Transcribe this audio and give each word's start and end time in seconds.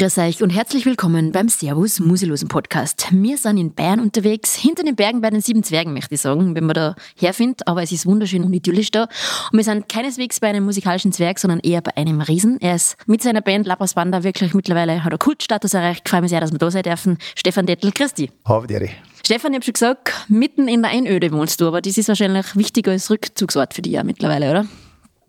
Grüß 0.00 0.16
euch 0.16 0.42
und 0.42 0.48
herzlich 0.48 0.86
willkommen 0.86 1.30
beim 1.30 1.50
Servus 1.50 2.00
Musilosen 2.00 2.48
Podcast. 2.48 3.08
Wir 3.10 3.36
sind 3.36 3.58
in 3.58 3.74
Bayern 3.74 4.00
unterwegs, 4.00 4.54
hinter 4.54 4.82
den 4.82 4.96
Bergen 4.96 5.20
bei 5.20 5.28
den 5.28 5.42
sieben 5.42 5.62
Zwergen, 5.62 5.92
möchte 5.92 6.14
ich 6.14 6.22
sagen, 6.22 6.54
wenn 6.54 6.64
man 6.64 6.72
da 6.72 6.94
herfindet, 7.18 7.68
aber 7.68 7.82
es 7.82 7.92
ist 7.92 8.06
wunderschön 8.06 8.42
und 8.42 8.54
idyllisch 8.54 8.90
da. 8.90 9.08
Und 9.52 9.58
wir 9.58 9.62
sind 9.62 9.90
keineswegs 9.90 10.40
bei 10.40 10.48
einem 10.48 10.64
musikalischen 10.64 11.12
Zwerg, 11.12 11.38
sondern 11.38 11.60
eher 11.60 11.82
bei 11.82 11.94
einem 11.98 12.22
Riesen. 12.22 12.58
Er 12.62 12.76
ist 12.76 12.96
mit 13.06 13.22
seiner 13.22 13.42
Band 13.42 13.66
Labras 13.66 13.92
Banda 13.92 14.22
wirklich 14.22 14.54
mittlerweile, 14.54 15.04
hat 15.04 15.12
er 15.12 15.18
Kultstatus 15.18 15.74
erreicht. 15.74 16.04
Ich 16.06 16.10
freue 16.10 16.22
mich 16.22 16.30
sehr, 16.30 16.40
dass 16.40 16.50
wir 16.50 16.58
da 16.58 16.70
sein 16.70 16.82
dürfen. 16.82 17.18
Stefan 17.34 17.66
Dettel, 17.66 17.92
Christi. 17.92 18.30
Habe 18.46 18.68
dir. 18.68 18.88
Stefan, 19.22 19.52
ich 19.52 19.56
habe 19.56 19.64
schon 19.66 19.74
gesagt, 19.74 20.14
mitten 20.28 20.66
in 20.66 20.80
der 20.80 20.92
Einöde 20.92 21.30
wohnst 21.30 21.60
du, 21.60 21.66
aber 21.66 21.82
das 21.82 21.98
ist 21.98 22.08
wahrscheinlich 22.08 22.56
wichtiger 22.56 22.92
als 22.92 23.10
Rückzugsort 23.10 23.74
für 23.74 23.82
dich 23.82 23.92
ja 23.92 24.02
mittlerweile, 24.02 24.50
oder? 24.50 24.66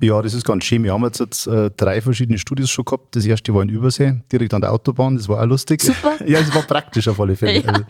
Ja, 0.01 0.19
das 0.21 0.33
ist 0.33 0.45
ganz 0.45 0.63
schön. 0.63 0.83
Wir 0.83 0.93
haben 0.93 1.03
jetzt, 1.03 1.19
jetzt 1.19 1.45
äh, 1.45 1.69
drei 1.77 2.01
verschiedene 2.01 2.39
Studios 2.39 2.71
schon 2.71 2.85
gehabt. 2.85 3.15
Das 3.15 3.23
erste 3.23 3.53
war 3.53 3.61
in 3.61 3.69
Übersee, 3.69 4.15
direkt 4.31 4.51
an 4.55 4.61
der 4.61 4.73
Autobahn. 4.73 5.15
Das 5.15 5.29
war 5.29 5.41
auch 5.41 5.45
lustig. 5.45 5.81
Super. 5.81 6.15
ja, 6.27 6.39
es 6.39 6.53
war 6.55 6.63
praktisch 6.63 7.07
auf 7.07 7.19
alle 7.19 7.35
Fälle. 7.35 7.51
Ja. 7.61 7.69
Also, 7.71 7.83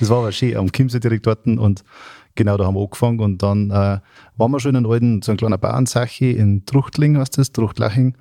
das 0.00 0.08
war 0.08 0.18
aber 0.18 0.32
schön. 0.32 0.56
Am 0.56 0.72
Chiemsee 0.72 0.98
direkt 0.98 1.26
dort 1.26 1.46
und 1.46 1.84
genau 2.34 2.56
da 2.56 2.64
haben 2.64 2.74
wir 2.74 2.80
angefangen. 2.80 3.20
Und 3.20 3.42
dann 3.42 3.70
äh, 3.70 3.98
waren 4.36 4.50
wir 4.50 4.60
schon 4.60 4.70
in 4.70 4.76
einem 4.76 4.90
alten, 4.90 5.22
so 5.22 5.32
ein 5.32 5.36
kleiner 5.36 5.58
Bauernsache 5.58 6.24
in 6.24 6.64
Truchtling, 6.64 7.18
heißt 7.18 7.36
das, 7.36 7.52
Truchtlaching. 7.52 8.16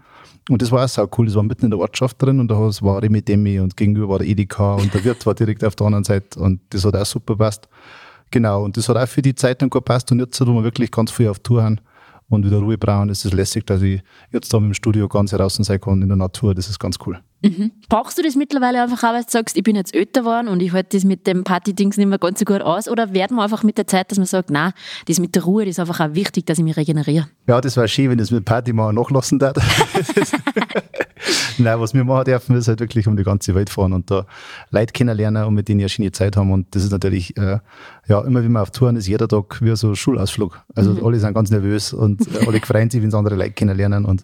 Und 0.49 0.61
das 0.61 0.71
war 0.71 0.83
auch 0.83 0.89
sau 0.89 1.07
cool. 1.17 1.27
Das 1.27 1.35
war 1.35 1.43
mitten 1.43 1.65
in 1.65 1.71
der 1.71 1.79
Ortschaft 1.79 2.21
drin 2.21 2.41
und 2.41 2.49
da 2.49 2.57
war 2.57 3.01
Remi 3.01 3.21
Demi 3.21 3.59
und 3.59 3.77
gegenüber 3.77 4.09
war 4.09 4.19
der 4.19 4.27
Edeka 4.27 4.75
und 4.75 4.93
der 4.93 5.03
Wirt 5.05 5.25
war 5.25 5.35
direkt 5.35 5.63
auf 5.63 5.75
der 5.75 5.87
anderen 5.87 6.03
Seite 6.03 6.39
und 6.39 6.59
das 6.69 6.83
hat 6.83 6.95
auch 6.95 7.05
super 7.05 7.33
gepasst. 7.35 7.69
Genau. 8.31 8.63
Und 8.63 8.75
das 8.75 8.89
hat 8.89 8.97
auch 8.97 9.07
für 9.07 9.21
die 9.21 9.35
Zeit 9.35 9.61
dann 9.61 9.69
gut 9.69 9.85
gepasst 9.85 10.11
und 10.11 10.19
jetzt, 10.19 10.39
wo 10.45 10.53
wir 10.53 10.63
wirklich 10.63 10.91
ganz 10.91 11.11
viel 11.11 11.29
auf 11.29 11.39
Tour 11.39 11.63
haben, 11.63 11.79
und 12.29 12.45
wieder 12.45 12.57
Ruhe 12.57 12.77
brauchen, 12.77 13.09
ist 13.09 13.25
es 13.25 13.33
lässig, 13.33 13.65
dass 13.65 13.81
ich 13.81 14.01
jetzt 14.31 14.53
da 14.53 14.59
mit 14.59 14.69
dem 14.69 14.73
Studio 14.73 15.07
ganz 15.07 15.31
heraus 15.31 15.55
sein 15.55 15.79
kann 15.79 16.01
in 16.01 16.09
der 16.09 16.17
Natur. 16.17 16.53
Das 16.53 16.69
ist 16.69 16.79
ganz 16.79 16.97
cool. 17.05 17.19
Mhm. 17.41 17.71
Brauchst 17.87 18.17
du 18.17 18.23
das 18.23 18.35
mittlerweile 18.35 18.81
einfach 18.81 19.03
auch, 19.03 19.13
weil 19.13 19.23
du 19.23 19.29
sagst, 19.29 19.55
ich 19.55 19.63
bin 19.63 19.75
jetzt 19.75 19.93
älter 19.93 20.21
geworden 20.21 20.47
und 20.47 20.61
ich 20.61 20.73
halte 20.73 20.97
das 20.97 21.03
mit 21.03 21.27
dem 21.27 21.43
Party-Dings 21.43 21.97
nicht 21.97 22.07
mehr 22.07 22.17
ganz 22.17 22.39
so 22.39 22.45
gut 22.45 22.61
aus? 22.61 22.89
Oder 22.89 23.13
werden 23.13 23.37
wir 23.37 23.43
einfach 23.43 23.63
mit 23.63 23.77
der 23.77 23.87
Zeit, 23.87 24.11
dass 24.11 24.17
man 24.17 24.27
sagt, 24.27 24.49
nein, 24.49 24.73
das 25.07 25.19
mit 25.19 25.35
der 25.35 25.43
Ruhe, 25.43 25.63
das 25.63 25.73
ist 25.73 25.79
einfach 25.79 25.99
auch 25.99 26.13
wichtig, 26.15 26.45
dass 26.47 26.57
ich 26.57 26.63
mich 26.63 26.75
regeneriere? 26.75 27.27
Ja, 27.47 27.61
das 27.61 27.77
wäre 27.77 27.87
schön, 27.87 28.09
wenn 28.09 28.17
das 28.17 28.31
mit 28.31 28.43
Party 28.43 28.73
mal 28.73 28.91
nachlassen 28.91 29.39
darf. 29.39 29.55
Nein, 31.59 31.79
was 31.79 31.93
wir 31.93 32.03
machen 32.03 32.25
dürfen, 32.25 32.55
ist 32.55 32.67
halt 32.67 32.79
wirklich 32.79 33.07
um 33.07 33.17
die 33.17 33.23
ganze 33.23 33.55
Welt 33.55 33.69
fahren 33.69 33.93
und 33.93 34.11
da 34.11 34.25
Leute 34.69 34.93
kennenlernen 34.93 35.45
und 35.45 35.53
mit 35.53 35.67
denen 35.67 35.79
ja 35.79 35.89
schöne 35.89 36.11
Zeit 36.11 36.37
haben. 36.37 36.51
Und 36.51 36.75
das 36.75 36.83
ist 36.83 36.91
natürlich, 36.91 37.35
äh, 37.37 37.59
ja, 38.07 38.21
immer 38.21 38.43
wenn 38.43 38.51
wir 38.51 38.61
auf 38.61 38.71
Touren 38.71 38.95
ist, 38.95 39.07
jeder 39.07 39.27
Tag 39.27 39.61
wie 39.61 39.75
so 39.75 39.89
ein 39.89 39.95
Schulausflug. 39.95 40.61
Also 40.75 40.93
mhm. 40.93 41.05
alle 41.05 41.19
sind 41.19 41.33
ganz 41.33 41.49
nervös 41.49 41.93
und 41.93 42.21
äh, 42.21 42.45
alle 42.47 42.59
freuen 42.59 42.89
sich, 42.89 43.01
wenn 43.01 43.11
sie 43.11 43.17
andere 43.17 43.35
Leute 43.35 43.51
kennenlernen. 43.51 44.05
Und 44.05 44.23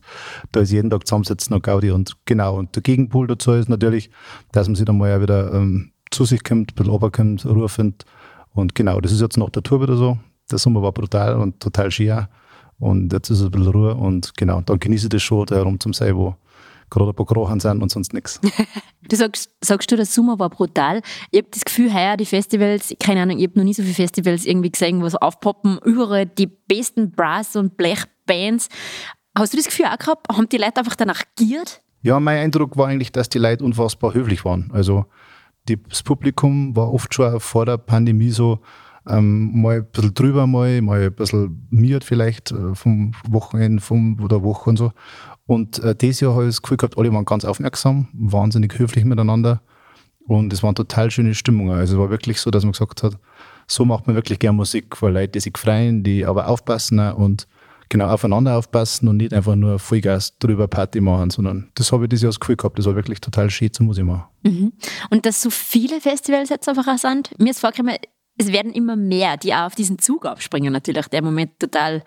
da 0.51 0.61
ist 0.61 0.71
jeden 0.71 0.89
Tag 0.89 1.07
zusammensitzen 1.07 1.55
und 1.55 1.63
Gaudi. 1.63 1.91
Und 1.91 2.17
genau, 2.25 2.57
und 2.57 2.75
der 2.75 2.83
Gegenpol 2.83 3.27
dazu 3.27 3.51
ist 3.53 3.69
natürlich, 3.69 4.09
dass 4.51 4.67
man 4.67 4.75
sich 4.75 4.85
dann 4.85 4.97
mal 4.97 5.09
ja 5.09 5.21
wieder 5.21 5.53
ähm, 5.53 5.91
zu 6.11 6.25
sich 6.25 6.43
kommt, 6.43 6.71
ein 6.71 6.75
bisschen 6.75 6.91
runterkommt, 6.91 7.45
Ruhe 7.45 7.69
findet. 7.69 8.05
Und 8.53 8.75
genau, 8.75 9.01
das 9.01 9.11
ist 9.11 9.21
jetzt 9.21 9.37
nach 9.37 9.49
der 9.49 9.63
Tour 9.63 9.81
wieder 9.81 9.97
so. 9.97 10.17
Der 10.51 10.59
Sommer 10.59 10.81
war 10.81 10.91
brutal 10.91 11.35
und 11.35 11.59
total 11.59 11.89
schön. 11.89 12.27
Und 12.79 13.13
jetzt 13.13 13.29
ist 13.29 13.39
es 13.39 13.45
ein 13.45 13.51
bisschen 13.51 13.71
Ruhe 13.71 13.95
und 13.95 14.35
genau, 14.35 14.61
dann 14.61 14.79
genieße 14.79 15.05
ich 15.05 15.09
das 15.09 15.23
schon, 15.23 15.45
da 15.45 15.55
herum 15.55 15.79
zum 15.79 15.93
sein, 15.93 16.15
wo 16.15 16.35
gerade 16.93 17.11
ein 17.11 17.15
paar 17.15 17.25
Krochen 17.25 17.59
sind 17.59 17.81
und 17.81 17.89
sonst 17.89 18.13
nichts. 18.13 18.39
Du 19.09 19.17
sagst, 19.17 19.49
sagst 19.59 19.91
du, 19.91 19.97
der 19.97 20.05
Sommer 20.05 20.39
war 20.39 20.49
brutal. 20.49 21.01
Ich 21.29 21.39
habe 21.39 21.49
das 21.51 21.65
Gefühl, 21.65 21.93
heuer 21.93 22.15
die 22.15 22.25
Festivals, 22.25 22.93
keine 23.01 23.21
Ahnung, 23.21 23.37
ich 23.37 23.47
habe 23.47 23.59
noch 23.59 23.65
nie 23.65 23.73
so 23.73 23.83
viele 23.83 23.95
Festivals 23.95 24.45
irgendwie 24.45 24.71
gesehen, 24.71 25.01
wo 25.01 25.09
so 25.09 25.17
aufpoppen, 25.17 25.77
überall 25.83 26.25
die 26.25 26.47
besten 26.47 27.11
Brass- 27.11 27.57
und 27.57 27.75
Blechbands. 27.75 28.69
Hast 29.37 29.51
du 29.51 29.57
das 29.57 29.65
Gefühl 29.65 29.87
auch 29.87 29.97
gehabt? 29.97 30.27
Haben 30.31 30.47
die 30.47 30.57
Leute 30.57 30.77
einfach 30.77 30.95
danach 30.95 31.21
giert? 31.35 31.81
Ja, 32.01 32.19
mein 32.21 32.37
Eindruck 32.37 32.77
war 32.77 32.87
eigentlich, 32.87 33.11
dass 33.11 33.27
die 33.27 33.39
Leute 33.39 33.65
unfassbar 33.65 34.13
höflich 34.13 34.45
waren. 34.45 34.71
Also 34.73 35.05
die, 35.67 35.83
das 35.83 36.01
Publikum 36.01 36.75
war 36.77 36.93
oft 36.93 37.13
schon 37.13 37.41
vor 37.41 37.65
der 37.65 37.77
Pandemie 37.77 38.31
so, 38.31 38.59
ähm, 39.07 39.61
mal 39.61 39.77
ein 39.77 39.85
bisschen 39.91 40.13
drüber, 40.13 40.47
mal, 40.47 40.81
mal 40.81 41.01
ein 41.01 41.13
bisschen 41.13 41.67
miert 41.69 42.03
vielleicht 42.03 42.51
äh, 42.51 42.73
vom 42.73 43.11
Wochenende 43.27 43.81
vom, 43.81 44.19
oder 44.21 44.43
Woche 44.43 44.69
und 44.69 44.77
so. 44.77 44.91
Und 45.45 45.79
äh, 45.79 45.95
dieses 45.95 46.21
Jahr 46.21 46.33
habe 46.33 46.43
ich 46.43 46.49
das 46.49 46.61
Gefühl 46.61 46.77
gehabt, 46.77 46.97
alle 46.97 47.11
waren 47.13 47.25
ganz 47.25 47.45
aufmerksam, 47.45 48.07
wahnsinnig 48.13 48.77
höflich 48.79 49.05
miteinander. 49.05 49.61
Und 50.25 50.53
es 50.53 50.63
waren 50.63 50.75
total 50.75 51.11
schöne 51.11 51.35
Stimmungen. 51.35 51.77
Also 51.77 51.95
es 51.95 51.99
war 51.99 52.09
wirklich 52.09 52.39
so, 52.39 52.49
dass 52.49 52.63
man 52.63 52.71
gesagt 52.71 53.03
hat, 53.03 53.17
so 53.67 53.85
macht 53.85 54.07
man 54.07 54.15
wirklich 54.15 54.39
gern 54.39 54.55
Musik, 54.55 55.01
weil 55.01 55.13
Leute, 55.13 55.33
die 55.33 55.39
sich 55.41 55.57
freuen, 55.57 56.03
die 56.03 56.25
aber 56.25 56.47
aufpassen 56.47 56.99
und 56.99 57.47
genau 57.89 58.07
aufeinander 58.07 58.57
aufpassen 58.57 59.07
und 59.07 59.17
nicht 59.17 59.33
einfach 59.33 59.55
nur 59.55 59.79
Vollgas 59.79 60.37
drüber 60.39 60.67
Party 60.67 61.01
machen, 61.01 61.29
sondern 61.29 61.69
das 61.75 61.91
habe 61.91 62.05
ich 62.05 62.09
dieses 62.09 62.23
Jahr 62.23 62.29
das 62.29 62.39
Gefühl 62.39 62.55
gehabt, 62.55 62.79
das 62.79 62.85
war 62.85 62.95
wirklich 62.95 63.21
total 63.21 63.49
schön 63.49 63.71
zum 63.71 63.87
Musik 63.87 64.05
machen. 64.05 64.23
Mhm. 64.43 64.73
Und 65.09 65.25
dass 65.25 65.41
so 65.41 65.49
viele 65.49 66.01
Festivals 66.01 66.49
jetzt 66.49 66.67
einfach 66.67 66.87
auch 66.87 66.97
sind, 66.97 67.37
mir 67.39 67.51
ist 67.51 67.59
vorgekommen, 67.59 67.95
es 68.37 68.51
werden 68.51 68.73
immer 68.73 68.95
mehr, 68.95 69.37
die 69.37 69.53
auch 69.53 69.67
auf 69.67 69.75
diesen 69.75 69.99
Zug 69.99 70.25
abspringen 70.25 70.73
natürlich, 70.73 71.07
der 71.07 71.21
Moment 71.21 71.59
total 71.59 72.03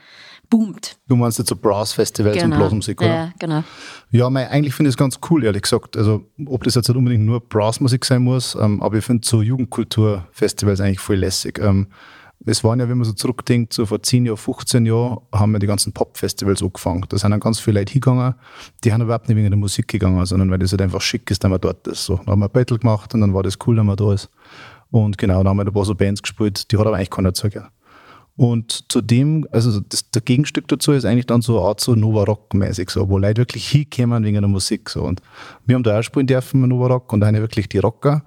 boomt. 0.48 0.98
Du 1.08 1.16
meinst 1.16 1.38
jetzt 1.38 1.48
so 1.48 1.56
Brass-Festivals 1.56 2.36
genau. 2.36 2.56
und 2.56 2.60
Blasmusik, 2.60 3.00
oder? 3.00 3.14
Ja, 3.14 3.32
genau. 3.38 3.64
Ja, 4.10 4.30
mein, 4.30 4.48
eigentlich 4.48 4.74
finde 4.74 4.88
ich 4.88 4.94
es 4.94 4.96
ganz 4.96 5.18
cool, 5.30 5.44
ehrlich 5.44 5.62
gesagt. 5.62 5.96
Also, 5.96 6.24
ob 6.46 6.64
das 6.64 6.74
jetzt 6.74 6.88
nicht 6.88 6.96
unbedingt 6.96 7.24
nur 7.24 7.40
Brassmusik 7.40 8.04
sein 8.04 8.22
muss, 8.22 8.54
ähm, 8.54 8.82
aber 8.82 8.96
ich 8.96 9.04
finde 9.04 9.26
so 9.26 9.42
Jugendkultur-Festivals 9.42 10.80
eigentlich 10.80 11.00
voll 11.00 11.16
lässig. 11.16 11.58
Ähm, 11.58 11.88
es 12.44 12.62
waren 12.62 12.78
ja, 12.78 12.88
wenn 12.88 12.98
man 12.98 13.04
so 13.04 13.12
zurückdenkt, 13.12 13.72
so 13.72 13.86
vor 13.86 14.02
10 14.02 14.26
Jahren, 14.26 14.36
15 14.36 14.86
Jahren, 14.86 15.18
haben 15.32 15.52
wir 15.52 15.58
die 15.58 15.66
ganzen 15.66 15.92
Pop-Festivals 15.92 16.62
angefangen. 16.62 17.04
Da 17.08 17.18
sind 17.18 17.30
dann 17.30 17.40
ganz 17.40 17.58
viele 17.58 17.80
Leute 17.80 17.92
hingegangen, 17.92 18.34
die 18.84 18.92
haben 18.92 19.02
überhaupt 19.02 19.28
nicht 19.28 19.36
wegen 19.36 19.50
der 19.50 19.58
Musik 19.58 19.88
gegangen, 19.88 20.24
sondern 20.26 20.50
weil 20.50 20.58
das 20.58 20.70
halt 20.70 20.82
einfach 20.82 21.00
schick 21.00 21.30
ist, 21.30 21.42
dass 21.42 21.50
man 21.50 21.60
dort 21.60 21.86
ist. 21.88 22.04
So, 22.04 22.16
dann 22.16 22.26
haben 22.26 22.40
wir 22.40 22.46
ein 22.46 22.52
Battle 22.52 22.78
gemacht 22.78 23.14
und 23.14 23.22
dann 23.22 23.34
war 23.34 23.42
das 23.42 23.58
cool, 23.66 23.76
dass 23.76 23.84
man 23.84 23.96
da 23.96 24.12
ist. 24.12 24.28
Und 24.90 25.18
genau, 25.18 25.38
dann 25.38 25.48
haben 25.48 25.56
wir 25.56 25.66
ein 25.66 25.72
paar 25.72 25.84
so 25.84 25.94
Bands 25.94 26.22
gespielt, 26.22 26.70
die 26.70 26.76
hat 26.76 26.86
aber 26.86 26.96
eigentlich 26.96 27.10
keiner 27.10 27.34
zugehört. 27.34 27.70
Und 28.36 28.84
zudem, 28.90 29.46
also 29.50 29.80
das, 29.80 30.10
der 30.10 30.20
Gegenstück 30.20 30.68
dazu 30.68 30.92
ist 30.92 31.06
eigentlich 31.06 31.26
dann 31.26 31.40
so 31.40 31.58
eine 31.58 31.68
Art 31.68 31.80
so 31.80 31.94
Nova 31.94 32.24
Rock-mäßig, 32.24 32.90
so, 32.90 33.08
wo 33.08 33.16
Leute 33.16 33.40
wirklich 33.40 33.66
hinkommen 33.68 34.24
wegen 34.24 34.40
der 34.40 34.48
Musik. 34.48 34.90
So. 34.90 35.02
Und 35.02 35.22
wir 35.64 35.74
haben 35.74 35.82
da 35.82 35.98
auch 35.98 36.02
spielen 36.02 36.26
dürfen, 36.26 36.60
Nova 36.68 36.88
Rock, 36.88 37.12
und 37.12 37.24
eine 37.24 37.40
wirklich 37.40 37.68
die 37.68 37.78
Rocker. 37.78 38.22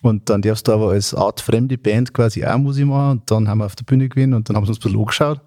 Und 0.00 0.28
dann 0.28 0.42
darfst 0.42 0.66
du 0.66 0.72
aber 0.72 0.90
als 0.90 1.14
Art 1.14 1.40
fremde 1.40 1.78
Band 1.78 2.12
quasi 2.12 2.44
auch 2.44 2.58
Musik 2.58 2.86
machen. 2.86 3.18
Und 3.18 3.30
dann 3.30 3.46
haben 3.46 3.58
wir 3.58 3.66
auf 3.66 3.76
der 3.76 3.84
Bühne 3.84 4.08
gewesen 4.08 4.34
und 4.34 4.48
dann 4.48 4.56
haben 4.56 4.64
sie 4.64 4.70
uns 4.70 4.78
ein 4.78 4.82
bisschen 4.82 4.98
angeschaut 4.98 5.40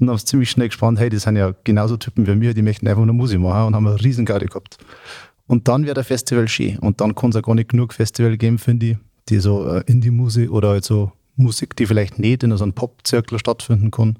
und 0.00 0.08
haben 0.08 0.14
uns 0.14 0.24
ziemlich 0.24 0.50
schnell 0.50 0.68
gespannt, 0.68 0.98
hey, 0.98 1.10
das 1.10 1.22
sind 1.22 1.36
ja 1.36 1.54
genauso 1.62 1.96
Typen 1.96 2.26
wie 2.26 2.40
wir, 2.40 2.54
die 2.54 2.62
möchten 2.62 2.88
einfach 2.88 3.04
nur 3.04 3.14
Musik 3.14 3.38
machen 3.38 3.68
und 3.68 3.76
haben 3.76 3.86
eine 3.86 4.02
riesen 4.02 4.24
Garde 4.24 4.46
gehabt. 4.46 4.78
Und 5.46 5.68
dann 5.68 5.84
wäre 5.84 5.94
der 5.94 6.04
Festival 6.04 6.48
schön. 6.48 6.78
Und 6.78 7.00
dann 7.00 7.14
kann 7.14 7.30
es 7.30 7.36
auch 7.36 7.42
gar 7.42 7.54
nicht 7.54 7.68
genug 7.68 7.92
Festival 7.92 8.36
geben, 8.36 8.58
finde 8.58 8.86
ich, 8.86 8.96
die 9.28 9.38
so 9.38 9.66
äh, 9.66 9.84
Indie-Musik 9.86 10.50
oder 10.50 10.70
halt 10.70 10.84
so 10.84 11.12
Musik, 11.42 11.76
die 11.76 11.86
vielleicht 11.86 12.18
nicht 12.18 12.42
in 12.42 12.56
so 12.56 12.64
einem 12.64 12.74
Pop-Zirkel 12.74 13.38
stattfinden 13.38 13.90
kann, 13.90 14.18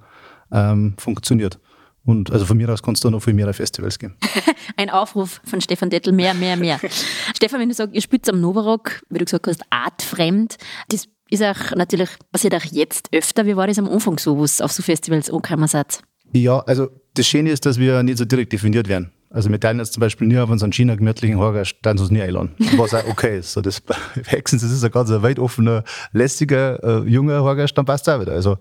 ähm, 0.52 0.94
funktioniert. 0.98 1.58
Und 2.04 2.30
also 2.30 2.46
von 2.46 2.56
mir 2.56 2.68
aus 2.70 2.82
kannst 2.82 3.04
du 3.04 3.10
noch 3.10 3.20
viel 3.20 3.34
mehr 3.34 3.52
Festivals 3.52 3.98
geben. 3.98 4.16
Ein 4.76 4.90
Aufruf 4.90 5.40
von 5.44 5.60
Stefan 5.60 5.90
Dettel, 5.90 6.12
mehr, 6.12 6.34
mehr, 6.34 6.56
mehr. 6.56 6.80
Stefan, 7.36 7.60
wenn 7.60 7.68
du 7.68 7.74
sagst, 7.74 7.94
ihr 7.94 8.00
spielt 8.00 8.28
am 8.28 8.40
Novarock, 8.40 9.02
wie 9.10 9.18
du 9.18 9.24
gesagt 9.24 9.46
hast, 9.46 9.62
artfremd, 9.70 10.56
das 10.88 11.06
ist 11.28 11.42
auch 11.42 11.76
natürlich, 11.76 12.08
passiert 12.32 12.54
auch 12.54 12.64
jetzt 12.64 13.08
öfter. 13.12 13.46
Wie 13.46 13.56
war 13.56 13.66
das 13.66 13.78
am 13.78 13.88
Anfang 13.88 14.18
so, 14.18 14.38
wo 14.38 14.44
es 14.44 14.60
auf 14.60 14.72
so 14.72 14.82
Festivals 14.82 15.30
angekommen 15.30 15.68
seid? 15.68 16.02
Ja, 16.32 16.60
also 16.60 16.88
das 17.14 17.26
Schöne 17.26 17.50
ist, 17.50 17.66
dass 17.66 17.78
wir 17.78 18.02
nicht 18.02 18.18
so 18.18 18.24
direkt 18.24 18.52
definiert 18.52 18.88
werden. 18.88 19.12
Also 19.32 19.48
wir 19.48 19.60
teilen 19.60 19.78
jetzt 19.78 19.92
zum 19.92 20.00
Beispiel 20.00 20.26
nie 20.26 20.38
auf 20.38 20.50
unseren 20.50 20.72
China 20.72 20.96
gemütlichen 20.96 21.38
Horgast, 21.38 21.76
dann 21.82 21.96
uns 21.98 22.10
nie 22.10 22.20
einladen. 22.20 22.50
Was 22.76 22.92
auch 22.94 23.06
okay 23.06 23.38
ist. 23.38 23.52
So 23.52 23.60
das 23.60 23.80
Hexens, 24.26 24.62
das 24.62 24.72
ist 24.72 24.82
ein 24.82 24.90
ganz 24.90 25.08
weit 25.10 25.38
offener, 25.38 25.84
lässiger, 26.12 26.82
äh, 26.82 27.08
junger 27.08 27.42
Horgast, 27.42 27.78
dann 27.78 27.84
passt 27.84 28.08
es 28.08 28.14
auch 28.14 28.20
wieder. 28.20 28.32
Also 28.32 28.58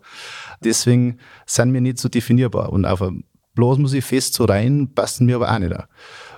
deswegen 0.63 1.17
sind 1.47 1.73
wir 1.73 1.81
nicht 1.81 1.97
so 1.97 2.07
definierbar. 2.07 2.71
Und 2.71 2.85
auf 2.85 3.01
ein 3.01 3.23
Blasmusik 3.55 4.03
fest 4.03 4.35
so 4.35 4.45
rein 4.45 4.93
passen 4.93 5.27
wir 5.27 5.37
aber 5.37 5.51
auch 5.51 5.59
nicht. 5.59 5.73
Auch. 5.73 5.85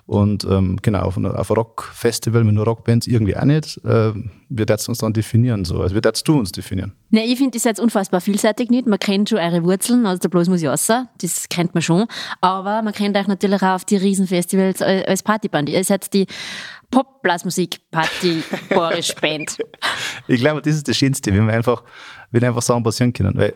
Und 0.05 0.43
ähm, 0.43 0.77
genau, 0.81 1.01
auf, 1.01 1.17
auf 1.17 1.17
einem 1.17 1.57
Rockfestival 1.57 2.43
mit 2.43 2.55
nur 2.55 2.65
Rockbands 2.65 3.07
irgendwie 3.07 3.37
auch 3.37 3.45
nicht. 3.45 3.77
Äh, 3.85 4.13
wir 4.49 4.67
werden 4.67 4.85
uns 4.87 4.97
dann 4.97 5.13
definieren. 5.13 5.63
So. 5.63 5.81
Also, 5.81 5.95
wie 5.95 6.03
würdest 6.03 6.27
du 6.27 6.37
uns 6.37 6.51
definieren? 6.51 6.93
Ne, 7.09 7.25
ich 7.25 7.37
finde, 7.37 7.57
ihr 7.57 7.61
seid 7.61 7.79
unfassbar 7.79 8.19
vielseitig 8.19 8.69
nicht. 8.69 8.87
Man 8.87 8.99
kennt 8.99 9.29
schon 9.29 9.39
eure 9.39 9.63
Wurzeln 9.63 10.05
aus 10.05 10.19
der 10.19 10.29
Bluesmusik 10.29 10.69
Das 10.69 11.49
kennt 11.49 11.73
man 11.73 11.81
schon. 11.81 12.05
Aber 12.41 12.81
man 12.81 12.93
kennt 12.93 13.15
euch 13.15 13.27
natürlich 13.27 13.61
auch 13.61 13.75
auf 13.75 13.85
die 13.85 13.97
Riesenfestivals 13.97 14.81
als 14.81 15.23
Partyband. 15.23 15.69
Ihr 15.69 15.83
seid 15.83 16.13
die 16.13 16.25
Pop-Blasmusik-Party-Borisch-Band. 16.91 19.57
ich 20.27 20.41
glaube, 20.41 20.61
das 20.61 20.75
ist 20.75 20.87
das 20.87 20.95
Schönste, 20.97 21.33
wenn 21.33 21.47
wir 21.47 21.53
einfach, 21.53 21.83
wenn 22.31 22.43
einfach 22.43 22.61
Sachen 22.61 22.83
passieren 22.83 23.13
können. 23.13 23.35
Weil 23.37 23.55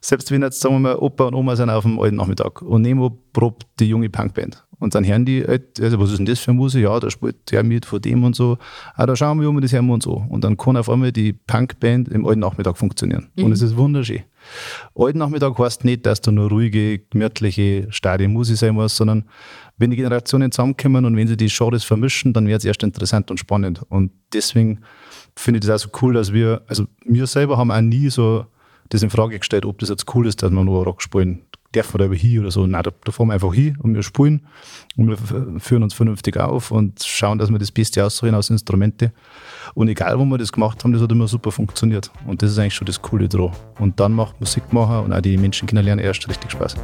selbst 0.00 0.30
wenn 0.30 0.42
jetzt, 0.42 0.60
sagen 0.60 0.76
wir 0.76 0.80
mal, 0.80 0.94
Opa 0.96 1.24
und 1.24 1.34
Oma 1.34 1.56
sind 1.56 1.70
auf 1.70 1.82
dem 1.84 1.98
alten 1.98 2.16
Nachmittag 2.16 2.60
und 2.62 2.82
neben 2.82 3.18
probt 3.32 3.66
die 3.80 3.88
junge 3.88 4.10
Punkband. 4.10 4.63
Und 4.78 4.94
dann 4.94 5.04
hören 5.04 5.24
die, 5.24 5.44
also 5.46 6.00
was 6.00 6.10
ist 6.10 6.18
denn 6.18 6.26
das 6.26 6.40
für 6.40 6.52
Musik? 6.52 6.84
Ja, 6.84 6.98
da 6.98 7.10
spielt 7.10 7.50
der 7.50 7.62
mit 7.62 7.86
von 7.86 8.00
dem 8.00 8.24
und 8.24 8.34
so. 8.34 8.58
Ah, 8.94 9.06
da 9.06 9.16
schauen 9.16 9.40
wir 9.40 9.48
um, 9.48 9.60
das 9.60 9.72
hören 9.72 9.86
wir 9.86 9.94
und 9.94 10.02
so. 10.02 10.24
Und 10.28 10.44
dann 10.44 10.56
kann 10.56 10.76
auf 10.76 10.88
einmal 10.88 11.12
die 11.12 11.32
Punkband 11.32 12.08
im 12.08 12.26
alten 12.26 12.40
Nachmittag 12.40 12.76
funktionieren. 12.76 13.28
Mhm. 13.36 13.44
Und 13.44 13.52
es 13.52 13.62
ist 13.62 13.76
wunderschön. 13.76 14.22
Alten 14.94 15.18
Nachmittag 15.18 15.58
heißt 15.58 15.84
nicht, 15.84 16.04
dass 16.06 16.20
da 16.20 16.30
nur 16.30 16.50
ruhige, 16.50 16.98
gemütliche, 16.98 17.86
starre 17.90 18.28
Musik 18.28 18.56
sein 18.56 18.74
muss, 18.74 18.96
sondern 18.96 19.24
wenn 19.78 19.90
die 19.90 19.96
Generationen 19.96 20.52
zusammenkommen 20.52 21.04
und 21.04 21.16
wenn 21.16 21.28
sie 21.28 21.36
die 21.36 21.48
Genres 21.48 21.84
vermischen, 21.84 22.32
dann 22.32 22.46
wird 22.46 22.58
es 22.60 22.64
erst 22.64 22.82
interessant 22.82 23.30
und 23.30 23.38
spannend. 23.38 23.82
Und 23.88 24.12
deswegen 24.32 24.80
finde 25.36 25.58
ich 25.58 25.66
das 25.66 25.82
auch 25.82 25.90
so 25.90 25.98
cool, 26.02 26.14
dass 26.14 26.32
wir, 26.32 26.62
also 26.68 26.86
wir 27.04 27.26
selber 27.26 27.56
haben 27.56 27.70
auch 27.70 27.80
nie 27.80 28.10
so 28.10 28.46
das 28.90 29.02
in 29.02 29.10
Frage 29.10 29.38
gestellt, 29.38 29.64
ob 29.64 29.78
das 29.78 29.88
jetzt 29.88 30.14
cool 30.14 30.26
ist, 30.26 30.42
dass 30.42 30.50
wir 30.50 30.62
nur 30.62 30.84
Rock 30.84 31.02
spielen. 31.02 31.42
Dürfen 31.74 31.98
wir 31.98 32.08
da 32.08 32.14
hier 32.14 32.40
oder 32.42 32.50
so? 32.50 32.66
Nein, 32.66 32.82
da, 32.82 32.92
da 33.04 33.12
fahren 33.12 33.28
wir 33.28 33.34
einfach 33.34 33.52
hin 33.52 33.76
und 33.82 33.94
wir 33.94 34.02
spielen 34.02 34.46
und 34.96 35.08
wir 35.08 35.16
führen 35.60 35.82
uns 35.82 35.94
vernünftig 35.94 36.36
auf 36.36 36.70
und 36.70 37.02
schauen, 37.02 37.38
dass 37.38 37.50
wir 37.50 37.58
das 37.58 37.72
Beste 37.72 38.04
aussuchen 38.04 38.34
aus 38.34 38.50
Instrumente. 38.50 39.12
Und 39.74 39.88
egal, 39.88 40.18
wo 40.18 40.24
wir 40.24 40.38
das 40.38 40.52
gemacht 40.52 40.84
haben, 40.84 40.92
das 40.92 41.02
hat 41.02 41.10
immer 41.10 41.26
super 41.26 41.50
funktioniert. 41.50 42.10
Und 42.26 42.42
das 42.42 42.52
ist 42.52 42.58
eigentlich 42.58 42.74
schon 42.74 42.86
das 42.86 43.02
Coole 43.02 43.28
dran. 43.28 43.50
Und 43.78 43.98
dann 43.98 44.12
macht 44.12 44.38
Musik 44.40 44.72
machen 44.72 45.06
und 45.06 45.12
auch 45.12 45.20
die 45.20 45.36
Menschen 45.36 45.66
kennenlernen 45.66 46.04
erst 46.04 46.28
richtig 46.28 46.52
Spaß. 46.52 46.76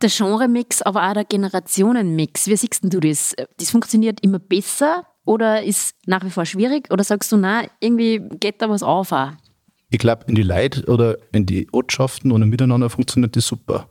Der 0.00 0.10
Genre-Mix, 0.10 0.82
aber 0.82 1.08
auch 1.08 1.14
der 1.14 1.24
Generationen-Mix. 1.24 2.46
Wie 2.46 2.56
siehst 2.56 2.80
du 2.82 3.00
das? 3.00 3.34
Das 3.58 3.70
funktioniert 3.70 4.20
immer 4.22 4.38
besser 4.38 5.06
oder 5.24 5.62
ist 5.62 5.96
nach 6.06 6.24
wie 6.24 6.30
vor 6.30 6.46
schwierig? 6.46 6.90
Oder 6.90 7.04
sagst 7.04 7.32
du, 7.32 7.36
na, 7.36 7.64
irgendwie 7.80 8.20
geht 8.40 8.62
da 8.62 8.70
was 8.70 8.82
auf? 8.82 9.12
Auch? 9.12 9.32
Ich 9.90 9.98
glaube, 9.98 10.24
in 10.26 10.34
die 10.34 10.42
Leute 10.42 10.84
oder 10.86 11.16
in 11.32 11.46
die 11.46 11.66
Ortschaften 11.72 12.32
und 12.32 12.42
im 12.42 12.50
Miteinander 12.50 12.90
funktioniert 12.90 13.36
das 13.36 13.46
super. 13.46 13.88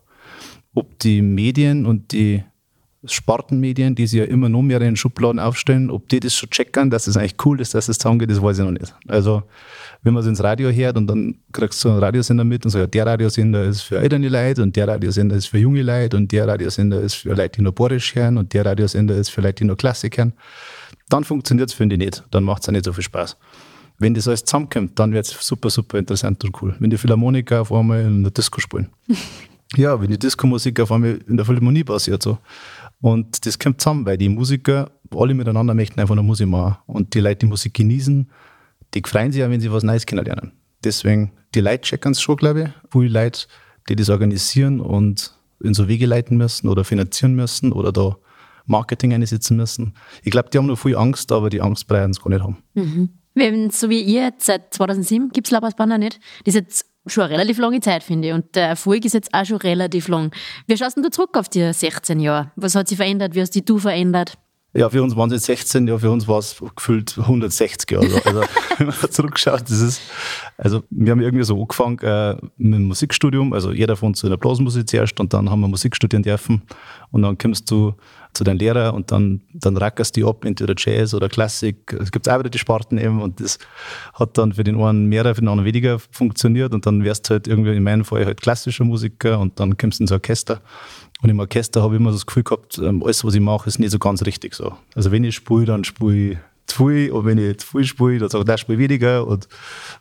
Ob 0.73 0.99
die 0.99 1.21
Medien 1.21 1.85
und 1.85 2.11
die 2.11 2.43
Spartenmedien, 3.05 3.95
die 3.95 4.07
sie 4.07 4.19
ja 4.19 4.25
immer 4.25 4.49
noch 4.49 4.61
mehr 4.61 4.81
in 4.81 4.95
Schubladen 4.95 5.39
aufstellen, 5.39 5.89
ob 5.91 6.09
die 6.09 6.19
das 6.19 6.35
schon 6.35 6.49
checken, 6.49 6.89
dass 6.89 7.07
es 7.07 7.15
eigentlich 7.15 7.35
cool 7.45 7.61
ist, 7.61 7.73
dass 7.73 7.87
es 7.87 7.97
zusammengeht, 7.97 8.31
das 8.31 8.41
weiß 8.41 8.57
ich 8.59 8.65
noch 8.65 8.71
nicht. 8.71 8.93
Also 9.07 9.43
wenn 10.03 10.13
man 10.13 10.21
es 10.21 10.27
ins 10.27 10.43
Radio 10.43 10.69
hört 10.71 10.97
und 10.97 11.07
dann 11.07 11.35
kriegst 11.51 11.83
du 11.83 11.89
einen 11.89 11.99
Radiosender 11.99 12.43
mit 12.43 12.65
und 12.65 12.71
so, 12.71 12.79
ja, 12.79 12.87
der 12.87 13.05
Radiosender 13.05 13.63
ist 13.63 13.81
für 13.81 13.99
ältere 13.99 14.27
Leute 14.27 14.63
und 14.63 14.75
der 14.75 14.87
Radiosender 14.87 15.35
ist 15.35 15.47
für 15.47 15.57
junge 15.57 15.83
Leute 15.83 16.17
und 16.17 16.31
der 16.31 16.47
Radiosender 16.47 17.01
ist 17.01 17.15
für 17.15 17.33
Leute, 17.33 17.57
die 17.57 17.61
nur 17.61 17.73
Borisch 17.73 18.15
hören 18.15 18.37
und 18.37 18.53
der 18.53 18.65
Radiosender 18.65 19.15
ist 19.15 19.29
für 19.29 19.41
Leute, 19.41 19.55
die 19.55 19.65
nur 19.65 19.77
Klassik 19.77 20.17
hören, 20.17 20.33
dann 21.09 21.23
funktioniert 21.23 21.69
es, 21.69 21.75
finde 21.75 21.95
ich, 21.95 21.99
nicht. 21.99 22.23
Dann 22.31 22.43
macht 22.43 22.63
es 22.63 22.69
auch 22.69 22.73
nicht 22.73 22.85
so 22.85 22.93
viel 22.93 23.03
Spaß. 23.03 23.37
Wenn 23.99 24.13
das 24.13 24.27
alles 24.27 24.43
zusammenkommt, 24.43 24.99
dann 24.99 25.11
wird 25.13 25.25
es 25.25 25.31
super, 25.45 25.69
super 25.69 25.97
interessant 25.97 26.43
und 26.43 26.61
cool. 26.61 26.75
Wenn 26.79 26.89
die 26.89 26.97
Philharmoniker 26.97 27.61
auf 27.61 27.71
einmal 27.71 28.01
in 28.01 28.23
der 28.23 28.31
Disco 28.31 28.59
spielen. 28.59 28.89
ja, 29.75 29.99
wenn 29.99 30.09
die 30.09 30.19
Disco-Musik 30.19 30.79
auf 30.79 30.91
einmal 30.91 31.19
in 31.27 31.37
der 31.37 31.45
Philharmonie 31.45 31.83
passiert, 31.83 32.21
so. 32.21 32.37
Und 33.01 33.45
das 33.45 33.59
kommt 33.59 33.81
zusammen, 33.81 34.05
weil 34.05 34.17
die 34.17 34.29
Musiker 34.29 34.91
alle 35.15 35.33
miteinander 35.33 35.73
möchten 35.73 35.99
einfach 35.99 36.15
nur 36.15 36.23
Musik 36.23 36.47
machen. 36.47 36.77
Und 36.85 37.13
die 37.13 37.19
Leute, 37.19 37.39
die 37.39 37.45
Musik 37.45 37.73
genießen, 37.73 38.29
die 38.93 39.01
freuen 39.05 39.31
sich 39.31 39.41
ja, 39.41 39.49
wenn 39.49 39.61
sie 39.61 39.71
was 39.71 39.83
Neues 39.83 40.05
kennenlernen. 40.05 40.53
Deswegen, 40.83 41.31
die 41.53 41.61
Leute 41.61 41.81
checken 41.81 42.11
es 42.11 42.21
schon, 42.21 42.37
glaube 42.37 42.63
ich. 42.63 42.69
Viele 42.91 43.09
Leute, 43.09 43.47
die 43.89 43.95
das 43.95 44.09
organisieren 44.09 44.79
und 44.79 45.33
in 45.63 45.73
so 45.73 45.87
Wege 45.87 46.05
leiten 46.05 46.37
müssen 46.37 46.67
oder 46.67 46.83
finanzieren 46.83 47.35
müssen 47.35 47.71
oder 47.71 47.91
da 47.91 48.17
Marketing 48.65 49.13
einsetzen 49.13 49.57
müssen. 49.57 49.93
Ich 50.23 50.31
glaube, 50.31 50.49
die 50.49 50.57
haben 50.57 50.67
noch 50.67 50.77
viel 50.77 50.95
Angst, 50.95 51.31
aber 51.31 51.49
die 51.49 51.61
Angst 51.61 51.87
brauchen 51.87 52.13
sie 52.13 52.21
gar 52.21 52.29
nicht 52.29 52.43
haben. 52.43 52.57
Mhm. 52.73 53.09
Wenn, 53.33 53.69
so 53.69 53.89
wie 53.89 54.01
ihr 54.01 54.33
seit 54.39 54.73
2007 54.73 55.29
gibt 55.29 55.47
es 55.47 55.51
Labasbanda 55.51 55.97
nicht. 55.97 56.19
Das 56.43 56.55
jetzt 56.55 56.85
schon 57.09 57.23
eine 57.23 57.33
relativ 57.33 57.57
lange 57.57 57.79
Zeit, 57.79 58.03
finde 58.03 58.29
ich. 58.29 58.33
Und 58.33 58.55
der 58.55 58.67
Erfolg 58.67 59.05
ist 59.05 59.13
jetzt 59.13 59.33
auch 59.33 59.45
schon 59.45 59.57
relativ 59.57 60.07
lang. 60.07 60.33
Wie 60.67 60.77
schaust 60.77 60.97
du 60.97 61.09
zurück 61.09 61.37
auf 61.37 61.49
die 61.49 61.71
16 61.73 62.19
Jahre? 62.19 62.51
Was 62.55 62.75
hat 62.75 62.87
sich 62.87 62.97
verändert? 62.97 63.35
Wie 63.35 63.41
hast 63.41 63.51
dich 63.51 63.65
du 63.65 63.79
verändert? 63.79 64.37
Ja, 64.73 64.89
für 64.89 65.01
uns 65.01 65.15
waren 65.15 65.31
es 65.31 65.47
jetzt 65.47 65.63
16, 65.63 65.87
ja, 65.87 65.97
für 65.97 66.11
uns 66.11 66.27
war 66.27 66.37
es 66.37 66.61
gefühlt 66.75 67.17
160 67.17 67.89
Jahre. 67.89 68.05
Also, 68.05 68.19
also 68.25 68.41
wenn 68.77 68.87
man 68.87 68.95
zurückschaut, 69.11 69.61
das 69.61 69.79
ist, 69.81 70.01
also 70.57 70.83
wir 70.91 71.11
haben 71.11 71.21
irgendwie 71.21 71.45
so 71.45 71.59
angefangen 71.59 71.97
äh, 71.99 72.35
mit 72.57 72.75
dem 72.75 72.83
Musikstudium, 72.83 73.53
also 73.53 73.71
jeder 73.71 73.95
von 73.95 74.09
uns 74.09 74.21
in 74.21 74.29
der 74.29 74.37
Blasmusik 74.37 74.87
zuerst 74.87 75.19
und 75.19 75.33
dann 75.33 75.49
haben 75.49 75.61
wir 75.61 75.67
Musik 75.67 75.95
studieren 75.95 76.21
dürfen 76.21 76.61
und 77.11 77.23
dann 77.23 77.37
kommst 77.39 77.71
du 77.71 77.95
zu 78.37 78.43
deinem 78.43 78.59
Lehrer 78.59 78.93
und 78.93 79.11
dann, 79.11 79.41
dann 79.53 79.75
rackerst 79.75 80.15
du 80.15 80.29
ab, 80.29 80.45
entweder 80.45 80.75
Jazz 80.77 81.13
oder 81.13 81.27
Klassik. 81.27 81.93
Es 81.99 82.11
gibt 82.11 82.29
auch 82.29 82.39
wieder 82.39 82.49
die 82.49 82.59
Sparten 82.59 82.97
eben 82.97 83.21
und 83.21 83.39
das 83.39 83.59
hat 84.13 84.37
dann 84.37 84.53
für 84.53 84.63
den 84.63 84.79
einen 84.79 85.07
mehr, 85.07 85.23
für 85.35 85.41
den 85.41 85.47
anderen 85.47 85.65
weniger 85.65 85.99
funktioniert 85.99 86.73
und 86.73 86.85
dann 86.85 87.03
wärst 87.03 87.29
du 87.29 87.33
halt 87.33 87.47
irgendwie 87.47 87.75
in 87.75 87.83
meinem 87.83 88.05
Fall 88.05 88.25
halt 88.25 88.41
klassischer 88.41 88.83
Musiker 88.83 89.39
und 89.39 89.59
dann 89.59 89.77
kommst 89.77 89.99
du 89.99 90.03
ins 90.03 90.11
Orchester. 90.11 90.61
Und 91.21 91.29
im 91.29 91.39
Orchester 91.39 91.81
habe 91.81 91.95
ich 91.95 91.99
immer 91.99 92.11
das 92.11 92.25
Gefühl 92.25 92.43
gehabt, 92.43 92.77
ähm, 92.77 93.03
alles, 93.03 93.23
was 93.23 93.33
ich 93.33 93.41
mache, 93.41 93.67
ist 93.67 93.79
nicht 93.79 93.91
so 93.91 93.99
ganz 93.99 94.23
richtig 94.25 94.53
so. 94.53 94.73
Also 94.93 95.11
wenn 95.11 95.23
ich 95.23 95.35
spiele, 95.35 95.65
dann 95.65 95.83
spiele 95.83 96.31
ich 96.31 96.37
zu 96.67 96.87
viel 96.87 97.11
und 97.11 97.25
wenn 97.25 97.37
ich 97.37 97.57
zu 97.59 97.67
viel 97.67 97.85
spiele, 97.85 98.19
dann 98.19 98.29
sage 98.29 98.43
ich, 98.43 98.45
der 98.45 98.57
spiele 98.57 98.77
weniger 98.77 99.25
und 99.25 99.47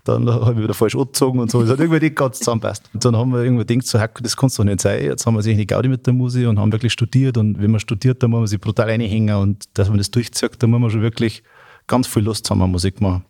dann 0.05 0.29
habe 0.29 0.53
ich 0.53 0.59
wieder 0.59 0.75
falsch 0.75 0.97
angezogen 0.97 1.39
und 1.39 1.51
so. 1.51 1.63
Es 1.63 1.71
hat 1.71 1.79
irgendwie 1.79 2.01
nicht 2.01 2.17
ganz 2.17 2.39
zusammenpasst. 2.39 2.91
Und 2.93 3.05
dann 3.05 3.17
haben 3.17 3.33
wir 3.33 3.43
irgendwie 3.43 3.65
gedacht, 3.65 3.87
so, 3.87 3.99
das 4.21 4.37
kann 4.37 4.49
es 4.49 4.57
doch 4.57 4.65
nicht 4.65 4.81
sein. 4.81 5.03
Jetzt 5.03 5.27
haben 5.27 5.35
wir 5.35 5.43
sich 5.43 5.57
nicht 5.57 5.71
Gaudi 5.71 5.89
mit 5.89 6.07
der 6.07 6.13
Musik 6.13 6.47
und 6.49 6.59
haben 6.59 6.73
wirklich 6.73 6.93
studiert 6.93 7.39
und 7.39 7.61
wenn 7.61 7.71
man 7.71 7.81
studiert, 7.81 8.23
dann 8.23 8.31
muss 8.31 8.41
man 8.41 8.47
sich 8.49 8.61
brutal 8.61 8.91
reinhängen 8.91 9.37
und 9.37 9.65
dass 9.75 9.89
man 9.89 9.99
das 9.99 10.11
durchzieht, 10.11 10.63
dann 10.63 10.71
muss 10.71 10.81
man 10.81 10.91
schon 10.91 11.03
wirklich 11.03 11.43
ganz 11.87 12.07
viel 12.07 12.23
Lust 12.23 12.51
haben 12.51 12.59
Musik 12.71 13.01
machen. 13.01 13.25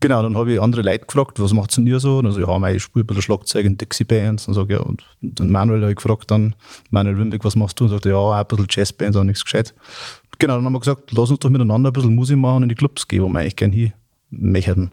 Genau, 0.00 0.22
dann 0.22 0.36
habe 0.36 0.52
ich 0.52 0.60
andere 0.60 0.82
Leute 0.82 1.06
gefragt, 1.06 1.40
was 1.40 1.54
macht 1.54 1.74
denn 1.76 1.86
ihr 1.86 2.00
so? 2.00 2.18
Und 2.18 2.26
also, 2.26 2.40
ja, 2.40 2.68
ich 2.68 2.82
spiele 2.82 3.04
bei 3.04 3.14
der 3.14 3.22
Schlagzeug 3.22 3.64
in 3.64 3.78
Dixie 3.78 4.04
Bands. 4.04 4.46
Und 4.46 4.54
sage, 4.54 4.74
ja, 4.74 4.80
und, 4.80 5.02
und 5.22 5.50
Manuel 5.50 5.80
habe 5.80 5.92
ich 5.92 5.96
gefragt 5.96 6.30
dann, 6.30 6.54
Manuel 6.90 7.18
Wimbeck, 7.18 7.44
was 7.44 7.56
machst 7.56 7.80
du? 7.80 7.84
Und 7.84 7.90
sagte, 7.90 8.10
ja, 8.10 8.32
ein 8.32 8.46
bisschen 8.46 8.66
Jazzbands, 8.68 9.16
auch 9.16 9.24
nichts 9.24 9.44
gescheit. 9.44 9.74
Genau, 10.38 10.56
dann 10.56 10.64
haben 10.64 10.72
wir 10.72 10.80
gesagt, 10.80 11.12
lass 11.12 11.30
uns 11.30 11.38
doch 11.38 11.50
miteinander 11.50 11.90
ein 11.90 11.92
bisschen 11.92 12.14
Musik 12.14 12.36
machen 12.36 12.56
und 12.56 12.62
in 12.64 12.68
die 12.70 12.74
Clubs 12.74 13.08
gehen, 13.08 13.22
wo 13.22 13.28
wir 13.28 13.40
eigentlich 13.40 13.56
gerne 13.56 13.74
hin 13.74 13.92
möchten. 14.30 14.90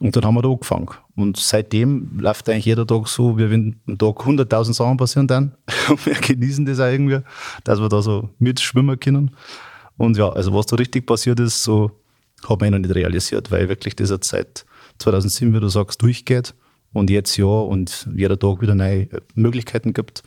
Und 0.00 0.16
dann 0.16 0.24
haben 0.24 0.34
wir 0.34 0.42
da 0.42 0.50
angefangen. 0.50 0.88
Und 1.14 1.36
seitdem 1.36 2.18
läuft 2.18 2.48
eigentlich 2.48 2.64
jeder 2.64 2.86
Tag 2.86 3.06
so, 3.06 3.38
wie 3.38 3.48
wenn 3.50 3.80
am 3.86 3.98
Tag 3.98 4.16
100.000 4.16 4.72
Sachen 4.72 4.96
passieren 4.96 5.28
dann. 5.28 5.54
Und 5.88 6.04
wir 6.04 6.14
genießen 6.14 6.66
das 6.66 6.80
auch 6.80 6.90
irgendwie, 6.90 7.20
dass 7.64 7.80
wir 7.80 7.88
da 7.88 8.02
so 8.02 8.30
mitschwimmen 8.38 8.98
können. 8.98 9.36
Und 9.96 10.16
ja, 10.16 10.28
also 10.28 10.52
was 10.54 10.66
da 10.66 10.76
richtig 10.76 11.06
passiert 11.06 11.38
ist, 11.38 11.62
so 11.62 11.92
habe 12.48 12.64
ich 12.64 12.72
noch 12.72 12.78
nicht 12.78 12.94
realisiert, 12.94 13.50
weil 13.52 13.68
wirklich 13.68 13.94
das 13.94 14.10
jetzt 14.10 14.28
seit 14.28 14.64
2007, 14.98 15.54
wie 15.54 15.60
du 15.60 15.68
sagst, 15.68 16.02
durchgeht 16.02 16.54
und 16.92 17.08
jetzt 17.08 17.36
ja 17.36 17.46
und 17.46 18.08
jeder 18.14 18.38
Tag 18.38 18.60
wieder 18.60 18.74
neue 18.74 19.08
Möglichkeiten 19.34 19.92
gibt. 19.92 20.24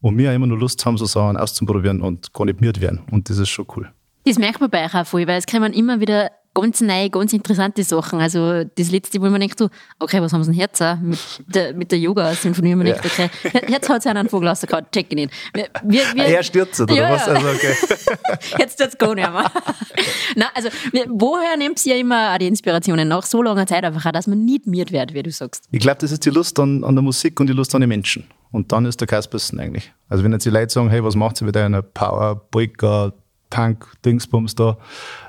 Und 0.00 0.18
wir 0.18 0.34
immer 0.34 0.46
nur 0.46 0.58
Lust 0.58 0.84
haben, 0.84 0.98
so 0.98 1.06
Sachen 1.06 1.38
auszuprobieren 1.38 2.02
und 2.02 2.34
gar 2.34 2.44
nicht 2.44 2.60
müde 2.60 2.82
werden. 2.82 3.00
Und 3.10 3.30
das 3.30 3.38
ist 3.38 3.48
schon 3.48 3.66
cool. 3.74 3.90
Das 4.24 4.38
merkt 4.38 4.60
man 4.60 4.70
bei 4.70 4.84
euch 4.84 4.94
auch 4.94 5.06
voll, 5.06 5.26
weil 5.26 5.38
es 5.38 5.46
kommen 5.46 5.72
immer 5.72 6.00
wieder 6.00 6.30
ganz 6.54 6.80
neue, 6.80 7.10
ganz 7.10 7.32
interessante 7.32 7.82
Sachen. 7.82 8.20
Also 8.20 8.64
das 8.64 8.90
letzte, 8.90 9.20
wo 9.20 9.28
man 9.28 9.40
denkt 9.40 9.58
so, 9.58 9.68
okay, 9.98 10.22
was 10.22 10.32
haben 10.32 10.44
sie 10.44 10.52
denn 10.52 10.60
jetzt 10.60 10.80
mit 11.02 11.18
der, 11.48 11.74
mit 11.74 11.90
der 11.90 11.98
Yoga-Sinfonie? 11.98 12.76
Man 12.76 12.86
ja. 12.86 12.94
denkt, 12.94 13.06
okay, 13.06 13.28
jetzt 13.68 13.88
hat 13.88 13.98
es 13.98 14.06
einen 14.06 14.28
Vogel 14.28 14.48
rausgehauen, 14.48 14.86
check 14.92 15.12
ihn. 15.12 15.28
Wir, 15.52 15.66
wir, 15.82 16.02
wir, 16.14 16.24
er 16.24 16.42
stürzt, 16.42 16.80
oder 16.80 16.94
ja, 16.94 17.10
was? 17.10 17.28
Also, 17.28 17.48
okay. 17.48 17.74
jetzt 18.58 18.80
tut's 18.80 18.96
gar 18.96 19.14
nicht 19.14 19.30
mehr. 19.30 19.50
Nein, 20.36 20.48
also 20.54 20.68
woher 21.08 21.56
nehmt 21.56 21.84
ihr 21.84 21.96
immer 21.96 22.32
auch 22.32 22.38
die 22.38 22.46
Inspirationen 22.46 23.08
nach 23.08 23.24
so 23.24 23.42
langer 23.42 23.66
Zeit 23.66 23.84
einfach 23.84 24.06
auch, 24.06 24.12
dass 24.12 24.28
man 24.28 24.44
nicht 24.44 24.66
miert 24.66 24.92
wird, 24.92 25.12
wie 25.12 25.22
du 25.22 25.30
sagst? 25.30 25.64
Ich 25.72 25.80
glaube, 25.80 25.98
das 26.00 26.12
ist 26.12 26.24
die 26.24 26.30
Lust 26.30 26.58
an, 26.60 26.84
an 26.84 26.94
der 26.94 27.02
Musik 27.02 27.40
und 27.40 27.48
die 27.48 27.52
Lust 27.52 27.74
an 27.74 27.80
den 27.80 27.88
Menschen. 27.88 28.28
Und 28.52 28.70
dann 28.70 28.86
ist 28.86 29.00
der 29.00 29.08
Kaspersen 29.08 29.58
eigentlich. 29.58 29.92
Also 30.08 30.22
wenn 30.22 30.30
jetzt 30.30 30.46
die 30.46 30.50
Leute 30.50 30.72
sagen, 30.72 30.88
hey, 30.88 31.02
was 31.02 31.16
macht 31.16 31.36
sie 31.36 31.44
mit 31.44 31.56
einer 31.56 31.82
Power, 31.82 32.36
Polka, 32.50 33.12
Punk, 33.54 33.86
Dingsbums 34.04 34.56
da. 34.56 34.76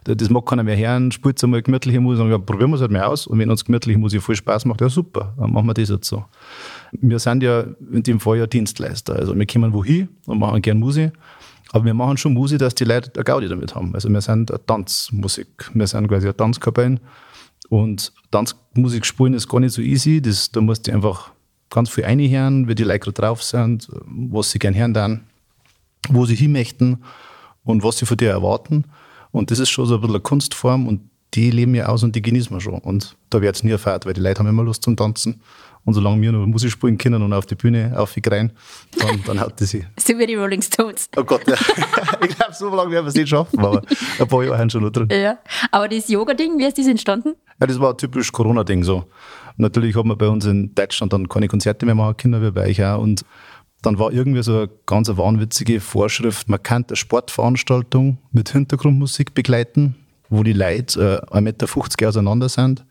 Das 0.03 0.31
mag 0.31 0.47
keiner 0.47 0.63
mehr 0.63 0.75
hören, 0.75 1.11
spielt 1.11 1.43
einmal 1.43 1.61
gemütliche 1.61 1.99
Musik. 1.99 2.23
Und 2.23 2.31
ja, 2.31 2.39
probieren 2.39 2.71
wir 2.71 2.75
es 2.75 2.81
halt 2.81 2.91
mal 2.91 3.03
aus. 3.03 3.27
Und 3.27 3.37
wenn 3.37 3.51
uns 3.51 3.63
gemütliche 3.63 3.99
Musik 3.99 4.23
viel 4.23 4.35
Spaß 4.35 4.65
macht, 4.65 4.81
ja 4.81 4.89
super, 4.89 5.35
dann 5.37 5.53
machen 5.53 5.67
wir 5.67 5.75
das 5.75 5.89
jetzt 5.89 6.07
so. 6.07 6.25
Wir 6.91 7.19
sind 7.19 7.43
ja 7.43 7.65
in 7.91 8.01
dem 8.01 8.19
Fall 8.19 8.39
ja 8.39 8.47
Dienstleister. 8.47 9.15
Also 9.15 9.37
wir 9.37 9.45
kommen 9.45 9.73
wohin 9.73 10.09
und 10.25 10.39
machen 10.39 10.59
gerne 10.63 10.79
Musik. 10.79 11.11
Aber 11.71 11.85
wir 11.85 11.93
machen 11.93 12.17
schon 12.17 12.33
Musik, 12.33 12.57
dass 12.57 12.73
die 12.73 12.85
Leute 12.85 13.11
eine 13.13 13.23
Gaudi 13.23 13.47
damit 13.47 13.75
haben. 13.75 13.93
Also 13.93 14.09
wir 14.09 14.21
sind 14.21 14.49
eine 14.49 14.65
Tanzmusik. 14.65 15.69
Wir 15.75 15.85
sind 15.85 16.07
quasi 16.07 16.25
eine 16.25 16.35
Tanzkapelle. 16.35 16.99
Und 17.69 18.11
Tanzmusik 18.31 19.05
spielen 19.05 19.35
ist 19.35 19.47
gar 19.47 19.59
nicht 19.59 19.73
so 19.73 19.83
easy. 19.83 20.19
Das, 20.19 20.51
da 20.51 20.61
musst 20.61 20.87
du 20.87 20.93
einfach 20.93 21.29
ganz 21.69 21.91
viel 21.91 22.05
reinhören, 22.05 22.67
wie 22.67 22.73
die 22.73 22.85
Leute 22.85 23.11
drauf 23.11 23.43
sind, 23.43 23.87
was 24.07 24.49
sie 24.49 24.57
gerne 24.57 24.77
hören 24.77 24.95
dann, 24.95 25.21
wo 26.09 26.25
sie 26.25 26.35
hin 26.35 26.53
möchten 26.53 26.97
und 27.65 27.83
was 27.83 27.97
sie 27.97 28.05
von 28.05 28.17
dir 28.17 28.29
erwarten. 28.29 28.85
Und 29.31 29.51
das 29.51 29.59
ist 29.59 29.69
schon 29.69 29.85
so 29.85 29.95
ein 29.95 30.01
bisschen 30.01 30.15
eine 30.15 30.21
Kunstform 30.21 30.87
und 30.87 31.01
die 31.33 31.51
leben 31.51 31.75
ja 31.75 31.87
aus 31.87 32.03
und 32.03 32.15
die 32.15 32.21
genießen 32.21 32.55
wir 32.55 32.61
schon. 32.61 32.79
Und 32.79 33.17
da 33.29 33.41
wird 33.41 33.55
es 33.55 33.63
nie 33.63 33.71
erfahrt, 33.71 34.05
weil 34.05 34.13
die 34.13 34.21
Leute 34.21 34.39
haben 34.39 34.47
immer 34.47 34.63
Lust 34.63 34.83
zum 34.83 34.95
Tanzen. 34.95 35.41
Und 35.83 35.93
solange 35.93 36.19
wir 36.21 36.31
noch 36.31 36.45
Musik 36.47 36.71
spielen 36.71 36.97
können 36.97 37.21
und 37.21 37.31
auf 37.31 37.45
die 37.45 37.53
Bühne 37.53 37.93
aufgreien, 37.95 38.51
dann, 38.97 39.21
dann 39.25 39.39
haut 39.39 39.59
das 39.61 39.69
sie. 39.69 39.85
so 39.99 40.17
wie 40.17 40.25
die 40.25 40.33
Rolling 40.33 40.61
Stones. 40.61 41.09
Oh 41.15 41.23
Gott, 41.23 41.47
ja. 41.47 41.53
ich 42.27 42.35
glaube, 42.35 42.53
so 42.53 42.73
lange 42.73 42.91
werden 42.91 43.05
wir 43.05 43.09
es 43.09 43.15
nicht 43.15 43.29
schaffen, 43.29 43.59
aber 43.59 43.83
ein 44.19 44.27
paar 44.27 44.43
Jahre 44.43 44.57
haben 44.57 44.69
schon 44.69 44.81
noch 44.81 44.89
drin. 44.89 45.09
Ja. 45.11 45.37
Aber 45.71 45.87
das 45.87 46.07
Yoga-Ding, 46.07 46.57
wie 46.57 46.65
ist 46.65 46.79
das 46.79 46.87
entstanden? 46.87 47.35
Ja, 47.59 47.67
das 47.67 47.79
war 47.79 47.91
ein 47.91 47.97
typisch 47.97 48.31
Corona-Ding 48.31 48.83
so. 48.83 49.05
Natürlich 49.57 49.95
hat 49.95 50.05
man 50.05 50.17
bei 50.17 50.27
uns 50.27 50.45
in 50.45 50.73
Deutschland 50.73 51.13
dann 51.13 51.29
keine 51.29 51.47
Konzerte 51.47 51.85
mehr 51.85 51.95
machen 51.95 52.17
können, 52.17 52.41
wie 52.41 52.51
bei 52.51 52.67
euch 52.67 52.83
auch. 52.83 53.01
Und 53.01 53.23
dann 53.85 53.99
war 53.99 54.11
irgendwie 54.11 54.43
so 54.43 54.57
eine 54.57 54.69
ganz 54.85 55.09
wahnwitzige 55.09 55.79
Vorschrift, 55.79 56.49
man 56.49 56.61
kann 56.61 56.85
eine 56.87 56.95
Sportveranstaltung 56.95 58.17
mit 58.31 58.49
Hintergrundmusik 58.49 59.33
begleiten, 59.33 59.95
wo 60.29 60.43
die 60.43 60.53
Leute 60.53 61.21
äh, 61.31 61.35
1,50 61.37 61.41
Meter 61.41 62.09
auseinander 62.09 62.49
sind. 62.49 62.85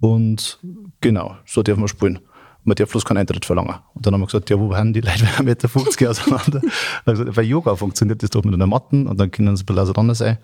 Und 0.00 0.60
genau, 1.00 1.36
so 1.44 1.62
dürfen 1.62 1.82
wir 1.82 1.88
spielen. 1.88 2.20
Man 2.64 2.76
darf 2.76 2.90
bloß 2.90 3.04
keinen 3.04 3.18
Eintritt 3.18 3.44
verlangen. 3.44 3.74
Und 3.94 4.06
dann 4.06 4.14
haben 4.14 4.20
wir 4.20 4.26
gesagt, 4.26 4.48
ja, 4.50 4.58
wo 4.58 4.74
haben 4.74 4.92
die 4.92 5.00
Leute 5.00 5.24
1,50 5.38 5.42
Meter 5.42 6.10
auseinander? 6.10 6.60
gesagt, 7.06 7.34
bei 7.34 7.42
Yoga 7.42 7.74
funktioniert 7.74 8.22
das 8.22 8.30
doch 8.30 8.44
mit 8.44 8.54
einer 8.54 8.66
Matten 8.66 9.06
und 9.06 9.18
dann 9.18 9.30
können 9.30 9.56
sie 9.56 9.62
ein 9.62 9.66
bisschen 9.66 9.82
auseinander 9.82 10.14
sein. 10.14 10.38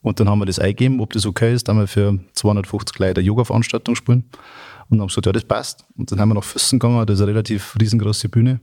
Und 0.00 0.20
dann 0.20 0.28
haben 0.28 0.38
wir 0.38 0.46
das 0.46 0.60
eingegeben, 0.60 1.00
ob 1.00 1.12
das 1.12 1.26
okay 1.26 1.52
ist, 1.52 1.66
dann 1.66 1.76
haben 1.76 1.82
wir 1.82 1.88
für 1.88 2.18
250 2.34 2.98
Leute 3.00 3.20
eine 3.20 3.26
Yoga-Veranstaltung 3.26 3.96
spielen. 3.96 4.24
Und 4.88 4.98
dann 4.98 5.00
haben 5.00 5.06
wir 5.06 5.06
gesagt, 5.08 5.26
ja, 5.26 5.32
das 5.32 5.44
passt. 5.44 5.84
Und 5.96 6.12
dann 6.12 6.20
haben 6.20 6.28
wir 6.30 6.34
nach 6.34 6.44
Füssen 6.44 6.78
gegangen, 6.78 7.04
das 7.04 7.16
ist 7.16 7.22
eine 7.22 7.32
relativ 7.32 7.76
riesengroße 7.80 8.28
Bühne. 8.28 8.60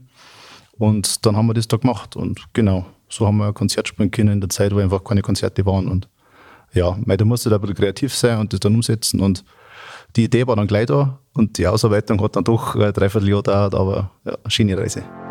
Und 0.78 1.24
dann 1.24 1.36
haben 1.36 1.46
wir 1.46 1.54
das 1.54 1.68
da 1.68 1.76
gemacht. 1.76 2.16
Und 2.16 2.44
genau, 2.52 2.86
so 3.08 3.26
haben 3.26 3.38
wir 3.38 3.46
ein 3.46 3.54
Konzert 3.54 3.88
spielen 3.88 4.10
können 4.10 4.34
in 4.34 4.40
der 4.40 4.50
Zeit, 4.50 4.74
wo 4.74 4.78
einfach 4.78 5.02
keine 5.02 5.22
Konzerte 5.22 5.64
waren. 5.64 5.88
Und 5.88 6.08
ja, 6.72 6.96
da 7.04 7.24
musste 7.24 7.50
da 7.50 7.56
ein 7.56 7.62
bisschen 7.62 7.76
kreativ 7.76 8.14
sein 8.14 8.38
und 8.38 8.52
das 8.52 8.60
dann 8.60 8.74
umsetzen. 8.74 9.20
Und 9.20 9.44
die 10.16 10.24
Idee 10.24 10.46
war 10.46 10.56
dann 10.56 10.66
gleich 10.66 10.86
da 10.86 11.18
und 11.34 11.58
die 11.58 11.66
Ausarbeitung 11.66 12.22
hat 12.22 12.36
dann 12.36 12.44
doch 12.44 12.74
ein 12.74 12.92
Dreivierteljahr 12.92 13.42
gedauert, 13.42 13.74
aber 13.74 14.10
ja, 14.24 14.36
schöne 14.48 14.76
Reise. 14.76 15.25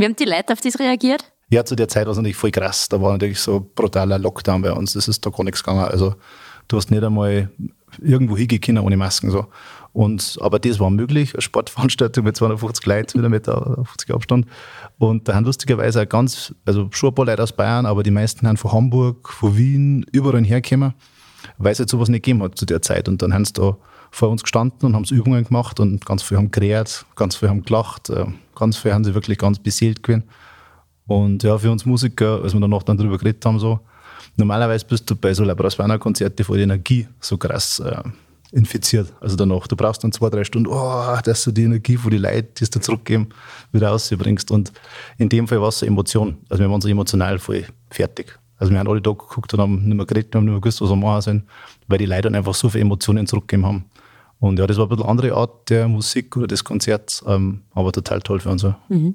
Wie 0.00 0.06
haben 0.06 0.16
die 0.16 0.24
Leute 0.24 0.54
auf 0.54 0.60
das 0.62 0.78
reagiert? 0.78 1.30
Ja, 1.50 1.62
zu 1.62 1.76
der 1.76 1.86
Zeit 1.88 2.06
war 2.06 2.12
es 2.12 2.16
natürlich 2.16 2.36
voll 2.36 2.50
krass. 2.50 2.88
Da 2.88 3.02
war 3.02 3.12
natürlich 3.12 3.38
so 3.38 3.70
brutaler 3.74 4.18
Lockdown 4.18 4.62
bei 4.62 4.72
uns. 4.72 4.94
Das 4.94 5.08
ist 5.08 5.26
da 5.26 5.30
gar 5.30 5.44
nichts 5.44 5.62
gegangen. 5.62 5.84
Also 5.84 6.14
du 6.68 6.78
hast 6.78 6.90
nicht 6.90 7.04
einmal 7.04 7.50
irgendwo 7.98 8.34
hingehen 8.34 8.78
ohne 8.78 8.96
Masken. 8.96 9.30
So. 9.30 9.48
Und, 9.92 10.38
aber 10.40 10.58
das 10.58 10.80
war 10.80 10.88
möglich, 10.88 11.34
eine 11.34 11.42
Sportveranstaltung 11.42 12.24
mit 12.24 12.34
250 12.34 12.86
Leuten, 12.86 13.18
wieder 13.18 13.28
mit 13.28 13.44
50 13.44 14.14
Abstand. 14.14 14.46
Und 14.98 15.28
da 15.28 15.34
haben 15.34 15.44
lustigerweise 15.44 16.00
auch 16.00 16.08
ganz, 16.08 16.54
also 16.64 16.88
schon 16.92 17.10
ein 17.10 17.14
paar 17.14 17.26
Leute 17.26 17.42
aus 17.42 17.52
Bayern, 17.52 17.84
aber 17.84 18.02
die 18.02 18.10
meisten 18.10 18.48
haben 18.48 18.56
von 18.56 18.72
Hamburg, 18.72 19.28
von 19.28 19.54
Wien, 19.54 20.06
überall 20.12 20.42
hergekommen, 20.42 20.94
weil 21.58 21.72
es 21.72 21.78
halt 21.78 21.90
sowas 21.90 22.08
nicht 22.08 22.24
gegeben 22.24 22.42
hat 22.42 22.56
zu 22.56 22.64
der 22.64 22.80
Zeit. 22.80 23.06
Und 23.06 23.20
dann 23.20 23.34
haben 23.34 23.44
sie 23.44 23.52
da 23.52 23.76
vor 24.10 24.28
uns 24.28 24.42
gestanden 24.42 24.86
und 24.86 24.94
haben 24.94 25.04
Übungen 25.04 25.44
gemacht 25.44 25.80
und 25.80 26.04
ganz 26.04 26.22
viel 26.22 26.36
haben 26.36 26.50
gerät, 26.50 27.04
ganz 27.16 27.36
viel 27.36 27.48
haben 27.48 27.62
gelacht, 27.62 28.10
äh, 28.10 28.26
ganz 28.54 28.76
viel 28.76 28.92
haben 28.92 29.04
sie 29.04 29.14
wirklich 29.14 29.38
ganz 29.38 29.58
beseelt 29.58 30.02
gewesen. 30.02 30.24
Und 31.06 31.42
ja, 31.42 31.58
für 31.58 31.70
uns 31.70 31.84
Musiker, 31.86 32.40
als 32.42 32.52
wir 32.52 32.60
danach 32.60 32.82
dann 32.82 32.96
drüber 32.96 33.18
geredet 33.18 33.44
haben, 33.44 33.58
so, 33.58 33.80
normalerweise 34.36 34.84
bist 34.86 35.10
du 35.10 35.16
bei 35.16 35.34
so 35.34 35.44
Labrasvana-Konzerten 35.44 36.44
vor 36.44 36.56
die 36.56 36.62
Energie 36.62 37.08
so 37.20 37.36
krass 37.36 37.80
äh, 37.80 38.02
infiziert. 38.52 39.12
Also 39.20 39.36
danach, 39.36 39.66
du 39.66 39.76
brauchst 39.76 40.02
dann 40.04 40.12
zwei, 40.12 40.28
drei 40.28 40.44
Stunden, 40.44 40.68
oh, 40.68 41.18
dass 41.24 41.44
du 41.44 41.52
die 41.52 41.64
Energie 41.64 41.96
von 41.96 42.10
den 42.10 42.22
Leuten, 42.22 42.48
die 42.58 42.64
du 42.64 42.80
zurückgeben, 42.80 43.28
wieder 43.72 43.88
rausbringst. 43.88 44.50
Und 44.50 44.72
in 45.18 45.28
dem 45.28 45.46
Fall 45.46 45.60
war 45.60 45.68
es 45.68 45.80
so 45.80 45.86
Emotion. 45.86 46.38
Also 46.48 46.62
wir 46.62 46.70
waren 46.70 46.80
so 46.80 46.88
emotional 46.88 47.38
voll 47.38 47.64
fertig. 47.90 48.38
Also 48.58 48.72
wir 48.72 48.78
haben 48.78 48.88
alle 48.88 49.00
da 49.00 49.10
geguckt 49.10 49.52
und 49.54 49.60
haben 49.60 49.84
nicht 49.84 49.96
mehr 49.96 50.06
geredet, 50.06 50.34
haben 50.34 50.44
nicht 50.44 50.52
mehr 50.52 50.60
gewusst, 50.60 50.80
was 50.80 50.90
wir 50.90 50.96
machen 50.96 51.22
sollen, 51.22 51.42
weil 51.88 51.98
die 51.98 52.06
Leute 52.06 52.22
dann 52.22 52.34
einfach 52.34 52.54
so 52.54 52.68
viele 52.68 52.82
Emotionen 52.82 53.26
zurückgegeben 53.26 53.66
haben. 53.66 53.84
Und 54.40 54.58
ja, 54.58 54.66
das 54.66 54.78
war 54.78 54.86
ein 54.86 54.88
bisschen 54.88 55.04
eine 55.04 55.10
andere 55.10 55.34
Art 55.34 55.70
der 55.70 55.86
Musik 55.86 56.36
oder 56.36 56.46
des 56.46 56.64
Konzerts, 56.64 57.22
ähm, 57.26 57.62
aber 57.72 57.92
total 57.92 58.20
toll 58.20 58.40
für 58.40 58.48
uns. 58.48 58.66
Mhm. 58.88 59.14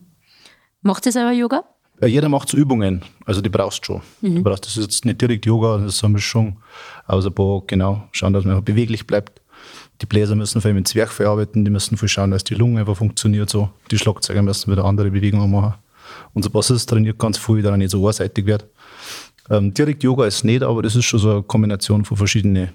Macht 0.82 1.06
ihr 1.06 1.12
selber 1.12 1.32
Yoga? 1.32 1.64
Ja, 2.02 2.08
jeder 2.08 2.30
macht 2.30 2.50
so 2.50 2.58
Übungen, 2.58 3.02
also 3.26 3.42
die 3.42 3.50
brauchst 3.50 3.80
du 3.80 3.86
schon. 3.86 4.02
Mhm. 4.22 4.36
Du 4.36 4.44
brauchst, 4.44 4.66
das 4.66 4.78
ist 4.78 4.84
jetzt 4.84 5.06
nicht 5.06 5.20
direkt 5.20 5.46
Yoga, 5.46 5.78
das 5.78 5.96
ist 5.96 6.04
eine 6.04 6.14
Mischung 6.14 6.58
aus 7.08 7.26
ein 7.26 7.34
paar, 7.34 7.64
genau, 7.66 8.04
schauen, 8.12 8.34
dass 8.34 8.46
man 8.46 8.64
beweglich 8.64 9.08
bleibt. 9.08 9.42
Die 10.02 10.06
Bläser 10.06 10.36
müssen 10.36 10.62
vor 10.62 10.70
allem 10.70 10.78
in 10.78 10.86
Zwerchfell 10.86 11.28
arbeiten, 11.28 11.64
die 11.64 11.72
müssen 11.72 11.98
viel 11.98 12.10
schauen, 12.10 12.32
dass 12.32 12.44
die 12.44 12.54
Lunge 12.54 12.82
einfach 12.82 12.98
funktioniert 12.98 13.50
so. 13.50 13.70
Die 13.92 13.98
Schlagzeuger 13.98 14.42
müssen 14.42 14.72
wieder 14.72 14.84
andere 14.84 15.10
Bewegungen 15.10 15.50
machen. 15.50 15.76
Unser 16.34 16.50
Bassist 16.50 16.90
trainiert 16.90 17.18
ganz 17.18 17.38
viel, 17.38 17.62
dass 17.62 17.72
er 17.72 17.78
nicht 17.78 17.92
so 17.92 18.06
einseitig 18.06 18.46
wird. 18.46 18.66
Ähm, 19.50 19.74
direkt 19.74 20.04
Yoga 20.04 20.26
ist 20.26 20.44
nicht, 20.44 20.64
aber 20.64 20.82
das 20.82 20.96
ist 20.96 21.06
schon 21.06 21.20
so 21.20 21.32
eine 21.32 21.44
Kombination 21.44 22.04
von 22.04 22.18
verschiedenen, 22.18 22.72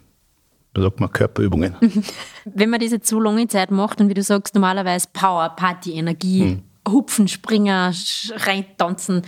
sagt 0.77 1.00
man, 1.00 1.12
Körperübungen. 1.12 1.75
Wenn 2.45 2.71
man 2.71 2.81
diese 2.81 3.00
zu 3.00 3.21
lange 3.21 3.49
Zeit 3.49 3.71
macht 3.71 4.00
und 4.00 4.09
wie 4.09 4.15
du 4.15 4.23
sagst, 4.23 4.55
normalerweise 4.55 5.09
Power, 5.12 5.50
Party, 5.50 5.93
Energie, 5.93 6.43
hm. 6.43 6.62
Hupfen, 6.89 7.29
Springen, 7.29 7.95
reintanzen. 8.37 9.23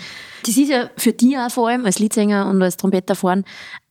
Das 0.47 0.57
ist 0.57 0.71
ja 0.71 0.91
für 0.97 1.13
dich 1.13 1.37
auch 1.37 1.51
vor 1.51 1.69
allem 1.69 1.85
als 1.85 1.99
Liedsänger 1.99 2.49
und 2.49 2.63
als 2.63 2.77
Trompeter 2.77 3.15
fahren 3.15 3.45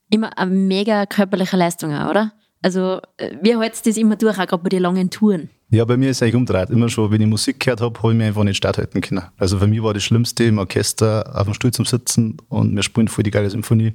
immer 0.09 0.37
eine 0.37 0.51
mega 0.51 1.05
körperliche 1.05 1.57
Leistung, 1.57 1.91
oder? 1.91 2.33
Also, 2.61 3.01
äh, 3.17 3.35
wie 3.41 3.57
hältst 3.57 3.85
du 3.85 3.89
das 3.89 3.97
immer 3.97 4.15
durch, 4.15 4.37
auch 4.37 4.45
gerade 4.45 4.61
bei 4.61 4.69
den 4.69 4.83
langen 4.83 5.09
Touren? 5.09 5.49
Ja, 5.69 5.85
bei 5.85 5.97
mir 5.97 6.09
ist 6.09 6.17
es 6.17 6.23
eigentlich 6.23 6.35
umgedreht. 6.35 6.69
Immer 6.69 6.89
schon, 6.89 7.09
wenn 7.11 7.21
ich 7.21 7.27
Musik 7.27 7.59
gehört 7.59 7.81
habe, 7.81 7.97
habe 7.97 8.11
ich 8.11 8.17
mich 8.17 8.27
einfach 8.27 8.43
nicht 8.43 8.57
statthalten 8.57 9.01
können. 9.01 9.23
Also 9.37 9.57
für 9.57 9.67
mich 9.67 9.81
war 9.81 9.93
das 9.93 10.03
Schlimmste 10.03 10.43
im 10.43 10.57
Orchester 10.57 11.31
auf 11.33 11.45
dem 11.45 11.53
Stuhl 11.53 11.71
zum 11.71 11.85
Sitzen 11.85 12.37
und 12.49 12.75
wir 12.75 12.83
spielen 12.83 13.07
voll 13.07 13.23
die 13.23 13.31
geile 13.31 13.49
Symphonie 13.49 13.93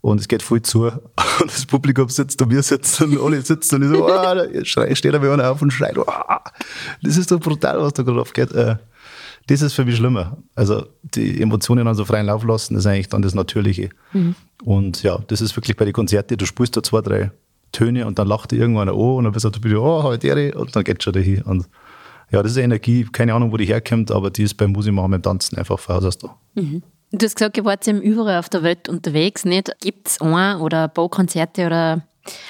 und 0.00 0.20
es 0.20 0.28
geht 0.28 0.42
voll 0.42 0.62
zu 0.62 0.84
und 1.40 1.46
das 1.46 1.66
Publikum 1.66 2.08
sitzt 2.08 2.40
und 2.42 2.50
wir 2.50 2.62
sitzen 2.62 3.16
und 3.16 3.24
alle 3.24 3.42
sitzen 3.42 3.76
und 3.76 3.82
ich 3.82 3.96
so, 3.96 4.04
oh, 4.04 4.08
da 4.08 4.94
steht 4.94 5.14
da 5.14 5.20
einer 5.20 5.50
auf 5.50 5.62
und 5.62 5.72
schreit, 5.72 5.98
oh, 5.98 6.06
das 7.02 7.16
ist 7.16 7.30
doch 7.30 7.40
brutal, 7.40 7.80
was 7.80 7.92
da 7.94 8.02
gerade 8.02 8.20
aufgeht. 8.20 8.52
Äh, 8.52 8.76
das 9.48 9.62
ist 9.62 9.74
für 9.74 9.84
mich 9.84 9.96
schlimmer. 9.96 10.38
Also 10.54 10.86
die 11.02 11.40
Emotionen 11.40 11.84
dann 11.84 11.94
so 11.94 12.04
freien 12.04 12.26
Lauf 12.26 12.44
lassen, 12.44 12.76
ist 12.76 12.86
eigentlich 12.86 13.08
dann 13.08 13.22
das 13.22 13.34
Natürliche. 13.34 13.90
Mhm. 14.12 14.34
Und 14.64 15.02
ja, 15.02 15.18
das 15.28 15.40
ist 15.40 15.56
wirklich 15.56 15.76
bei 15.76 15.84
den 15.84 15.94
Konzerten, 15.94 16.36
du 16.36 16.46
spielst 16.46 16.76
da 16.76 16.82
zwei, 16.82 17.00
drei 17.00 17.30
Töne 17.72 18.06
und 18.06 18.18
dann 18.18 18.26
lacht 18.26 18.50
dir 18.50 18.58
irgendwann 18.58 18.88
an 18.88 18.94
und 18.94 19.24
dann 19.24 19.32
bist 19.32 19.44
du 19.44 19.62
wieder, 19.62 19.82
oh, 19.82 20.02
heute 20.02 20.54
und 20.56 20.74
dann 20.74 20.84
geht 20.84 21.02
schon 21.02 21.12
dahin. 21.12 21.42
Und 21.42 21.68
ja, 22.30 22.42
das 22.42 22.52
ist 22.52 22.58
Energie, 22.58 23.06
keine 23.12 23.34
Ahnung, 23.34 23.52
wo 23.52 23.56
die 23.56 23.66
herkommt, 23.66 24.10
aber 24.10 24.30
die 24.30 24.42
ist 24.42 24.54
beim 24.54 24.72
Musikmachen, 24.72 25.12
beim 25.12 25.22
Tanzen 25.22 25.58
einfach 25.58 25.78
von 25.78 25.96
Haus 25.96 26.04
aus 26.04 26.18
da. 26.18 26.36
Mhm. 26.54 26.82
Du 27.18 27.24
hast 27.24 27.34
gesagt, 27.34 27.56
ihr 27.56 27.64
wart 27.64 27.88
eben 27.88 28.02
überall 28.02 28.38
auf 28.38 28.50
der 28.50 28.62
Welt 28.62 28.90
unterwegs, 28.90 29.46
nicht? 29.46 29.70
Gibt 29.80 30.08
es 30.08 30.20
ein 30.20 30.60
oder 30.60 30.84
ein 30.84 30.92
paar 30.92 31.08
Konzerte 31.08 31.64
oder 31.64 32.02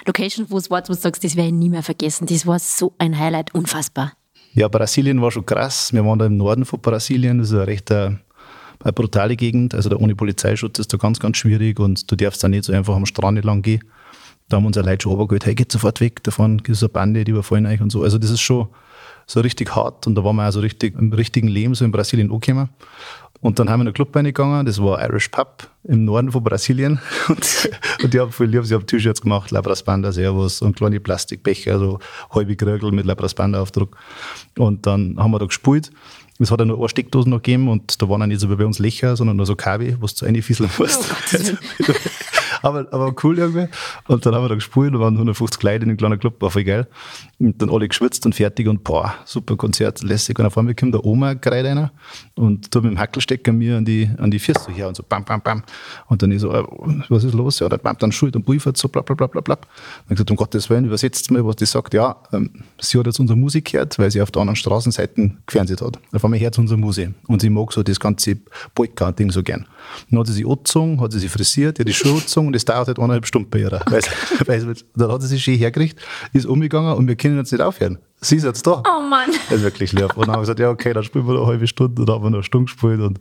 Locations, 0.06 0.50
wo 0.50 0.58
es 0.58 0.70
war, 0.70 0.82
wo 0.82 0.92
du 0.92 0.94
sagst, 0.94 1.22
das 1.22 1.36
werde 1.36 1.48
ich 1.48 1.54
nie 1.54 1.68
mehr 1.68 1.84
vergessen. 1.84 2.26
Das 2.26 2.46
war 2.46 2.58
so 2.58 2.92
ein 2.98 3.16
Highlight, 3.16 3.54
unfassbar. 3.54 4.14
Ja, 4.54 4.66
Brasilien 4.66 5.20
war 5.22 5.30
schon 5.30 5.46
krass. 5.46 5.92
Wir 5.92 6.04
waren 6.04 6.18
da 6.18 6.26
im 6.26 6.36
Norden 6.36 6.64
von 6.64 6.80
Brasilien. 6.80 7.38
Das 7.38 7.48
ist 7.48 7.54
eine 7.54 7.66
recht 7.66 7.92
eine, 7.92 8.06
äh, 8.80 8.84
eine 8.84 8.92
brutale 8.92 9.36
Gegend. 9.36 9.74
Also 9.74 9.88
da 9.88 9.96
ohne 9.96 10.16
Polizeischutz 10.16 10.78
ist 10.80 10.92
da 10.92 10.96
ganz, 10.96 11.20
ganz 11.20 11.36
schwierig 11.36 11.78
und 11.78 12.10
du 12.10 12.16
darfst 12.16 12.42
da 12.42 12.48
nicht 12.48 12.64
so 12.64 12.72
einfach 12.72 12.96
am 12.96 13.06
Strand 13.06 13.44
lang 13.44 13.62
gehen. 13.62 13.84
Da 14.48 14.56
haben 14.56 14.66
unsere 14.66 14.88
Leute 14.88 15.02
schon 15.02 15.12
runtergeholt, 15.12 15.46
hey, 15.46 15.54
geht 15.54 15.70
sofort 15.70 16.00
weg, 16.00 16.22
davon 16.22 16.58
gibt 16.58 16.70
es 16.70 16.82
eine 16.82 16.88
Bande, 16.88 17.24
die 17.24 17.32
überfallen 17.32 17.66
euch 17.66 17.80
und 17.80 17.90
so. 17.90 18.02
Also 18.02 18.16
das 18.18 18.30
ist 18.30 18.40
schon 18.40 18.68
so 19.26 19.40
richtig 19.40 19.74
hart 19.74 20.06
und 20.06 20.14
da 20.14 20.22
waren 20.22 20.36
wir 20.36 20.44
also 20.44 20.60
richtig 20.60 20.96
im 20.96 21.12
richtigen 21.12 21.48
Leben 21.48 21.74
so 21.74 21.84
in 21.84 21.90
Brasilien 21.90 22.30
angekommen. 22.30 22.68
Und 23.46 23.60
dann 23.60 23.70
haben 23.70 23.78
wir 23.78 23.82
in 23.82 23.86
einen 23.86 23.94
Club 23.94 24.16
reingegangen, 24.16 24.66
das 24.66 24.82
war 24.82 25.00
Irish 25.04 25.28
Pub 25.28 25.68
im 25.84 26.04
Norden 26.04 26.32
von 26.32 26.42
Brasilien. 26.42 26.98
Und, 27.28 27.70
und 28.02 28.12
die 28.12 28.18
haben 28.18 28.32
viel 28.32 28.46
lieb, 28.46 28.64
sie 28.64 28.74
haben 28.74 28.84
T-Shirts 28.84 29.20
gemacht, 29.20 29.52
Labras 29.52 29.84
Banda 29.84 30.10
Servus 30.10 30.62
und 30.62 30.74
kleine 30.74 30.98
Plastikbecher, 30.98 31.78
so 31.78 32.00
halbe 32.30 32.56
Krögel 32.56 32.90
mit 32.90 33.06
Labras 33.06 33.34
Banda 33.34 33.60
Aufdruck. 33.60 33.96
Und 34.58 34.84
dann 34.84 35.14
haben 35.16 35.30
wir 35.30 35.38
da 35.38 35.46
gespielt. 35.46 35.92
Es 36.40 36.50
hat 36.50 36.58
ja 36.58 36.66
nur 36.66 36.78
eine 36.78 36.88
Steckdose 36.88 37.30
noch 37.30 37.36
gegeben 37.36 37.68
und 37.68 38.02
da 38.02 38.08
waren 38.08 38.18
dann 38.18 38.30
nicht 38.30 38.40
so 38.40 38.50
wie 38.50 38.56
bei 38.56 38.66
uns 38.66 38.80
Löcher, 38.80 39.14
sondern 39.14 39.36
nur 39.36 39.46
so 39.46 39.54
Kabel, 39.54 39.96
wo 40.00 40.06
du 40.06 40.12
zu 40.12 40.24
reinfieseln 40.24 40.68
musst. 40.76 41.08
Oh 41.08 41.92
aber, 42.66 42.86
aber 42.90 43.14
cool 43.22 43.38
irgendwie. 43.38 43.68
Und 44.08 44.26
dann 44.26 44.34
haben 44.34 44.44
wir 44.44 44.48
da 44.48 44.54
gespielt, 44.56 44.94
da 44.94 44.98
waren 44.98 45.14
150 45.14 45.62
Leute 45.62 45.76
in 45.76 45.82
einem 45.90 45.96
kleinen 45.96 46.18
Club, 46.18 46.40
war 46.42 46.50
voll 46.50 46.64
geil. 46.64 46.86
Und 47.38 47.60
dann 47.62 47.70
alle 47.70 47.86
geschwitzt 47.86 48.26
und 48.26 48.34
fertig 48.34 48.66
und 48.66 48.82
boah, 48.82 49.14
super 49.24 49.56
Konzert, 49.56 50.02
lässig. 50.02 50.38
Und 50.38 50.46
auf 50.46 50.58
einmal 50.58 50.74
kommt 50.74 50.94
der 50.94 51.04
Oma 51.04 51.34
gerade 51.34 51.68
einer 51.68 51.92
und 52.34 52.70
tut 52.70 52.82
mit 52.82 52.92
dem 52.92 52.98
Hackelstecker 52.98 53.52
mir 53.52 53.76
an 53.76 53.84
die, 53.84 54.10
an 54.18 54.30
die 54.30 54.38
Füße 54.38 54.72
her 54.72 54.88
und 54.88 54.96
so 54.96 55.04
bam, 55.08 55.24
bam, 55.24 55.40
bam. 55.40 55.62
Und 56.08 56.22
dann 56.22 56.32
ist 56.32 56.42
so, 56.42 56.52
äh, 56.52 56.64
was 57.08 57.24
ist 57.24 57.34
los? 57.34 57.60
Ja, 57.60 57.68
dann 57.68 57.80
bam, 57.80 57.96
dann 57.98 58.10
Schuld 58.10 58.34
und 58.34 58.44
Buifert, 58.44 58.76
so 58.76 58.88
bla, 58.88 59.02
bla, 59.02 59.14
bla, 59.14 59.26
bla, 59.28 59.40
bla. 59.40 59.56
Dann 60.08 60.16
gesagt, 60.16 60.30
um 60.30 60.36
Gottes 60.36 60.68
Willen, 60.68 60.86
übersetzt 60.86 61.30
mal, 61.30 61.46
was 61.46 61.56
die 61.56 61.66
sagt. 61.66 61.94
Ja, 61.94 62.16
ähm, 62.32 62.50
sie 62.80 62.98
hat 62.98 63.06
jetzt 63.06 63.20
unsere 63.20 63.38
Musik 63.38 63.70
gehört, 63.70 63.98
weil 63.98 64.10
sie 64.10 64.20
auf 64.20 64.30
der 64.30 64.40
anderen 64.40 64.56
Straßenseite 64.56 65.30
gefernseht 65.46 65.80
hat. 65.80 65.98
Auf 66.12 66.24
einmal 66.24 66.40
hört 66.40 66.54
sie 66.56 66.60
unsere 66.60 66.78
Musik. 66.78 67.10
Und 67.28 67.42
sie 67.42 67.50
mag 67.50 67.72
so 67.72 67.82
das 67.82 68.00
ganze 68.00 68.36
Polka-Ding 68.74 69.30
so 69.30 69.42
gern. 69.42 69.66
Dann 70.10 70.20
hat 70.20 70.26
sie 70.26 70.32
sich 70.32 70.46
angezogen, 70.46 71.00
hat 71.00 71.12
sie 71.12 71.18
sich 71.18 71.30
frisiert, 71.30 71.78
hat 71.78 71.88
die 71.88 71.92
Schuhe 71.92 72.12
angezogen 72.12 72.48
und 72.48 72.52
das 72.52 72.64
dauert 72.64 72.88
halt 72.88 72.98
eineinhalb 72.98 73.26
Stunden 73.26 73.50
bei 73.50 73.60
ihr. 73.60 73.80
Weil, 73.86 74.02
weil, 74.46 74.74
dann 74.94 75.12
hat 75.12 75.22
sie 75.22 75.28
sich 75.28 75.42
schön 75.42 75.58
hergerichtet, 75.58 76.00
ist 76.32 76.46
umgegangen 76.46 76.94
und 76.94 77.08
wir 77.08 77.16
können 77.16 77.36
jetzt 77.36 77.52
nicht 77.52 77.60
aufhören. 77.60 77.98
Sie 78.20 78.36
ist 78.36 78.44
jetzt 78.44 78.66
da. 78.66 78.82
Oh 78.86 79.02
Mann. 79.02 79.30
Das 79.48 79.58
ist 79.58 79.62
wirklich 79.62 79.92
lieb. 79.92 80.16
Und 80.16 80.26
dann 80.26 80.32
haben 80.32 80.36
wir 80.36 80.40
gesagt, 80.40 80.60
ja, 80.60 80.70
okay, 80.70 80.92
dann 80.92 81.04
spielen 81.04 81.26
wir 81.26 81.34
noch 81.34 81.42
eine 81.42 81.52
halbe 81.52 81.66
Stunde. 81.66 82.00
Und 82.00 82.08
dann 82.08 82.16
haben 82.16 82.24
wir 82.24 82.30
noch 82.30 82.38
eine 82.38 82.44
Stunde 82.44 82.64
gespielt 82.72 83.00
und 83.00 83.20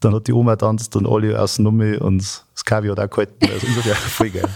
dann 0.00 0.14
hat 0.14 0.28
die 0.28 0.32
Oma 0.32 0.54
tanzt 0.54 0.94
und 0.94 1.06
alle 1.08 1.40
außen 1.40 1.66
um 1.66 1.76
mich 1.76 2.00
und 2.00 2.18
das 2.18 2.64
Kavi 2.64 2.88
hat 2.88 3.00
auch 3.00 3.10
gehalten. 3.10 3.34
Also 3.52 3.66
insofern 3.66 3.94
voll 3.96 4.30
geil. 4.30 4.48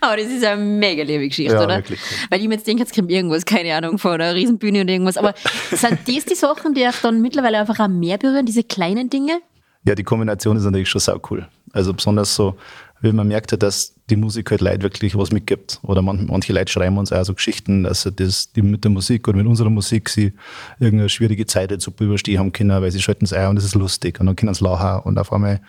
Aber 0.00 0.16
das 0.16 0.26
ist 0.26 0.44
eine 0.44 0.62
mega 0.62 1.02
liebe 1.04 1.26
Geschichte, 1.28 1.54
ja, 1.54 1.64
oder? 1.64 1.76
Wirklich. 1.76 2.00
Weil 2.28 2.40
ich 2.40 2.48
mir 2.48 2.54
jetzt 2.54 2.66
denke, 2.66 2.82
jetzt 2.82 2.94
kommt 2.94 3.10
irgendwas, 3.10 3.46
keine 3.46 3.74
Ahnung, 3.74 3.98
von 3.98 4.12
einer 4.12 4.34
Riesenbühne 4.34 4.82
oder 4.82 4.90
irgendwas. 4.90 5.16
Aber 5.16 5.34
sind 5.70 6.00
das 6.06 6.24
die 6.24 6.34
Sachen, 6.34 6.74
die 6.74 6.82
euch 6.82 7.00
dann 7.02 7.22
mittlerweile 7.22 7.58
einfach 7.58 7.80
auch 7.80 7.88
mehr 7.88 8.18
berühren, 8.18 8.44
diese 8.44 8.62
kleinen 8.62 9.08
Dinge? 9.08 9.40
Ja, 9.86 9.94
die 9.94 10.04
Kombination 10.04 10.56
ist 10.56 10.64
natürlich 10.64 10.90
schon 10.90 11.00
sau 11.00 11.20
cool. 11.30 11.48
Also 11.72 11.94
besonders 11.94 12.34
so, 12.34 12.56
wenn 13.00 13.16
man 13.16 13.28
merkt, 13.28 13.60
dass 13.62 13.94
die 14.10 14.16
Musik 14.16 14.50
halt 14.50 14.60
Leute 14.60 14.82
wirklich 14.82 15.16
was 15.16 15.32
mitgibt. 15.32 15.80
Oder 15.82 16.02
man, 16.02 16.26
manche 16.26 16.52
Leute 16.52 16.70
schreiben 16.70 16.98
uns 16.98 17.12
auch 17.12 17.24
so 17.24 17.34
Geschichten, 17.34 17.84
dass 17.84 18.02
sie 18.02 18.12
das, 18.12 18.52
die 18.52 18.60
mit 18.60 18.84
der 18.84 18.90
Musik 18.90 19.26
oder 19.28 19.38
mit 19.38 19.46
unserer 19.46 19.70
Musik 19.70 20.08
sie 20.08 20.32
irgendeine 20.80 21.08
schwierige 21.08 21.46
Zeit 21.46 21.70
jetzt 21.70 21.84
super 21.84 22.04
überstehen 22.04 22.38
haben 22.38 22.52
können, 22.52 22.82
weil 22.82 22.90
sie 22.90 23.00
schalten 23.00 23.24
es 23.24 23.32
ein 23.32 23.48
und 23.48 23.56
es 23.56 23.64
ist 23.64 23.74
lustig 23.74 24.20
und 24.20 24.26
dann 24.26 24.36
können 24.36 24.52
sie 24.52 24.64
lachen 24.64 25.02
und 25.04 25.18
auf 25.18 25.32
einmal 25.32 25.60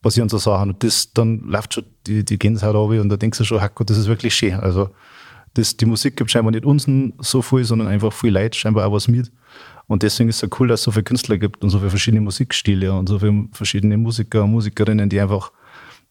passieren 0.00 0.28
so 0.28 0.38
Sachen 0.38 0.70
und 0.70 0.84
das, 0.84 1.12
dann 1.12 1.40
läuft 1.40 1.74
schon 1.74 1.84
die, 2.06 2.24
die 2.24 2.38
Gänsehaut 2.38 2.74
runter 2.74 3.00
und 3.00 3.08
da 3.08 3.16
denkst 3.16 3.38
du 3.38 3.44
schon, 3.44 3.60
Gott, 3.74 3.90
das 3.90 3.98
ist 3.98 4.06
wirklich 4.06 4.34
schön. 4.34 4.54
Also 4.54 4.90
das, 5.54 5.76
die 5.76 5.86
Musik 5.86 6.16
gibt 6.16 6.30
scheinbar 6.30 6.52
nicht 6.52 6.64
uns 6.64 6.86
so 7.18 7.42
viel, 7.42 7.64
sondern 7.64 7.88
einfach 7.88 8.12
viel 8.12 8.32
Leute, 8.32 8.58
scheinbar 8.58 8.86
auch 8.86 8.92
was 8.92 9.08
mit. 9.08 9.30
Und 9.86 10.02
deswegen 10.02 10.30
ist 10.30 10.36
es 10.36 10.40
so 10.40 10.56
cool, 10.58 10.68
dass 10.68 10.80
es 10.80 10.84
so 10.84 10.90
viele 10.90 11.04
Künstler 11.04 11.38
gibt 11.38 11.62
und 11.62 11.70
so 11.70 11.78
viele 11.78 11.90
verschiedene 11.90 12.20
Musikstile 12.20 12.92
und 12.92 13.08
so 13.08 13.18
viele 13.18 13.48
verschiedene 13.52 13.96
Musiker 13.96 14.44
und 14.44 14.52
Musikerinnen, 14.52 15.08
die 15.08 15.20
einfach 15.20 15.52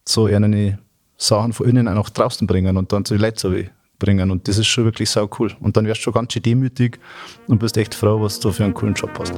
so 0.06 0.26
eine 0.26 0.78
Sachen 1.16 1.52
von 1.52 1.68
innen 1.68 1.88
auch 1.88 1.94
nach 1.94 2.10
draußen 2.10 2.46
bringen 2.46 2.76
und 2.76 2.92
dann 2.92 3.04
zu 3.04 3.14
den 3.14 3.20
Leuten 3.22 3.70
bringen. 3.98 4.30
Und 4.30 4.46
das 4.48 4.58
ist 4.58 4.66
schon 4.66 4.84
wirklich 4.84 5.10
sau 5.10 5.28
cool. 5.38 5.52
Und 5.60 5.76
dann 5.76 5.86
wirst 5.86 6.00
du 6.00 6.04
schon 6.04 6.12
ganz 6.12 6.32
schön 6.32 6.42
demütig 6.42 6.98
und 7.46 7.58
bist 7.58 7.76
echt 7.76 7.94
froh, 7.94 8.20
was 8.20 8.40
du 8.40 8.52
für 8.52 8.64
einen 8.64 8.74
coolen 8.74 8.94
Job 8.94 9.10
hast. 9.18 9.34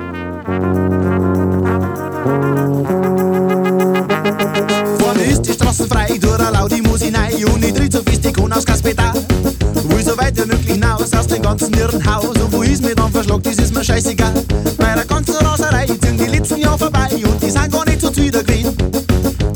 Vorne 5.66 5.72
ist 5.72 5.80
die 5.80 5.84
Straße 5.84 5.86
frei, 5.88 6.18
durch 6.18 6.40
eine 6.40 6.68
die 6.68 6.82
Musik 6.82 7.16
rein 7.18 7.44
und 7.44 7.64
ich 7.64 7.72
tritt 7.72 7.92
so 7.92 8.02
fest 8.02 8.24
die 8.24 8.32
Kuhn 8.32 8.52
aus. 8.52 8.64
Wo 8.66 9.96
ist 9.96 10.08
so 10.08 10.16
weit 10.16 10.36
wie 10.36 10.46
möglich 10.46 10.72
hinaus 10.72 11.12
aus 11.12 11.26
dem 11.26 11.42
ganzen 11.42 11.72
Irrenhaus 11.74 12.24
und 12.24 12.52
wo 12.52 12.62
ist 12.62 12.82
mir 12.82 12.94
dann 12.94 13.10
verschlagt, 13.10 13.46
das 13.46 13.56
ist 13.56 13.74
mir 13.74 13.84
scheißegal. 13.84 14.32
Bei 14.78 14.94
der 14.94 15.04
ganzen 15.04 15.36
Raserei 15.36 15.86
ziehen 15.86 16.18
die 16.18 16.26
letzten 16.26 16.60
Jahre 16.60 16.78
vorbei 16.78 17.08
und 17.14 17.42
die 17.42 17.50
sind 17.50 17.70
gar 17.72 17.84
nicht 17.84 18.00
so 18.00 18.08
zufrieden 18.08 18.44
gewesen. 18.46 18.76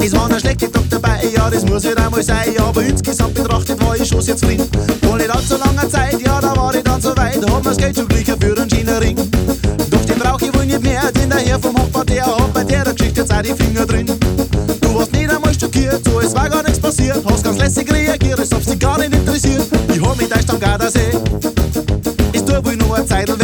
Es 0.02 0.12
war 0.12 0.30
ein 0.30 0.40
schlechter 0.40 0.72
Tag 0.72 0.82
dabei, 0.90 1.20
ja, 1.34 1.50
das 1.50 1.64
muss 1.64 1.84
halt 1.84 1.98
einmal 1.98 2.22
sein. 2.22 2.58
Aber 2.58 2.82
insgesamt 2.82 3.34
betrachtet 3.34 3.80
war 3.84 3.96
ich 3.96 4.08
schon 4.08 4.22
sehr 4.22 4.36
zufrieden. 4.36 4.68
Vor 5.02 5.16
nicht 5.16 5.30
allzu 5.30 5.56
langer 5.56 5.88
Zeit, 5.88 6.20
ja, 6.20 6.40
da 6.40 6.56
war 6.56 6.74
ich 6.74 6.82
dann 6.82 7.00
so 7.00 7.16
weit. 7.16 7.38
Hab 7.48 7.64
mir's 7.64 7.76
Geld 7.76 7.96
zuglichen 7.96 8.40
für 8.40 8.56
einen 8.58 8.70
Schienenring. 8.70 9.16
Doch 9.90 10.04
den 10.04 10.18
brauch 10.18 10.40
ich 10.40 10.54
wohl 10.54 10.66
nicht 10.66 10.82
mehr, 10.82 11.12
denn 11.12 11.30
der 11.30 11.38
Herr 11.38 11.60
vom 11.60 11.76
Hochbau, 11.76 12.04
der 12.04 12.26
hat 12.26 12.52
bei 12.52 12.64
der 12.64 12.84
Geschichte 12.84 13.20
jetzt 13.20 13.32
auch 13.32 13.42
die 13.42 13.54
Finger 13.54 13.86
drin. 13.86 14.06
Du 14.80 14.94
warst 14.94 15.12
nicht 15.12 15.30
einmal 15.30 15.49
studiert, 15.90 16.04
so 16.04 16.20
es 16.20 16.34
war 16.34 16.48
gar 16.48 16.62
nichts 16.62 16.80
passiert. 16.80 17.18
Hast 17.24 17.44
ganz 17.44 17.58
lässig 17.58 17.92
reagiere, 17.92 18.38
als 18.38 18.52
ob 18.52 18.62
sie 18.62 18.78
gar 18.78 18.98
nicht 18.98 19.14
interessiert. 19.14 19.66
Ich 19.88 20.00
hol 20.00 20.16
mit 20.16 20.34
euch 20.34 20.48
am 20.48 20.60
Gardasee. 20.60 21.10
Ist 22.32 22.46
tut 22.46 22.64
wohl 22.64 22.76
nur 22.76 22.96
ein 22.96 23.06
Zeitl 23.06 23.39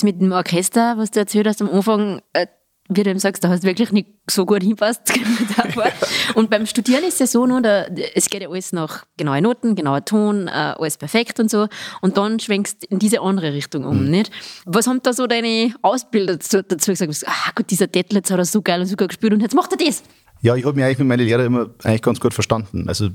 das 0.00 0.04
mit 0.04 0.20
dem 0.20 0.32
Orchester, 0.32 0.96
was 0.96 1.10
du 1.10 1.20
erzählt 1.20 1.46
hast 1.46 1.60
am 1.60 1.68
Anfang, 1.68 2.22
äh, 2.32 2.46
wie 2.88 3.04
du 3.04 3.10
eben 3.10 3.20
sagst, 3.20 3.44
da 3.44 3.48
hast 3.48 3.62
du 3.62 3.68
wirklich 3.68 3.92
nicht 3.92 4.08
so 4.28 4.44
gut 4.44 4.62
hinpasst. 4.62 5.12
und 6.34 6.50
beim 6.50 6.66
Studieren 6.66 7.04
ist 7.04 7.14
es 7.14 7.18
ja 7.20 7.26
so, 7.26 7.46
noch, 7.46 7.60
da, 7.60 7.84
es 8.14 8.28
geht 8.30 8.42
ja 8.42 8.48
alles 8.48 8.72
nach 8.72 9.04
genauen 9.16 9.44
Noten, 9.44 9.76
genauer 9.76 10.04
Ton, 10.04 10.48
äh, 10.48 10.50
alles 10.50 10.96
perfekt 10.96 11.38
und 11.38 11.50
so. 11.50 11.68
Und 12.00 12.16
dann 12.16 12.40
schwenkst 12.40 12.82
du 12.82 12.86
in 12.88 12.98
diese 12.98 13.20
andere 13.20 13.52
Richtung 13.52 13.84
um, 13.84 14.04
mhm. 14.04 14.10
nicht? 14.10 14.32
Was 14.64 14.86
haben 14.86 15.00
da 15.02 15.12
so 15.12 15.26
deine 15.26 15.72
Ausbilder 15.82 16.34
dazu, 16.34 16.62
dazu 16.62 16.90
gesagt? 16.90 17.24
Ah, 17.26 17.52
gut, 17.54 17.70
dieser 17.70 17.86
Detlitz 17.86 18.30
hat 18.30 18.38
er 18.38 18.44
so 18.44 18.60
geil 18.60 18.80
und 18.80 18.86
so 18.86 18.96
gut 18.96 19.08
gespielt 19.08 19.34
und 19.34 19.40
jetzt 19.40 19.54
macht 19.54 19.70
er 19.72 19.78
das. 19.78 20.02
Ja, 20.42 20.56
ich 20.56 20.64
habe 20.64 20.74
mich 20.74 20.84
eigentlich 20.84 20.98
mit 20.98 21.08
meinen 21.08 21.26
Lehrern 21.26 21.46
immer 21.46 21.70
eigentlich 21.84 22.02
ganz 22.02 22.18
gut 22.18 22.34
verstanden. 22.34 22.88
Also 22.88 23.10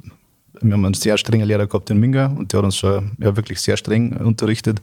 wir 0.62 0.74
haben 0.74 0.86
einen 0.86 0.93
sehr 0.93 1.17
strengen 1.17 1.48
Lehrer 1.48 1.67
gehabt 1.67 1.89
in 1.89 2.00
Minga 2.00 2.28
und 2.28 2.54
der 2.54 2.60
hat 2.60 2.65
uns 2.65 2.78
schon 2.78 3.12
ja, 3.19 3.36
wirklich 3.36 3.60
sehr 3.60 3.78
streng 3.78 4.15
unterrichtet. 4.17 4.82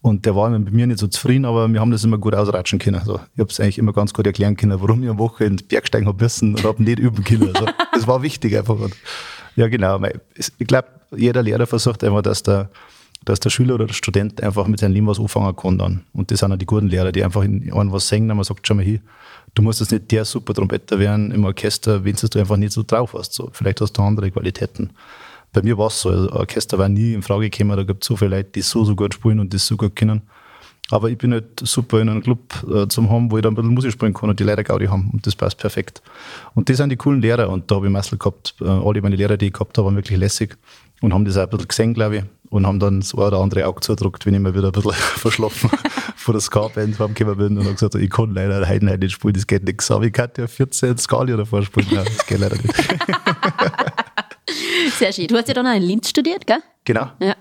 Und 0.00 0.26
der 0.26 0.36
war 0.36 0.48
mit 0.50 0.72
mir 0.72 0.86
nicht 0.86 1.00
so 1.00 1.08
zufrieden, 1.08 1.44
aber 1.44 1.68
wir 1.68 1.80
haben 1.80 1.90
das 1.90 2.04
immer 2.04 2.18
gut 2.18 2.34
ausratschen 2.34 2.78
können. 2.78 2.96
Also 2.96 3.20
ich 3.34 3.40
habe 3.40 3.50
es 3.50 3.58
eigentlich 3.58 3.78
immer 3.78 3.92
ganz 3.92 4.14
gut 4.14 4.26
erklären 4.26 4.56
können, 4.56 4.80
warum 4.80 5.02
ich 5.02 5.08
eine 5.10 5.18
Woche 5.18 5.44
ins 5.44 5.64
Bergsteigen 5.64 6.06
habe 6.06 6.22
müssen 6.22 6.54
und 6.54 6.64
habe 6.64 6.82
nicht 6.82 7.00
üben 7.00 7.24
können. 7.24 7.48
Also 7.54 7.66
das 7.92 8.06
war 8.06 8.22
wichtig 8.22 8.56
einfach. 8.56 8.78
Und 8.78 8.94
ja, 9.56 9.66
genau. 9.66 10.00
Ich 10.36 10.66
glaube, 10.66 10.88
jeder 11.16 11.42
Lehrer 11.42 11.66
versucht 11.66 12.04
einfach, 12.04 12.22
dass 12.22 12.44
der, 12.44 12.70
dass 13.24 13.40
der 13.40 13.50
Schüler 13.50 13.74
oder 13.74 13.86
der 13.86 13.94
Student 13.94 14.40
einfach 14.40 14.68
mit 14.68 14.78
seinem 14.78 14.92
Leben 14.92 15.08
was 15.08 15.18
anfangen 15.18 15.56
kann 15.56 15.78
dann. 15.78 16.04
Und 16.12 16.30
das 16.30 16.40
sind 16.40 16.52
auch 16.52 16.56
die 16.56 16.66
guten 16.66 16.88
Lehrer, 16.88 17.10
die 17.10 17.24
einfach 17.24 17.42
in 17.42 17.72
einem 17.72 17.90
was 17.90 18.06
singen, 18.06 18.28
man 18.28 18.44
sagt, 18.44 18.66
schau 18.66 18.74
mal 18.74 18.84
hier, 18.84 19.00
du 19.54 19.62
musst 19.62 19.80
jetzt 19.80 19.90
nicht 19.90 20.12
der 20.12 20.24
super 20.24 20.54
Trompeter 20.54 21.00
werden 21.00 21.32
im 21.32 21.44
Orchester, 21.44 22.04
wenn 22.04 22.14
du 22.14 22.38
einfach 22.38 22.56
nicht 22.56 22.72
so 22.72 22.84
drauf 22.86 23.14
hast. 23.14 23.34
So, 23.34 23.50
vielleicht 23.52 23.80
hast 23.80 23.94
du 23.94 24.02
andere 24.02 24.30
Qualitäten 24.30 24.90
bei 25.52 25.62
mir 25.62 25.78
war 25.78 25.88
es 25.88 26.00
so, 26.00 26.10
also 26.10 26.30
Orchester 26.32 26.78
war 26.78 26.88
nie 26.88 27.14
in 27.14 27.22
Frage 27.22 27.50
gekommen, 27.50 27.76
da 27.76 27.84
gibt 27.84 28.02
es 28.04 28.08
so 28.08 28.16
viele 28.16 28.36
Leute, 28.36 28.50
die 28.54 28.62
so, 28.62 28.84
so 28.84 28.94
gut 28.94 29.14
spielen 29.14 29.40
und 29.40 29.52
das 29.54 29.66
so 29.66 29.76
gut 29.76 29.96
können. 29.96 30.22
Aber 30.90 31.10
ich 31.10 31.18
bin 31.18 31.32
halt 31.32 31.60
super 31.60 32.00
in 32.00 32.08
einem 32.08 32.22
Club 32.22 32.40
äh, 32.72 32.88
zum 32.88 33.10
haben, 33.10 33.30
wo 33.30 33.36
ich 33.36 33.42
dann 33.42 33.52
ein 33.52 33.56
bisschen 33.56 33.74
Musik 33.74 33.92
spielen 33.92 34.14
kann 34.14 34.30
und 34.30 34.40
die 34.40 34.44
Lehrer 34.44 34.64
Gaudi 34.64 34.86
haben 34.86 35.10
und 35.12 35.26
das 35.26 35.36
passt 35.36 35.58
perfekt. 35.58 36.02
Und 36.54 36.68
das 36.68 36.78
sind 36.78 36.88
die 36.90 36.96
coolen 36.96 37.20
Lehrer 37.20 37.50
und 37.50 37.70
da 37.70 37.76
habe 37.76 37.86
ich 37.86 37.92
Meißel 37.92 38.18
gehabt. 38.18 38.54
Äh, 38.60 38.64
alle 38.64 39.02
meine 39.02 39.16
Lehrer, 39.16 39.36
die 39.36 39.46
ich 39.46 39.52
gehabt 39.52 39.76
habe, 39.76 39.86
waren 39.86 39.96
wirklich 39.96 40.18
lässig 40.18 40.56
und 41.02 41.12
haben 41.12 41.24
das 41.26 41.36
auch 41.36 41.42
ein 41.42 41.50
bisschen 41.50 41.68
gesehen, 41.68 41.94
glaube 41.94 42.16
ich, 42.16 42.24
und 42.48 42.66
haben 42.66 42.80
dann 42.80 43.00
das 43.00 43.14
eine 43.14 43.26
oder 43.26 43.38
andere 43.38 43.66
Auge 43.66 43.80
zugedruckt, 43.80 44.24
wenn 44.24 44.34
ich 44.34 44.40
mir 44.40 44.54
wieder 44.54 44.68
ein 44.68 44.72
bisschen 44.72 44.92
verschlafen 44.94 45.70
vor 46.16 46.32
der 46.32 46.40
Ska-Band 46.40 46.98
heimgekommen 46.98 47.36
bin 47.36 47.58
und 47.58 47.64
habe 47.64 47.74
gesagt, 47.74 47.94
ich 47.94 48.10
kann 48.10 48.32
leider 48.32 48.66
Heidenheim 48.66 48.98
nicht 48.98 49.12
spielen, 49.12 49.34
das 49.34 49.46
geht 49.46 49.64
nichts. 49.64 49.90
Aber 49.90 50.04
ich 50.04 50.12
kann 50.12 50.30
ja 50.38 50.46
14 50.46 50.96
Skali 50.96 51.36
davor 51.36 51.62
spielen, 51.62 51.88
Nein, 51.92 52.06
das 52.06 52.26
geht 52.26 52.38
leider 52.38 52.56
nicht. 52.56 52.74
Sehr 54.98 55.12
schön. 55.12 55.26
Du 55.26 55.36
hast 55.36 55.48
ja 55.48 55.54
dann 55.54 55.66
auch 55.66 55.74
in 55.74 55.82
Linz 55.82 56.08
studiert, 56.08 56.46
gell? 56.46 56.62
Genau. 56.84 57.10
Ja. 57.20 57.36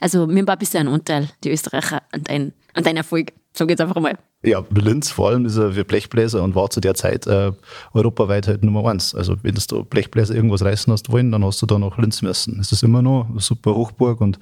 Also, 0.00 0.26
mir 0.26 0.46
war 0.46 0.56
ein 0.56 0.58
bisschen 0.58 0.86
ein 0.86 0.92
Anteil, 0.92 1.28
die 1.44 1.50
Österreicher, 1.50 2.02
an, 2.12 2.22
dein, 2.24 2.52
an 2.74 2.84
deinem 2.84 2.98
Erfolg. 2.98 3.32
Sag 3.52 3.68
jetzt 3.70 3.80
einfach 3.80 4.00
mal. 4.00 4.16
Ja, 4.44 4.64
Linz 4.74 5.10
vor 5.10 5.28
allem 5.28 5.46
ist 5.46 5.56
er 5.56 5.72
für 5.72 5.84
Blechbläser 5.84 6.42
und 6.42 6.56
war 6.56 6.68
zu 6.68 6.80
der 6.80 6.94
Zeit 6.94 7.28
äh, 7.28 7.52
europaweit 7.94 8.48
halt 8.48 8.64
Nummer 8.64 8.88
eins. 8.90 9.14
Also 9.14 9.36
wenn 9.42 9.54
du 9.54 9.84
Blechbläser 9.84 10.34
irgendwas 10.34 10.64
reißen 10.64 10.92
hast 10.92 11.12
wollen, 11.12 11.30
dann 11.30 11.44
hast 11.44 11.62
du 11.62 11.66
da 11.66 11.78
nach 11.78 11.96
Linz 11.96 12.22
müssen. 12.22 12.58
Es 12.58 12.72
ist 12.72 12.82
immer 12.82 13.02
noch 13.02 13.28
eine 13.30 13.40
super 13.40 13.74
Hochburg 13.74 14.20
und 14.20 14.40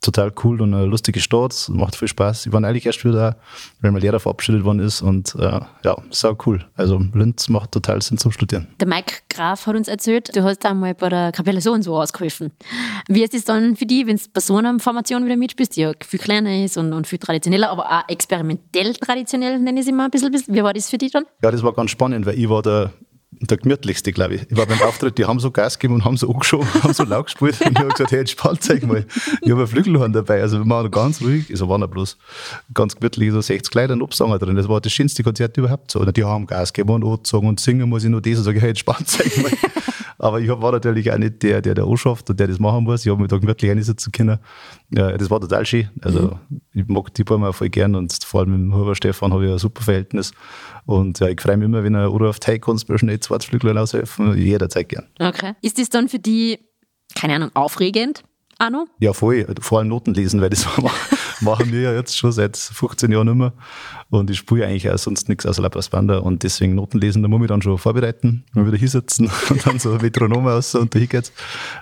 total 0.00 0.32
cool 0.42 0.60
und 0.60 0.74
eine 0.74 0.86
lustige 0.86 1.20
Stadt. 1.20 1.68
Macht 1.68 1.94
viel 1.94 2.08
Spaß. 2.08 2.46
Ich 2.46 2.52
war 2.52 2.62
eigentlich 2.64 2.86
erst 2.86 3.04
wieder 3.04 3.14
da, 3.14 3.36
weil 3.80 3.92
mein 3.92 4.02
Lehrer 4.02 4.18
verabschiedet 4.18 4.64
worden 4.64 4.80
ist 4.80 5.00
und 5.00 5.36
äh, 5.36 5.60
ja, 5.84 5.96
sau 6.10 6.36
cool. 6.46 6.64
Also 6.74 7.00
Linz 7.14 7.48
macht 7.48 7.70
total 7.70 8.02
Sinn 8.02 8.18
zum 8.18 8.32
Studieren. 8.32 8.66
Der 8.80 8.88
Mike 8.88 9.14
Graf 9.28 9.66
hat 9.66 9.76
uns 9.76 9.86
erzählt, 9.86 10.34
du 10.34 10.42
hast 10.42 10.66
einmal 10.66 10.94
bei 10.94 11.08
der 11.08 11.30
Kapelle 11.30 11.60
so 11.60 11.72
und 11.72 11.82
so 11.82 11.96
ausgeholfen. 11.96 12.50
Wie 13.06 13.22
ist 13.22 13.34
es 13.34 13.44
dann 13.44 13.76
für 13.76 13.86
dich, 13.86 14.06
wenn 14.06 14.16
du 14.16 14.22
bei 14.32 14.40
so 14.40 14.56
einer 14.56 14.76
Formation 14.80 15.24
wieder 15.24 15.36
mitspielst, 15.36 15.76
die 15.76 15.82
ja 15.82 15.92
viel 16.04 16.18
kleiner 16.18 16.64
ist 16.64 16.76
und, 16.76 16.92
und 16.92 17.06
viel 17.06 17.20
traditioneller, 17.20 17.70
aber 17.70 17.86
auch 17.86 18.08
experimentell 18.08 18.94
traditionell, 18.94 19.35
nenne 19.38 19.72
ich 19.74 19.86
es 19.86 19.88
immer 19.88 20.04
ein 20.04 20.10
bisschen. 20.10 20.32
Wie 20.32 20.62
war 20.62 20.72
das 20.72 20.88
für 20.90 20.98
dich 20.98 21.12
dann? 21.12 21.24
Ja, 21.42 21.50
das 21.50 21.62
war 21.62 21.72
ganz 21.72 21.90
spannend, 21.90 22.26
weil 22.26 22.38
ich 22.38 22.48
war 22.48 22.62
der, 22.62 22.92
der 23.30 23.56
gemütlichste, 23.56 24.12
glaube 24.12 24.36
ich. 24.36 24.50
Ich 24.50 24.56
war 24.56 24.66
beim 24.66 24.80
Auftritt, 24.82 25.18
die 25.18 25.24
haben 25.24 25.40
so 25.40 25.50
Gas 25.50 25.78
gegeben 25.78 25.94
und 25.94 26.04
haben 26.04 26.16
so 26.16 26.30
angeschoben, 26.30 26.66
haben 26.82 26.92
so 26.92 27.04
laut 27.04 27.26
gespielt. 27.26 27.60
Und 27.60 27.72
ich 27.72 27.78
habe 27.78 27.88
gesagt, 27.88 28.10
hey, 28.10 28.18
jetzt 28.20 28.32
spannt 28.32 28.68
euch 28.70 28.82
mal. 28.82 29.06
Ich 29.42 29.50
habe 29.50 29.62
ein 29.62 29.66
Flügelhorn 29.66 30.12
dabei, 30.12 30.40
also 30.40 30.58
wir 30.58 30.68
waren 30.68 30.90
ganz 30.90 31.20
ruhig. 31.20 31.50
Also 31.50 31.68
waren 31.68 31.80
ja 31.80 31.86
bloß 31.86 32.16
ganz 32.74 32.96
gemütlich, 32.96 33.32
so 33.32 33.40
60 33.40 33.70
Kleider 33.70 33.94
und 33.94 34.02
Absanger 34.02 34.38
drin. 34.38 34.56
Das 34.56 34.68
war 34.68 34.80
das 34.80 34.92
schönste 34.92 35.22
Konzert 35.22 35.56
überhaupt 35.56 35.90
so. 35.90 36.00
Und 36.00 36.16
die 36.16 36.24
haben 36.24 36.46
Gas 36.46 36.72
gegeben 36.72 36.94
und 36.94 37.04
angezogen 37.04 37.48
und 37.48 37.60
singen 37.60 37.88
muss 37.88 38.04
ich 38.04 38.10
nur 38.10 38.22
das 38.22 38.38
und 38.38 38.44
sage, 38.44 38.60
hey, 38.60 38.68
jetzt 38.68 38.80
spannt 38.80 39.08
euch 39.20 39.42
mal. 39.42 39.52
Aber 40.18 40.40
ich 40.40 40.48
war 40.48 40.72
natürlich 40.72 41.12
auch 41.12 41.18
nicht 41.18 41.42
der, 41.42 41.60
der 41.60 41.74
der 41.74 41.84
anschafft 41.84 42.30
und 42.30 42.40
der 42.40 42.46
das 42.46 42.58
machen 42.58 42.84
muss. 42.84 43.04
Ich 43.04 43.10
habe 43.10 43.20
mich 43.20 43.30
da 43.30 43.38
gemütlich 43.38 43.70
einsetzen 43.70 44.12
können. 44.12 44.38
Ja, 44.90 45.16
das 45.16 45.30
war 45.30 45.40
total 45.40 45.66
schön. 45.66 45.90
Also 46.00 46.38
mhm. 46.48 46.60
ich 46.72 46.86
mag 46.88 47.12
die 47.14 47.24
Bäume 47.24 47.52
voll 47.52 47.68
gern 47.68 47.94
und 47.94 48.12
vor 48.24 48.40
allem 48.40 48.50
mit 48.50 48.60
dem 48.60 48.74
Huber 48.74 48.94
Stefan 48.94 49.32
habe 49.32 49.46
ich 49.46 49.52
ein 49.52 49.58
super 49.58 49.82
Verhältnis. 49.82 50.32
Und 50.86 51.18
ja, 51.20 51.28
ich 51.28 51.40
freue 51.40 51.56
mich 51.56 51.66
immer, 51.66 51.82
wenn 51.84 51.94
er 51.94 52.06
anruft, 52.06 52.46
hey, 52.46 52.58
kannst 52.58 52.88
du 52.88 52.92
mir 52.92 52.98
schnell 52.98 53.20
zwei 53.20 53.38
Flügel 53.38 53.76
aushelfen? 53.76 54.36
Jederzeit 54.36 54.88
gern. 54.88 55.06
Okay. 55.18 55.54
Ist 55.62 55.78
das 55.78 55.90
dann 55.90 56.08
für 56.08 56.18
die, 56.18 56.58
keine 57.14 57.34
Ahnung, 57.34 57.50
aufregend? 57.54 58.22
Arno? 58.58 58.86
Ja, 59.00 59.12
voll. 59.12 59.46
Vor 59.60 59.78
allem 59.78 59.88
Noten 59.88 60.14
lesen, 60.14 60.40
weil 60.40 60.50
das 60.50 60.66
machen 61.40 61.72
wir 61.72 61.80
ja 61.80 61.92
jetzt 61.94 62.16
schon 62.16 62.32
seit 62.32 62.56
15 62.56 63.10
Jahren 63.12 63.28
immer. 63.28 63.52
Und 64.10 64.30
ich 64.30 64.38
spiele 64.38 64.66
eigentlich 64.66 64.90
auch 64.90 64.98
sonst 64.98 65.28
nichts 65.28 65.46
außer 65.46 65.62
Lapas 65.62 65.88
Banda. 65.88 66.18
Und 66.18 66.42
deswegen 66.42 66.74
Noten 66.74 66.98
lesen, 66.98 67.22
da 67.22 67.28
muss 67.28 67.42
ich 67.42 67.48
dann 67.48 67.62
schon 67.62 67.78
vorbereiten, 67.78 68.44
mal 68.52 68.66
wieder 68.66 68.78
hinsetzen 68.78 69.30
und 69.50 69.66
dann 69.66 69.78
so 69.78 69.90
Metronome 69.96 70.52
aus 70.52 70.74
und 70.74 70.94
da 70.94 70.98
hingeht's. 70.98 71.32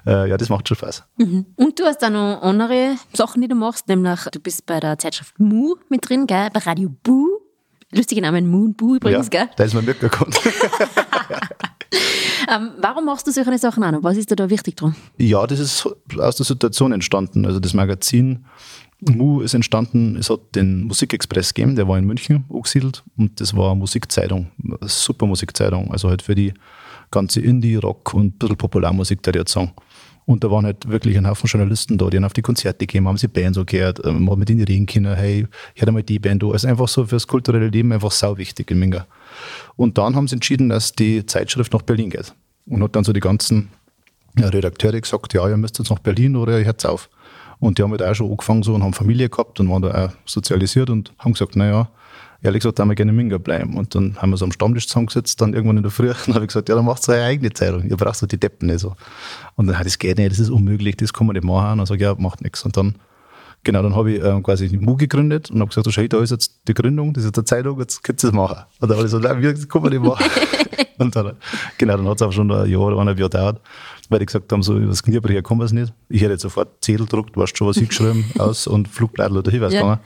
Äh, 0.06 0.28
ja, 0.28 0.36
das 0.36 0.48
macht 0.48 0.68
schon 0.68 0.76
Spaß. 0.76 1.04
Mhm. 1.18 1.46
Und 1.56 1.78
du 1.78 1.84
hast 1.84 2.02
auch 2.04 2.10
noch 2.10 2.42
andere 2.42 2.96
Sachen, 3.12 3.42
die 3.42 3.48
du 3.48 3.54
machst, 3.54 3.88
nämlich 3.88 4.20
du 4.32 4.40
bist 4.40 4.66
bei 4.66 4.80
der 4.80 4.98
Zeitschrift 4.98 5.38
Mu 5.38 5.74
mit 5.88 6.08
drin, 6.08 6.26
gell? 6.26 6.48
bei 6.52 6.60
Radio 6.60 6.90
Bu. 7.02 7.44
Lustige 7.92 8.20
Namen, 8.20 8.48
Moon 8.48 8.74
Bu 8.74 8.96
übrigens, 8.96 9.28
ja, 9.32 9.44
gell? 9.44 9.50
Da 9.56 9.64
ist 9.64 9.74
mir 9.74 9.82
mitgekommen. 9.82 10.34
ähm, 12.52 12.70
warum 12.80 13.04
machst 13.04 13.26
du 13.26 13.30
solche 13.30 13.56
Sachen 13.58 13.88
noch? 13.88 14.02
Was 14.02 14.16
ist 14.16 14.30
dir 14.30 14.36
da 14.36 14.50
wichtig 14.50 14.76
dran? 14.76 14.96
Ja, 15.16 15.46
das 15.46 15.60
ist 15.60 15.88
aus 16.18 16.36
der 16.36 16.46
Situation 16.46 16.90
entstanden. 16.92 17.46
Also 17.46 17.60
das 17.60 17.72
Magazin 17.72 18.46
Mu 19.10 19.40
ist 19.40 19.54
entstanden, 19.54 20.16
es 20.16 20.30
hat 20.30 20.40
den 20.54 20.84
Musikexpress 20.84 21.54
gegeben, 21.54 21.76
der 21.76 21.88
war 21.88 21.98
in 21.98 22.04
München 22.04 22.44
angesiedelt 22.50 23.02
und 23.16 23.40
das 23.40 23.56
war 23.56 23.70
eine 23.72 23.78
Musikzeitung, 23.78 24.50
eine 24.62 24.88
super 24.88 25.26
Musikzeitung, 25.26 25.90
also 25.90 26.08
halt 26.08 26.22
für 26.22 26.34
die 26.34 26.54
ganze 27.10 27.40
Indie, 27.40 27.76
Rock 27.76 28.14
und 28.14 28.26
ein 28.26 28.38
bisschen 28.38 28.56
Popularmusik, 28.56 29.22
der 29.22 29.34
jetzt 29.34 29.52
sagen. 29.52 29.72
Und 30.26 30.42
da 30.42 30.50
waren 30.50 30.64
halt 30.64 30.88
wirklich 30.88 31.18
ein 31.18 31.28
Haufen 31.28 31.48
Journalisten 31.48 31.98
da, 31.98 32.08
die 32.08 32.16
haben 32.16 32.24
auf 32.24 32.32
die 32.32 32.42
Konzerte 32.42 32.86
gegeben, 32.86 33.06
haben 33.08 33.18
sie 33.18 33.28
Bands 33.28 33.56
so 33.56 33.64
gehört, 33.64 34.00
ähm, 34.06 34.30
haben 34.30 34.38
mit 34.38 34.48
ihnen 34.48 34.64
reden 34.64 34.86
können, 34.86 35.14
hey, 35.14 35.46
hör 35.74 35.92
mal 35.92 36.02
die 36.02 36.18
Band 36.18 36.42
an. 36.42 36.52
Also 36.52 36.66
einfach 36.66 36.88
so 36.88 37.04
fürs 37.04 37.26
kulturelle 37.26 37.68
Leben 37.68 37.92
einfach 37.92 38.10
sau 38.10 38.38
wichtig 38.38 38.70
in 38.70 38.78
Minga. 38.78 39.06
Und 39.76 39.98
dann 39.98 40.16
haben 40.16 40.26
sie 40.26 40.36
entschieden, 40.36 40.70
dass 40.70 40.92
die 40.92 41.26
Zeitschrift 41.26 41.72
nach 41.74 41.82
Berlin 41.82 42.08
geht. 42.08 42.34
Und 42.66 42.82
hat 42.82 42.96
dann 42.96 43.04
so 43.04 43.12
die 43.12 43.20
ganzen 43.20 43.68
ja, 44.38 44.48
Redakteure 44.48 44.98
gesagt, 44.98 45.34
ja, 45.34 45.46
ihr 45.46 45.58
müsst 45.58 45.78
jetzt 45.78 45.90
nach 45.90 45.98
Berlin 45.98 46.36
oder 46.36 46.58
ihr 46.58 46.64
hört 46.64 46.86
auf. 46.86 47.10
Und 47.58 47.78
die 47.78 47.82
haben 47.82 47.90
halt 47.90 48.02
auch 48.02 48.14
schon 48.14 48.30
angefangen 48.30 48.62
so 48.62 48.74
und 48.74 48.82
haben 48.82 48.92
Familie 48.92 49.28
gehabt 49.28 49.60
und 49.60 49.70
waren 49.70 49.82
da 49.82 50.06
auch 50.06 50.10
sozialisiert 50.24 50.90
und 50.90 51.12
haben 51.18 51.32
gesagt, 51.32 51.56
naja, 51.56 51.88
ehrlich 52.44 52.60
gesagt, 52.60 52.78
da 52.78 52.84
wir 52.84 52.94
gerne 52.94 53.10
in 53.10 53.16
Minga 53.16 53.38
bleiben. 53.38 53.76
Und 53.76 53.94
dann 53.94 54.16
haben 54.20 54.30
wir 54.30 54.36
so 54.36 54.44
am 54.44 54.52
Stammtisch 54.52 54.86
zusammengesetzt, 54.86 55.40
dann 55.40 55.54
irgendwann 55.54 55.78
in 55.78 55.82
der 55.82 55.90
Früh, 55.90 56.08
und 56.26 56.34
habe 56.34 56.44
ich 56.44 56.48
gesagt, 56.48 56.68
ja, 56.68 56.74
dann 56.74 56.84
macht 56.84 57.08
eure 57.08 57.24
eigene 57.24 57.52
Zeitung, 57.52 57.84
ihr 57.84 57.96
braucht 57.96 58.16
so 58.16 58.26
die 58.26 58.38
Deppen 58.38 58.68
nicht 58.68 58.80
so. 58.80 58.94
Und 59.56 59.66
dann 59.66 59.78
hat 59.78 59.86
das 59.86 59.98
geht 59.98 60.18
nicht, 60.18 60.30
das 60.30 60.38
ist 60.38 60.50
unmöglich, 60.50 60.96
das 60.96 61.12
kann 61.12 61.26
man 61.26 61.34
nicht 61.34 61.44
machen. 61.44 61.72
Und 61.72 61.78
dann 61.78 61.86
sage 61.86 61.98
ich, 61.98 62.02
ja, 62.02 62.14
macht 62.16 62.42
nichts. 62.42 62.64
Und 62.64 62.76
dann, 62.76 62.94
genau, 63.64 63.82
dann 63.82 63.96
habe 63.96 64.12
ich 64.12 64.22
ähm, 64.22 64.42
quasi 64.42 64.68
die 64.68 64.78
MU 64.78 64.96
gegründet 64.96 65.50
und 65.50 65.60
habe 65.60 65.68
gesagt, 65.68 65.90
schau, 65.90 66.06
da 66.06 66.20
ist 66.22 66.30
jetzt 66.30 66.60
die 66.68 66.74
Gründung, 66.74 67.12
das 67.12 67.24
ist 67.24 67.36
der 67.36 67.44
Zeitung, 67.44 67.78
jetzt 67.80 68.02
könnt 68.04 68.22
ihr 68.22 68.28
das 68.28 68.36
machen. 68.36 68.64
Und 68.80 68.88
dann 68.88 68.96
habe 68.96 69.06
ich 69.06 69.10
so, 69.10 69.18
nein, 69.18 69.40
wir 69.40 69.54
kann 69.66 69.82
man 69.82 69.92
nicht 69.92 70.02
machen. 70.02 70.24
und 70.98 71.16
dann, 71.16 71.32
genau, 71.78 71.96
dann 71.96 72.08
hat 72.08 72.16
es 72.16 72.22
auch 72.22 72.32
schon 72.32 72.50
ein 72.52 72.70
Jahr 72.70 72.82
oder 72.82 72.96
eineinhalb 72.96 73.18
Jahre 73.18 73.30
gedauert 73.30 73.60
weil 74.08 74.18
die 74.20 74.26
gesagt 74.26 74.50
haben, 74.52 74.62
so 74.62 74.76
über 74.76 74.88
das 74.88 75.02
Kniebrich 75.02 75.42
kommen 75.42 75.60
wir 75.60 75.64
es 75.64 75.72
nicht. 75.72 75.92
Ich 76.08 76.22
hätte 76.22 76.32
jetzt 76.32 76.42
sofort 76.42 76.84
Zettel 76.84 77.06
gedruckt, 77.06 77.36
weißt 77.36 77.56
schon, 77.56 77.68
was 77.68 77.76
ich 77.76 77.88
geschrieben 77.88 78.24
aus 78.38 78.66
und 78.66 78.88
Flugblattl 78.88 79.36
oder 79.36 79.50
Hinweis 79.50 79.72
ja. 79.72 79.80
gegangen. 79.80 80.00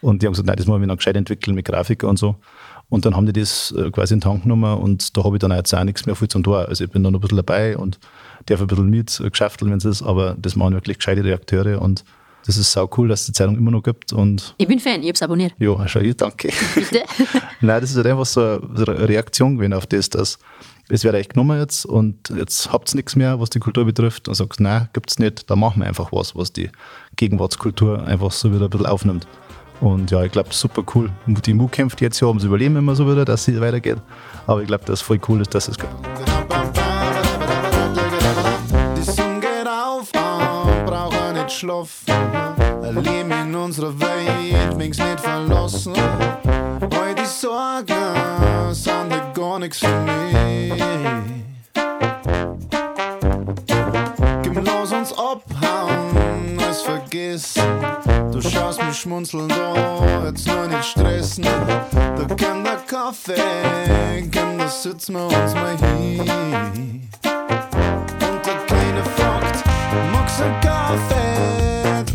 Und 0.00 0.22
die 0.22 0.26
haben 0.26 0.32
gesagt, 0.32 0.46
nein, 0.46 0.56
das 0.56 0.66
müssen 0.66 0.80
wir 0.80 0.86
noch 0.86 0.96
gescheit 0.96 1.16
entwickeln 1.16 1.54
mit 1.54 1.66
Grafiker 1.66 2.08
und 2.08 2.18
so. 2.18 2.36
Und 2.88 3.06
dann 3.06 3.16
haben 3.16 3.26
die 3.26 3.32
das 3.32 3.74
äh, 3.76 3.90
quasi 3.90 4.14
in 4.14 4.20
den 4.20 4.24
Tank 4.24 4.42
genommen 4.42 4.78
und 4.78 5.16
da 5.16 5.24
habe 5.24 5.36
ich 5.36 5.40
dann 5.40 5.50
jetzt 5.52 5.74
auch 5.74 5.84
nichts 5.84 6.06
mehr 6.06 6.14
viel 6.14 6.28
zum 6.28 6.42
Tor. 6.42 6.68
Also 6.68 6.84
ich 6.84 6.90
bin 6.90 7.02
da 7.02 7.10
noch 7.10 7.18
ein 7.18 7.22
bisschen 7.22 7.38
dabei 7.38 7.76
und 7.76 7.98
darf 8.46 8.60
ein 8.60 8.66
bisschen 8.66 8.90
mit 8.90 9.22
geschäfteln, 9.32 9.70
wenn 9.70 9.78
es 9.78 9.84
ist, 9.84 10.02
aber 10.02 10.36
das 10.38 10.54
machen 10.54 10.74
wirklich 10.74 10.98
gescheite 10.98 11.24
Redakteure 11.24 11.80
und 11.80 12.04
das 12.46 12.56
ist 12.56 12.72
sau 12.72 12.88
cool, 12.96 13.08
dass 13.08 13.20
es 13.20 13.26
die 13.26 13.32
Zeitung 13.32 13.56
immer 13.56 13.70
noch 13.70 13.82
gibt. 13.82 14.12
Und 14.12 14.54
ich 14.58 14.68
bin 14.68 14.78
Fan, 14.78 15.00
ich 15.00 15.08
habe 15.08 15.14
es 15.14 15.22
abonniert. 15.22 15.54
Ja, 15.58 15.88
schau, 15.88 16.00
ich 16.00 16.16
danke. 16.16 16.50
Bitte. 16.74 17.02
Nein, 17.60 17.80
das 17.80 17.90
ist 17.90 17.96
halt 17.96 18.06
einfach 18.06 18.26
so 18.26 18.40
eine 18.40 19.08
Reaktion 19.08 19.56
gewesen 19.56 19.72
auf 19.72 19.86
das, 19.86 20.10
dass 20.10 20.38
es 20.88 21.02
wird 21.04 21.14
euch 21.14 21.30
genommen 21.30 21.58
jetzt 21.58 21.86
und 21.86 22.28
jetzt 22.36 22.70
habt 22.70 22.92
ihr 22.92 22.96
nichts 22.96 23.16
mehr, 23.16 23.40
was 23.40 23.48
die 23.48 23.58
Kultur 23.58 23.86
betrifft 23.86 24.28
und 24.28 24.34
sagt, 24.34 24.60
nein, 24.60 24.90
gibt 24.92 25.10
es 25.10 25.18
nicht, 25.18 25.48
da 25.50 25.56
machen 25.56 25.80
wir 25.80 25.88
einfach 25.88 26.12
was, 26.12 26.36
was 26.36 26.52
die 26.52 26.68
Gegenwartskultur 27.16 28.06
einfach 28.06 28.30
so 28.32 28.52
wieder 28.52 28.64
ein 28.64 28.70
bisschen 28.70 28.86
aufnimmt. 28.86 29.26
Und 29.80 30.10
ja, 30.10 30.22
ich 30.22 30.32
glaube, 30.32 30.50
super 30.52 30.84
cool. 30.94 31.10
Die 31.26 31.54
Mu 31.54 31.68
kämpft 31.68 32.00
jetzt 32.00 32.20
ja 32.20 32.28
ums 32.28 32.44
Überleben 32.44 32.76
immer 32.76 32.94
so 32.94 33.10
wieder, 33.10 33.24
dass 33.24 33.44
sie 33.44 33.60
weitergeht. 33.60 33.98
Aber 34.46 34.60
ich 34.60 34.66
glaube, 34.66 34.84
das 34.86 35.00
ist 35.00 35.06
voll 35.06 35.20
cool 35.28 35.40
ist, 35.40 35.54
dass 35.54 35.68
es 35.68 35.78
gibt. 35.78 36.83
Schlafen. 41.54 42.12
Leben 43.02 43.30
in 43.30 43.54
unserer 43.54 43.98
Welt, 44.00 44.76
mich 44.76 44.98
nicht 44.98 45.20
verlassen. 45.20 45.94
Weil 45.94 47.14
die 47.14 47.24
Sorgen 47.24 48.72
sind 48.72 49.34
gar 49.34 49.58
nichts 49.58 49.78
für 49.78 50.00
mich. 50.00 50.82
Gib 54.42 54.66
los 54.66 54.92
uns 54.92 55.12
abhauen, 55.12 56.58
es 56.70 56.82
vergiss. 56.82 57.54
Du 58.32 58.40
schaust 58.40 58.82
mich 58.82 58.96
schmunzeln 58.96 59.48
da, 59.48 60.26
jetzt 60.26 60.46
nur 60.46 60.66
nicht 60.66 60.84
stressen. 60.84 61.44
Da 61.44 62.34
kann 62.34 62.64
der 62.64 62.78
Kaffee, 62.86 64.28
kann 64.30 64.58
da 64.58 64.68
sitzen 64.68 65.14
wir 65.14 65.26
uns 65.26 65.54
mal 65.54 65.76
hin. 65.78 66.93
Magst 70.38 72.08
du 72.08 72.13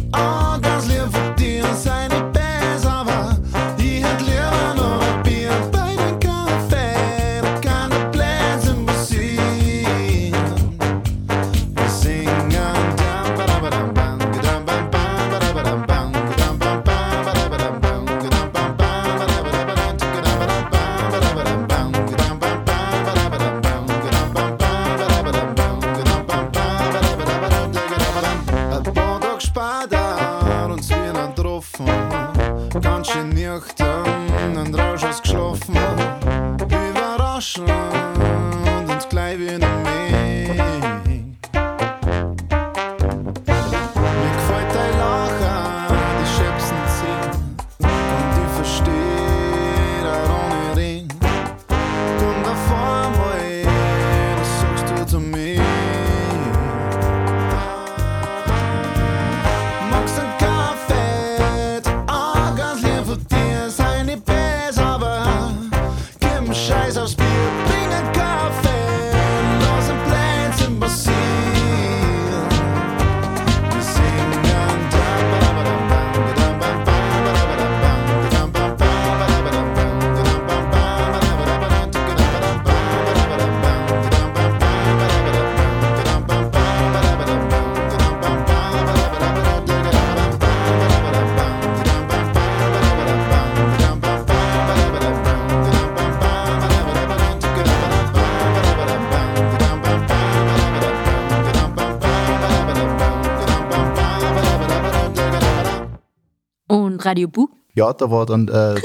Radio 107.10 107.28
Bu? 107.28 107.50
Ja, 107.74 107.94
da 107.94 108.12
war 108.12 108.26
dann, 108.26 108.48
äh, 108.48 108.76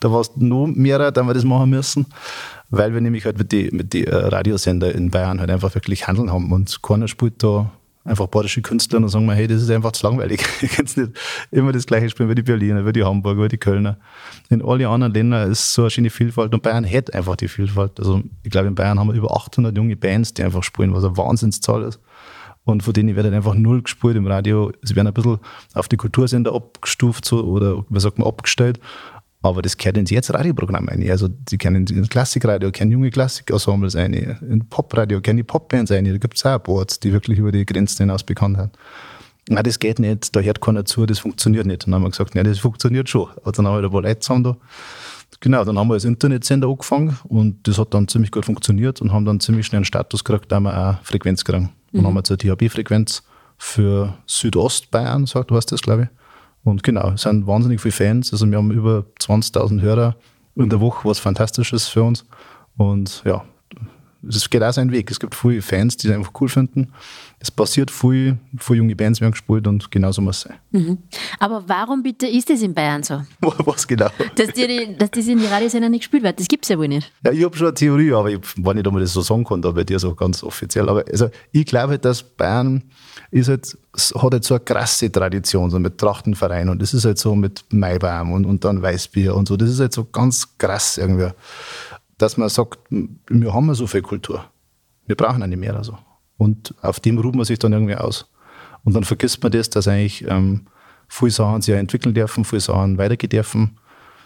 da, 0.00 0.12
war 0.12 0.20
es 0.20 0.30
noch 0.36 0.66
mehr, 0.66 1.10
da 1.10 1.22
wir 1.22 1.34
das 1.34 1.44
machen 1.44 1.70
müssen, 1.70 2.06
weil 2.70 2.94
wir 2.94 3.00
nämlich 3.00 3.24
halt 3.24 3.38
mit 3.38 3.52
den 3.52 3.76
mit 3.76 3.92
die, 3.92 4.06
äh, 4.06 4.14
Radiosender 4.14 4.94
in 4.94 5.10
Bayern 5.10 5.40
halt 5.40 5.50
einfach 5.50 5.74
wirklich 5.74 6.06
handeln 6.06 6.30
haben 6.32 6.52
und 6.52 6.82
keiner 6.82 7.08
spielt 7.08 7.42
da 7.42 7.70
einfach 8.04 8.26
badische 8.26 8.60
Künstler 8.60 8.98
und 8.98 9.08
sagen 9.08 9.24
wir, 9.26 9.34
hey, 9.34 9.46
das 9.46 9.62
ist 9.62 9.70
einfach 9.70 9.92
zu 9.92 10.06
langweilig. 10.06 10.44
Ihr 10.60 10.68
könnt 10.68 10.94
nicht 10.96 11.12
immer 11.50 11.72
das 11.72 11.86
gleiche 11.86 12.10
spielen 12.10 12.28
wie 12.28 12.34
die 12.34 12.42
Berliner, 12.42 12.84
wie 12.84 12.92
die 12.92 13.02
Hamburger, 13.02 13.44
wie 13.44 13.48
die 13.48 13.58
Kölner. 13.58 13.96
In 14.50 14.62
allen 14.62 14.84
anderen 14.84 15.14
Ländern 15.14 15.50
ist 15.50 15.72
so 15.72 15.82
eine 15.82 15.90
schöne 15.90 16.10
Vielfalt 16.10 16.52
und 16.52 16.62
Bayern 16.62 16.84
hat 16.88 17.14
einfach 17.14 17.36
die 17.36 17.48
Vielfalt. 17.48 17.98
Also 17.98 18.22
ich 18.42 18.50
glaube, 18.50 18.68
in 18.68 18.74
Bayern 18.74 19.00
haben 19.00 19.08
wir 19.08 19.14
über 19.14 19.34
800 19.34 19.76
junge 19.76 19.96
Bands, 19.96 20.34
die 20.34 20.42
einfach 20.42 20.62
spielen, 20.62 20.92
was 20.92 21.04
eine 21.04 21.16
Wahnsinnszahl 21.16 21.82
ist 21.84 21.98
und 22.64 22.82
von 22.82 22.92
denen 22.92 23.14
wird 23.14 23.32
einfach 23.32 23.54
null 23.54 23.82
gespielt 23.82 24.16
im 24.16 24.26
Radio. 24.26 24.72
Sie 24.82 24.96
werden 24.96 25.08
ein 25.08 25.14
bisschen 25.14 25.38
auf 25.74 25.88
die 25.88 25.96
Kultursender 25.96 26.54
abgestuft 26.54 27.24
so, 27.24 27.44
oder, 27.44 27.84
wie 27.88 28.00
sagt 28.00 28.18
man, 28.18 28.26
abgestellt. 28.26 28.80
Aber 29.42 29.60
das 29.60 29.76
gehört 29.76 29.98
ins 29.98 30.10
jetzt 30.10 30.32
Radioprogramm 30.32 30.88
ein. 30.88 31.06
Also, 31.10 31.28
die 31.28 31.58
kennen 31.58 31.86
ins 31.86 32.08
Klassikradio, 32.08 32.70
kennen 32.70 32.92
junge 32.92 33.10
Klassikensembles 33.10 33.94
ein. 33.94 34.14
In 34.14 34.66
Popradio 34.70 35.20
kennen 35.20 35.36
die 35.36 35.42
Popbands 35.42 35.90
ein. 35.90 36.06
Da 36.06 36.16
gibt 36.16 36.38
es 36.38 36.46
auch 36.46 36.58
Boards, 36.58 36.98
die 36.98 37.12
wirklich 37.12 37.38
über 37.38 37.52
die 37.52 37.66
Grenzen 37.66 38.04
hinaus 38.04 38.22
bekannt 38.22 38.56
sind. 38.56 38.70
Na, 39.50 39.62
das 39.62 39.78
geht 39.78 39.98
nicht, 39.98 40.34
da 40.34 40.40
hört 40.40 40.62
keiner 40.62 40.86
zu, 40.86 41.04
das 41.04 41.18
funktioniert 41.18 41.66
nicht. 41.66 41.86
Dann 41.86 41.94
haben 41.94 42.02
wir 42.02 42.10
gesagt, 42.10 42.34
ja, 42.34 42.42
das 42.42 42.58
funktioniert 42.58 43.10
schon. 43.10 43.28
Und 43.42 43.58
dann 43.58 43.66
haben 43.66 43.76
wir 43.76 43.82
da 43.82 43.88
ein 43.88 43.92
paar 43.92 44.00
Leute 44.00 44.20
zusammen 44.20 44.44
da. 44.44 44.56
Genau, 45.40 45.62
dann 45.64 45.78
haben 45.78 45.88
wir 45.88 45.94
als 45.94 46.06
Internetsender 46.06 46.68
angefangen 46.68 47.18
und 47.24 47.68
das 47.68 47.78
hat 47.78 47.92
dann 47.92 48.08
ziemlich 48.08 48.30
gut 48.30 48.46
funktioniert 48.46 49.02
und 49.02 49.12
haben 49.12 49.26
dann 49.26 49.40
ziemlich 49.40 49.66
schnell 49.66 49.78
einen 49.78 49.84
Status 49.84 50.24
gekriegt, 50.24 50.50
da 50.50 50.60
wir 50.60 50.74
auch 50.74 51.04
Frequenz 51.04 51.44
kriegen. 51.94 52.04
Dann 52.04 52.12
mhm. 52.12 52.16
haben 52.18 52.30
wir 52.30 52.36
jetzt 52.36 52.46
eine 52.46 52.56
THB-Frequenz 52.56 53.22
für 53.56 54.18
Südostbayern, 54.26 55.26
sagt 55.26 55.50
du 55.50 55.56
hast 55.56 55.72
das, 55.72 55.82
glaube 55.82 56.02
ich. 56.02 56.08
Und 56.64 56.82
genau, 56.82 57.10
es 57.10 57.22
sind 57.22 57.46
wahnsinnig 57.46 57.80
viele 57.80 57.92
Fans. 57.92 58.32
Also 58.32 58.50
wir 58.50 58.56
haben 58.56 58.70
über 58.70 59.04
20.000 59.20 59.80
Hörer 59.82 60.16
in 60.56 60.70
der 60.70 60.80
Woche, 60.80 61.06
was 61.06 61.18
fantastisch 61.18 61.72
ist 61.72 61.88
für 61.88 62.02
uns. 62.02 62.24
Und 62.76 63.22
ja, 63.24 63.44
Es 64.28 64.48
geht 64.48 64.62
auch 64.62 64.72
seinen 64.72 64.92
Weg. 64.92 65.10
Es 65.10 65.20
gibt 65.20 65.34
viele 65.34 65.62
Fans, 65.62 65.96
die 65.96 66.08
es 66.08 66.14
einfach 66.14 66.32
cool 66.40 66.48
finden. 66.48 66.92
Es 67.38 67.50
passiert 67.50 67.90
viel, 67.90 68.38
viele 68.58 68.78
junge 68.78 68.96
Bands 68.96 69.20
werden 69.20 69.32
gespielt 69.32 69.66
und 69.66 69.90
genauso 69.90 70.22
muss 70.22 70.38
es 70.38 70.42
sein. 70.42 70.56
Mhm. 70.70 70.98
Aber 71.38 71.62
warum 71.66 72.02
bitte 72.02 72.26
ist 72.26 72.48
das 72.48 72.62
in 72.62 72.72
Bayern 72.72 73.02
so? 73.02 73.22
Was 73.40 73.86
genau? 73.86 74.08
Dass, 74.34 74.48
die, 74.54 74.96
dass 74.96 75.10
das 75.10 75.26
in 75.26 75.38
die 75.38 75.46
Radiosender 75.46 75.88
nicht 75.88 76.00
gespielt 76.00 76.22
wird, 76.22 76.40
das 76.40 76.48
gibt 76.48 76.64
es 76.64 76.70
ja 76.70 76.78
wohl 76.78 76.88
nicht. 76.88 77.12
Ja, 77.24 77.32
ich 77.32 77.44
habe 77.44 77.56
schon 77.56 77.66
eine 77.66 77.74
Theorie, 77.74 78.12
aber 78.12 78.30
ich 78.30 78.38
weiß 78.56 78.74
nicht, 78.74 78.86
ob 78.86 78.94
man 78.94 79.02
das 79.02 79.12
so 79.12 79.20
sagen 79.20 79.44
kann, 79.44 79.60
da 79.60 79.70
bei 79.72 79.84
dir 79.84 79.98
so 79.98 80.14
ganz 80.14 80.42
offiziell. 80.42 80.88
Aber 80.88 81.04
also, 81.10 81.28
ich 81.52 81.66
glaube 81.66 81.90
halt, 81.90 82.04
dass 82.04 82.22
Bayern 82.22 82.82
ist 83.30 83.48
halt, 83.48 83.76
hat 84.14 84.32
halt 84.32 84.44
so 84.44 84.54
eine 84.54 84.64
krasse 84.64 85.10
Tradition, 85.10 85.70
so 85.70 85.78
mit 85.78 85.98
Trachtenverein 85.98 86.68
und 86.68 86.80
das 86.80 86.94
ist 86.94 87.04
halt 87.04 87.18
so 87.18 87.34
mit 87.34 87.64
Maibaum 87.70 88.32
und, 88.32 88.46
und 88.46 88.64
dann 88.64 88.80
Weißbier 88.80 89.34
und 89.34 89.48
so. 89.48 89.56
Das 89.56 89.68
ist 89.68 89.80
halt 89.80 89.92
so 89.92 90.04
ganz 90.04 90.56
krass 90.56 90.98
irgendwie, 90.98 91.30
dass 92.18 92.36
man 92.36 92.48
sagt, 92.48 92.78
wir 92.90 93.54
haben 93.54 93.66
ja 93.66 93.74
so 93.74 93.86
viel 93.86 94.02
Kultur. 94.02 94.44
Wir 95.06 95.16
brauchen 95.16 95.42
eine 95.42 95.56
mehr. 95.56 95.74
Also. 95.76 95.98
Und 96.36 96.74
auf 96.82 97.00
dem 97.00 97.18
ruht 97.18 97.34
man 97.34 97.44
sich 97.44 97.58
dann 97.58 97.72
irgendwie 97.72 97.96
aus. 97.96 98.30
Und 98.84 98.94
dann 98.94 99.04
vergisst 99.04 99.42
man 99.42 99.52
das, 99.52 99.70
dass 99.70 99.88
eigentlich 99.88 100.24
ähm, 100.28 100.66
viele 101.08 101.30
Sachen 101.30 101.62
sich 101.62 101.74
entwickeln 101.74 102.14
dürfen, 102.14 102.44
viele 102.44 102.60
Sachen 102.60 102.98
weitergehen 102.98 103.30
dürfen, 103.30 103.78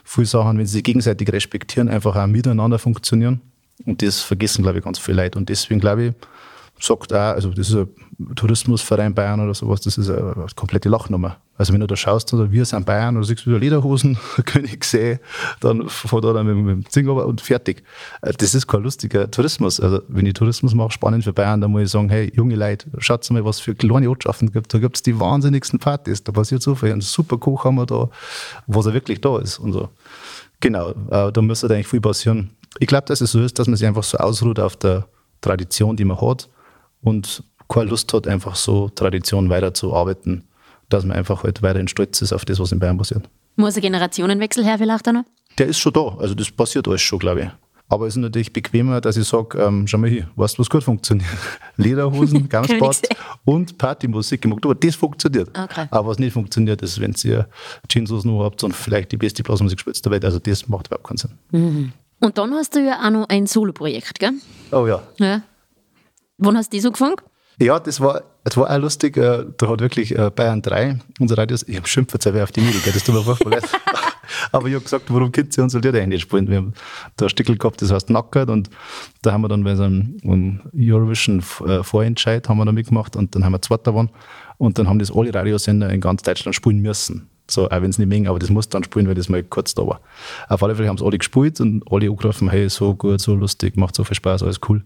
viele 0.05 0.27
Sachen, 0.27 0.59
wenn 0.59 0.67
sie 0.67 0.73
sich 0.73 0.85
gegenseitig 0.85 1.33
respektieren, 1.33 1.89
einfach 1.89 2.17
auch 2.17 2.27
miteinander 2.27 2.79
funktionieren. 2.79 3.41
Und 3.87 4.03
das 4.03 4.21
vergessen, 4.21 4.63
glaube 4.63 4.79
ich, 4.79 4.85
ganz 4.85 4.99
viele 4.99 5.23
Leute. 5.23 5.39
Und 5.39 5.49
deswegen, 5.49 5.81
glaube 5.81 6.05
ich, 6.05 6.15
sagt 6.81 7.13
auch, 7.13 7.35
also 7.35 7.51
das 7.51 7.71
ist 7.71 7.75
ein 7.75 8.35
Tourismusverein 8.35 9.15
Bayern 9.15 9.41
oder 9.41 9.55
sowas, 9.55 9.81
das 9.81 9.99
ist 9.99 10.11
eine, 10.11 10.47
komplette 10.57 10.89
Lachnummer. 10.89 11.39
Also 11.57 11.73
wenn 11.73 11.81
du 11.81 11.87
da 11.87 11.97
schaust, 11.97 12.33
oder 12.33 12.51
wir 12.53 12.65
sind 12.65 12.87
Bayern, 12.87 13.23
siehst 13.23 13.45
du 13.45 13.51
wieder 13.51 13.59
Lederhosen, 13.59 14.17
Königssee, 14.45 15.19
dann 15.61 15.89
fährt 15.89 16.25
er 16.25 16.35
dann 16.35 16.47
mit, 16.47 16.57
mit 16.57 16.87
dem 16.87 16.91
Zing 16.91 17.09
und 17.09 17.41
fertig. 17.41 17.83
Äh, 18.23 18.33
das 18.33 18.55
ist 18.55 18.67
kein 18.67 18.83
lustiger 18.83 19.31
Tourismus. 19.31 19.81
Also 19.81 20.03
wenn 20.09 20.27
ich 20.27 20.35
Tourismus 20.35 20.75
mache, 20.75 20.93
spannend 20.93 21.25
für 21.25 21.33
Bayern, 21.33 21.61
dann 21.61 21.71
muss 21.71 21.83
ich 21.83 21.91
sagen, 21.91 22.09
hey, 22.09 22.33
junge 22.35 22.55
Leute, 22.55 22.89
schaut 22.99 23.29
mal, 23.31 23.45
was 23.45 23.61
für 23.61 23.75
kleine 23.75 24.09
Ortschaften 24.09 24.53
gibt. 24.53 24.73
Da 24.73 24.79
gibt 24.79 24.97
es 24.97 25.03
die 25.03 25.19
wahnsinnigsten 25.19 25.79
Partys, 25.79 26.23
da 26.23 26.33
passiert 26.33 26.63
so 26.63 26.75
viel. 26.75 26.93
Ein 26.93 27.01
super 27.01 27.39
Koch 27.39 27.65
haben 27.65 27.77
wir 27.77 27.87
da, 27.87 28.09
was 28.67 28.87
er 28.87 28.95
wirklich 28.95 29.21
da 29.21 29.39
ist 29.39 29.59
und 29.59 29.73
so. 29.73 29.89
Genau, 30.61 30.91
äh, 31.11 31.33
da 31.33 31.43
müsste 31.43 31.67
eigentlich 31.69 31.89
viel 31.89 32.01
passieren. 32.01 32.51
Ich 32.79 32.87
glaube, 32.87 33.07
dass 33.07 33.21
es 33.21 33.33
so 33.33 33.41
ist, 33.41 33.59
dass 33.59 33.67
man 33.67 33.77
sich 33.77 33.87
einfach 33.87 34.05
so 34.05 34.19
ausruht 34.19 34.61
auf 34.61 34.77
der 34.77 35.07
Tradition, 35.41 35.97
die 35.97 36.05
man 36.05 36.21
hat 36.21 36.49
und 37.03 37.43
keine 37.69 37.91
Lust 37.91 38.13
hat, 38.13 38.27
einfach 38.27 38.57
so 38.57 38.89
Tradition 38.89 39.51
weiterzuarbeiten, 39.51 40.45
dass 40.89 41.05
man 41.05 41.17
einfach 41.17 41.45
halt 41.45 41.63
weiterhin 41.63 41.89
stolz 41.89 42.23
ist 42.23 42.33
auf 42.33 42.45
das, 42.45 42.59
was 42.59 42.73
in 42.73 42.79
Bayern 42.79 42.99
passiert. 42.99 43.29
Muss 43.57 43.77
ein 43.77 43.83
Generationenwechsel 43.83 44.65
her 44.65 44.79
vielleicht 44.79 45.07
auch 45.09 45.13
noch? 45.13 45.25
Der 45.59 45.67
ist 45.67 45.79
schon 45.79 45.93
da, 45.93 46.17
also 46.19 46.35
das 46.35 46.51
passiert 46.51 46.89
alles 46.89 47.03
schon, 47.03 47.19
glaube 47.19 47.43
ich. 47.43 47.49
Aber 47.91 48.07
es 48.07 48.15
ist 48.15 48.21
natürlich 48.21 48.53
bequemer, 48.53 49.01
dass 49.01 49.17
ich 49.17 49.27
sage, 49.27 49.59
ähm, 49.59 49.87
schau 49.87 49.97
mal 49.97 50.11
hier, 50.11 50.29
weißt 50.37 50.59
du, 50.59 50.61
was 50.61 50.69
gut 50.69 50.85
funktioniert? 50.85 51.29
Lederhosen, 51.77 52.49
Gamsbad 52.49 53.09
und 53.47 53.79
Partymusik 53.79 54.45
im 54.45 54.53
Oktober, 54.53 54.75
das 54.75 54.95
funktioniert. 54.95 55.49
Okay. 55.59 55.87
Aber 55.91 56.09
was 56.09 56.19
nicht 56.19 56.35
funktioniert, 56.35 56.83
ist, 56.83 57.01
wenn 57.01 57.15
ihr 57.25 57.49
Jeanshosen 57.89 58.31
nur 58.31 58.45
habt 58.45 58.63
und 58.63 58.75
vielleicht 58.75 59.13
die 59.13 59.17
beste 59.17 59.43
Blasmusik 59.43 59.81
spielt 59.81 60.05
der 60.05 60.13
Welt. 60.13 60.25
Also 60.25 60.39
das 60.39 60.69
macht 60.69 60.89
überhaupt 60.89 61.07
keinen 61.07 61.17
Sinn. 61.17 61.31
Mhm. 61.51 61.93
Und 62.21 62.37
dann 62.37 62.53
hast 62.53 62.75
du 62.75 62.85
ja 62.85 63.01
auch 63.07 63.11
noch 63.11 63.29
ein 63.29 63.47
Soloprojekt, 63.47 64.19
gell? 64.19 64.33
Oh 64.71 64.87
ja. 64.87 65.03
Ja. 65.19 65.43
Wann 66.39 66.57
hast 66.57 66.73
du 66.73 66.77
die 66.77 66.81
so 66.81 66.93
gefangen? 66.93 67.17
Ja, 67.61 67.81
das 67.81 68.01
war, 68.01 68.23
das 68.45 68.57
war 68.57 68.71
auch 68.71 68.79
lustig. 68.79 69.17
Äh, 69.17 69.45
da 69.57 69.69
hat 69.69 69.81
wirklich 69.81 70.17
äh, 70.17 70.31
Bayern 70.31 70.63
3, 70.63 71.01
unser 71.19 71.37
Radio, 71.37 71.57
ich 71.67 71.77
habe 71.77 71.89
schimpft 71.89 72.15
jetzt 72.15 72.27
auf 72.27 72.53
die 72.53 72.61
Mädel, 72.61 72.81
das 72.85 73.03
tut 73.03 73.15
mir 73.15 73.23
furchtbar 73.23 73.51
leid. 73.51 73.65
Aber 74.53 74.69
ich 74.69 74.75
habe 74.75 74.85
gesagt, 74.85 75.07
warum 75.09 75.33
könnt 75.33 75.57
ihr 75.57 75.65
unsere 75.65 75.83
Lieder 75.83 76.07
nicht 76.07 76.23
spielen? 76.23 76.49
Wir 76.49 76.59
haben 76.59 76.75
da 77.17 77.27
ein 77.27 77.29
Stickel 77.31 77.59
gehabt, 77.59 77.83
das 77.83 77.91
heißt 77.91 78.11
Nackert 78.11 78.51
und 78.51 78.71
da 79.23 79.33
haben 79.33 79.41
wir 79.41 79.49
dann 79.49 79.65
bei 79.65 79.75
so 79.75 79.83
einem 79.85 80.61
Eurovision 80.75 81.43
äh, 81.67 81.83
Vorentscheid 81.83 82.49
haben 82.49 82.59
wir 82.59 82.65
da 82.65 82.73
mitgemacht 82.73 83.17
und 83.17 83.35
dann 83.35 83.45
haben 83.45 83.53
wir 83.53 83.63
Zweiter 83.63 83.91
gewonnen 83.91 84.11
und 84.59 84.79
dann 84.79 84.89
haben 84.89 85.01
das 85.01 85.11
alle 85.11 85.35
Radiosender 85.35 85.91
in 85.91 86.01
ganz 86.01 86.23
Deutschland 86.23 86.55
spielen 86.55 86.81
müssen. 86.81 87.29
So, 87.51 87.67
auch 87.67 87.83
wenn 87.83 87.89
es 87.89 87.99
nicht 87.99 88.09
mengen, 88.09 88.29
aber 88.29 88.39
das 88.39 88.51
musst 88.51 88.73
du 88.73 88.77
dann 88.77 88.85
spielen, 88.85 89.09
weil 89.09 89.15
das 89.15 89.31
mal 89.31 89.43
kurz 89.43 89.75
da 89.75 89.87
war. 89.87 90.01
Auf 90.49 90.63
alle 90.63 90.75
Fälle 90.75 90.89
haben 90.89 90.97
es 90.97 91.03
alle 91.03 91.17
gespielt 91.17 91.61
und 91.61 91.83
alle 91.91 92.09
angegriffen, 92.09 92.51
hey, 92.51 92.69
so 92.69 92.95
gut, 92.95 93.21
so 93.21 93.35
lustig, 93.35 93.77
macht 93.77 93.95
so 93.95 94.05
viel 94.05 94.17
Spaß, 94.17 94.43
alles 94.43 94.61
cool. 94.69 94.83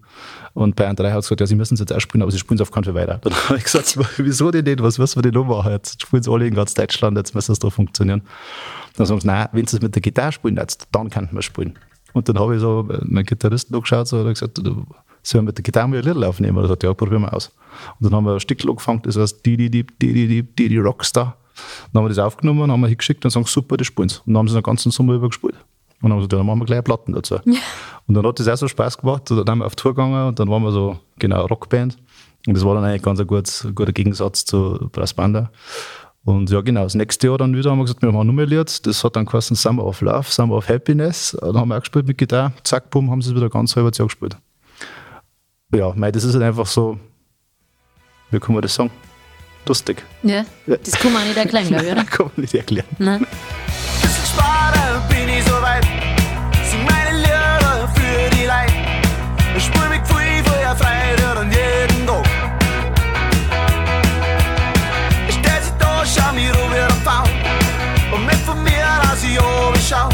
Und 0.54 0.76
Bayern 0.76 0.94
3 0.94 1.10
hat 1.10 1.18
es 1.18 1.26
gesagt, 1.26 1.40
ja, 1.40 1.46
sie 1.46 1.56
müssen 1.56 1.74
es 1.74 1.80
jetzt 1.80 1.92
auch 1.92 2.00
spielen, 2.00 2.22
aber 2.22 2.30
sie 2.30 2.38
spielen 2.38 2.56
es 2.56 2.62
auf 2.62 2.70
keinen 2.70 2.84
Fall 2.84 2.94
weiter. 2.94 3.18
Dann 3.22 3.34
habe 3.34 3.56
ich 3.56 3.64
gesagt, 3.64 3.98
wieso 4.18 4.50
denn 4.50 4.64
nicht? 4.64 4.82
Was 4.82 4.98
müssen 4.98 5.16
wir 5.16 5.22
denn 5.22 5.34
noch 5.34 5.46
machen? 5.46 5.72
Jetzt 5.72 6.02
spielen 6.02 6.20
es 6.20 6.28
alle 6.28 6.46
in 6.46 6.54
ganz 6.54 6.74
Deutschland, 6.74 7.16
jetzt 7.16 7.34
müssen 7.34 7.52
es 7.52 7.58
da 7.58 7.68
funktionieren. 7.68 8.22
Dann 8.96 9.06
sagen 9.06 9.20
sie, 9.20 9.26
nein, 9.26 9.48
wenn 9.52 9.66
sie 9.66 9.76
es 9.76 9.82
mit 9.82 9.94
der 9.94 10.02
Gitarre 10.02 10.32
spielen, 10.32 10.56
jetzt, 10.56 10.86
dann 10.92 11.10
könnten 11.10 11.34
wir 11.34 11.42
spielen. 11.42 11.78
Und 12.12 12.28
dann 12.28 12.38
habe 12.38 12.54
ich 12.54 12.60
so 12.60 12.88
äh, 12.90 12.98
meinen 13.02 13.24
Gitarristen 13.24 13.74
angeschaut 13.74 14.06
so, 14.06 14.20
und 14.20 14.28
gesagt, 14.28 14.58
sollen 14.58 15.44
wir 15.44 15.48
mit 15.48 15.58
der 15.58 15.62
Gitarre 15.62 15.88
mal 15.88 15.98
ein 15.98 16.04
Little 16.04 16.26
aufnehmen? 16.26 16.56
Und 16.56 16.64
er 16.64 16.68
gesagt: 16.68 16.82
ja, 16.82 16.94
probieren 16.94 17.22
wir 17.22 17.32
aus. 17.32 17.52
Und 17.98 18.04
dann 18.04 18.14
haben 18.14 18.24
wir 18.24 18.34
ein 18.34 18.40
Stück 18.40 18.64
angefangen, 18.64 19.02
das 19.02 19.16
heißt, 19.16 19.44
die, 19.44 19.56
die, 19.56 19.70
die, 19.70 19.84
die, 19.84 20.12
die, 20.12 20.42
die, 20.42 20.68
die, 20.68 20.78
Rockstar. 20.78 21.36
Dann 21.92 22.00
haben 22.00 22.04
wir 22.04 22.14
das 22.14 22.18
aufgenommen, 22.18 22.70
haben 22.70 22.80
wir 22.80 22.88
hingeschickt 22.88 23.24
und 23.24 23.30
sagen, 23.30 23.46
super, 23.46 23.76
das 23.76 23.86
spielen 23.86 24.08
sie. 24.08 24.18
Und 24.26 24.34
dann 24.34 24.38
haben 24.38 24.48
sie 24.48 24.54
den 24.54 24.62
ganzen 24.62 24.90
Sommer 24.90 25.14
über 25.14 25.28
gespielt. 25.28 25.54
Und 25.54 26.10
dann 26.10 26.12
haben 26.12 26.18
wir 26.18 26.28
gesagt, 26.28 26.32
dann 26.40 26.46
machen 26.46 26.60
wir 26.60 26.66
gleich 26.66 26.84
Platten 26.84 27.12
dazu. 27.12 27.36
Ja. 27.44 27.60
Und 28.06 28.14
dann 28.14 28.26
hat 28.26 28.38
das 28.40 28.48
auch 28.48 28.56
so 28.56 28.68
Spaß 28.68 28.98
gemacht. 28.98 29.30
Und 29.30 29.38
dann 29.38 29.48
haben 29.48 29.58
wir 29.60 29.66
auf 29.66 29.76
Tour 29.76 29.94
gegangen 29.94 30.28
und 30.28 30.38
dann 30.38 30.48
waren 30.48 30.62
wir 30.62 30.72
so, 30.72 30.98
genau, 31.18 31.46
Rockband. 31.46 31.96
Und 32.46 32.54
das 32.54 32.64
war 32.64 32.74
dann 32.74 32.84
eigentlich 32.84 33.02
ganz 33.02 33.20
ein 33.20 33.26
guter, 33.26 33.72
guter 33.72 33.92
Gegensatz 33.92 34.44
zu 34.44 34.88
Brass 34.92 35.14
Banda. 35.14 35.50
Und 36.24 36.50
ja, 36.50 36.60
genau, 36.60 36.84
das 36.84 36.94
nächste 36.94 37.26
Jahr 37.26 37.38
dann 37.38 37.56
wieder 37.56 37.70
haben 37.70 37.78
wir 37.78 37.84
gesagt, 37.84 38.02
wir 38.02 38.12
machen 38.12 38.26
nur 38.26 38.34
mehr 38.34 38.46
Lied. 38.46 38.86
Das 38.86 39.02
hat 39.02 39.16
dann 39.16 39.26
geheißen 39.26 39.56
Summer 39.56 39.84
of 39.84 40.00
Love, 40.00 40.24
Summer 40.30 40.56
of 40.56 40.68
Happiness. 40.68 41.36
Dann 41.40 41.56
haben 41.56 41.68
wir 41.68 41.76
auch 41.76 41.80
gespielt 41.80 42.06
mit 42.06 42.18
Gitarre. 42.18 42.52
Zack, 42.62 42.90
bumm, 42.90 43.10
haben 43.10 43.22
sie 43.22 43.30
es 43.30 43.36
wieder 43.36 43.50
ganz 43.50 43.74
halbes 43.74 43.98
Jahr 43.98 44.06
gespielt. 44.06 44.36
Ja, 45.74 45.92
mei, 45.94 46.12
das 46.12 46.24
ist 46.24 46.34
halt 46.34 46.44
einfach 46.44 46.66
so, 46.66 46.98
wie 48.30 48.38
kann 48.38 48.54
man 48.54 48.62
das 48.62 48.74
sagen? 48.74 48.90
Lustig. 49.66 50.02
Ja, 50.22 50.44
das 50.66 50.94
kann 50.94 51.12
man 51.12 51.24
nicht 51.26 51.36
erklären, 51.36 51.68
glaube 51.68 51.84
ich, 51.86 51.92
oder? 51.92 52.04
kann 52.10 52.26
man 52.26 52.32
nicht 52.36 52.54
erklären. 52.54 52.86
Nein. 52.98 53.26
Bisschen 54.00 54.26
Sparer 54.26 55.02
bin 55.08 55.28
ich 55.28 55.44
so 55.44 55.60
weit. 55.62 55.84
Sing 56.70 56.84
meine 56.84 57.18
Lieder 57.18 57.88
für 57.94 58.30
die 58.36 58.44
Leute. 58.44 58.72
Ich 59.56 59.64
spür 59.64 59.88
mich 59.88 60.00
frei 60.06 60.42
für 60.44 60.60
ihr 60.60 60.76
Freude 60.76 61.40
an 61.40 61.50
jeden 61.50 62.06
Tag. 62.06 62.26
Ich 65.28 65.34
stell 65.34 65.62
sie 65.62 65.72
da, 65.78 66.04
schau 66.04 66.32
mir 66.32 66.52
um 66.62 66.70
wieder 66.70 66.90
faul. 67.04 67.28
Und 68.14 68.26
mit 68.26 68.36
von 68.36 68.62
mir, 68.62 68.86
als 69.10 69.22
ich 69.22 69.38
oben 69.40 69.80
schau. 69.88 70.08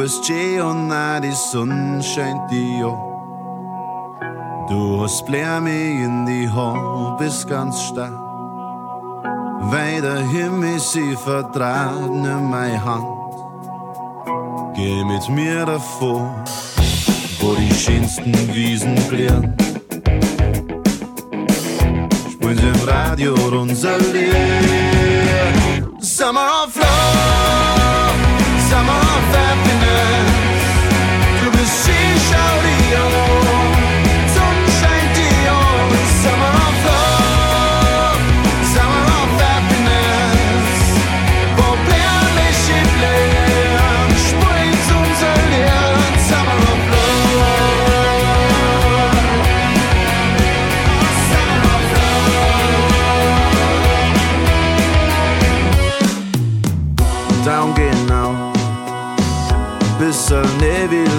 Bist 0.00 0.26
Jay 0.26 0.58
und 0.60 0.88
na 0.88 1.20
die 1.20 1.32
Sonne 1.32 2.02
scheint 2.02 2.50
dir. 2.50 2.96
Du 4.68 5.02
hast 5.02 5.26
Blärme 5.26 5.70
in 6.04 6.24
die 6.24 6.48
Haar, 6.48 7.18
bist 7.18 7.46
ganz 7.46 7.82
stark. 7.82 8.18
Weil 9.72 10.00
der 10.00 10.20
Himmel 10.20 10.80
sie 10.80 11.14
vertraut, 11.16 12.10
nimm 12.10 12.48
meine 12.48 12.82
Hand. 12.82 13.04
Geh 14.74 15.04
mit 15.04 15.28
mir 15.28 15.66
davor, 15.66 16.34
wo 17.40 17.54
die 17.54 17.74
schönsten 17.74 18.32
Wiesen 18.54 18.94
blühen. 19.08 19.54
Spielen 22.32 22.74
im 22.74 22.88
Radio 22.88 23.34
unser 23.52 23.98
Lied. 23.98 25.60
Summer 26.00 26.48
of 26.64 26.74
love, 26.76 27.39
rodeo. 32.32 33.59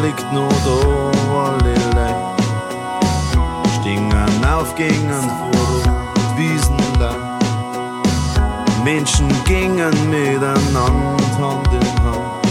Liegt 0.02 0.32
nur 0.34 0.50
da, 0.66 1.12
Leute 1.32 2.32
stingen 3.80 4.46
auf, 4.46 4.76
gingen 4.76 5.30
vor 5.52 5.82
Wiesen 6.38 6.78
da. 7.00 7.12
Menschen 8.84 9.28
gingen 9.46 9.94
miteinander 10.10 11.18
Hand 11.40 11.68
in 11.72 12.04
Hand. 12.04 12.42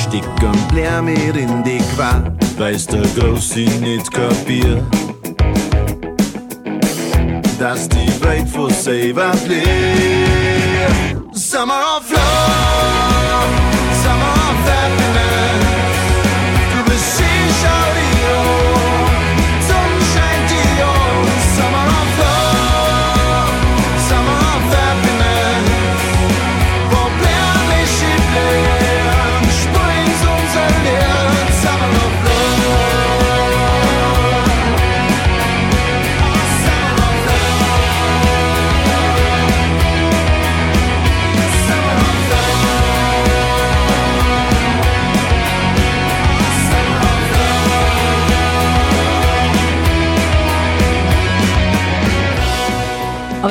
Sticken 0.00 0.68
blär 0.68 1.02
mir 1.02 1.34
in 1.34 1.62
die 1.64 1.82
Qual, 1.94 2.32
weiß 2.58 2.86
der 2.86 3.06
Große 3.16 3.60
nicht 3.80 4.10
kapiert. 4.12 4.82
Dass 7.58 7.88
die 7.88 8.24
Welt 8.24 8.48
vor 8.48 8.70
selber 8.70 9.32
bleibt. 9.44 9.66
Summer 11.32 11.82
of 11.96 12.10
love, 12.10 12.20
summer 14.02 14.34
of 14.34 14.56
happiness. 14.68 15.01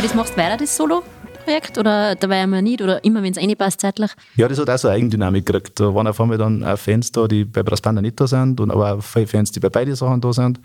Aber 0.01 0.07
das 0.07 0.15
machst 0.15 0.33
du 0.33 0.37
weiter, 0.37 0.57
das 0.57 0.75
Solo-Projekt? 0.75 1.77
Oder 1.77 2.15
dabei 2.15 2.41
einmal 2.41 2.63
nicht? 2.63 2.81
Oder 2.81 3.03
immer, 3.03 3.21
wenn 3.21 3.33
es 3.33 3.37
reinpasst 3.37 3.81
zeitlich? 3.81 4.09
Ja, 4.35 4.47
das 4.47 4.57
hat 4.57 4.67
auch 4.67 4.77
so 4.79 4.87
eine 4.87 4.97
Eigendynamik 4.97 5.45
gekriegt. 5.45 5.79
Da 5.79 5.93
waren 5.93 6.07
auf 6.07 6.19
einmal 6.19 6.39
dann 6.39 6.63
auch 6.63 6.75
Fans 6.75 7.11
da, 7.11 7.27
die 7.27 7.45
bei 7.45 7.61
Brassbanda 7.61 8.01
nicht 8.01 8.19
da 8.19 8.25
sind, 8.25 8.59
und 8.59 8.71
aber 8.71 8.95
auch 8.95 9.03
viele 9.03 9.27
Fans, 9.27 9.51
die 9.51 9.59
bei 9.59 9.69
beiden 9.69 9.93
Sachen 9.93 10.19
da 10.19 10.33
sind. 10.33 10.59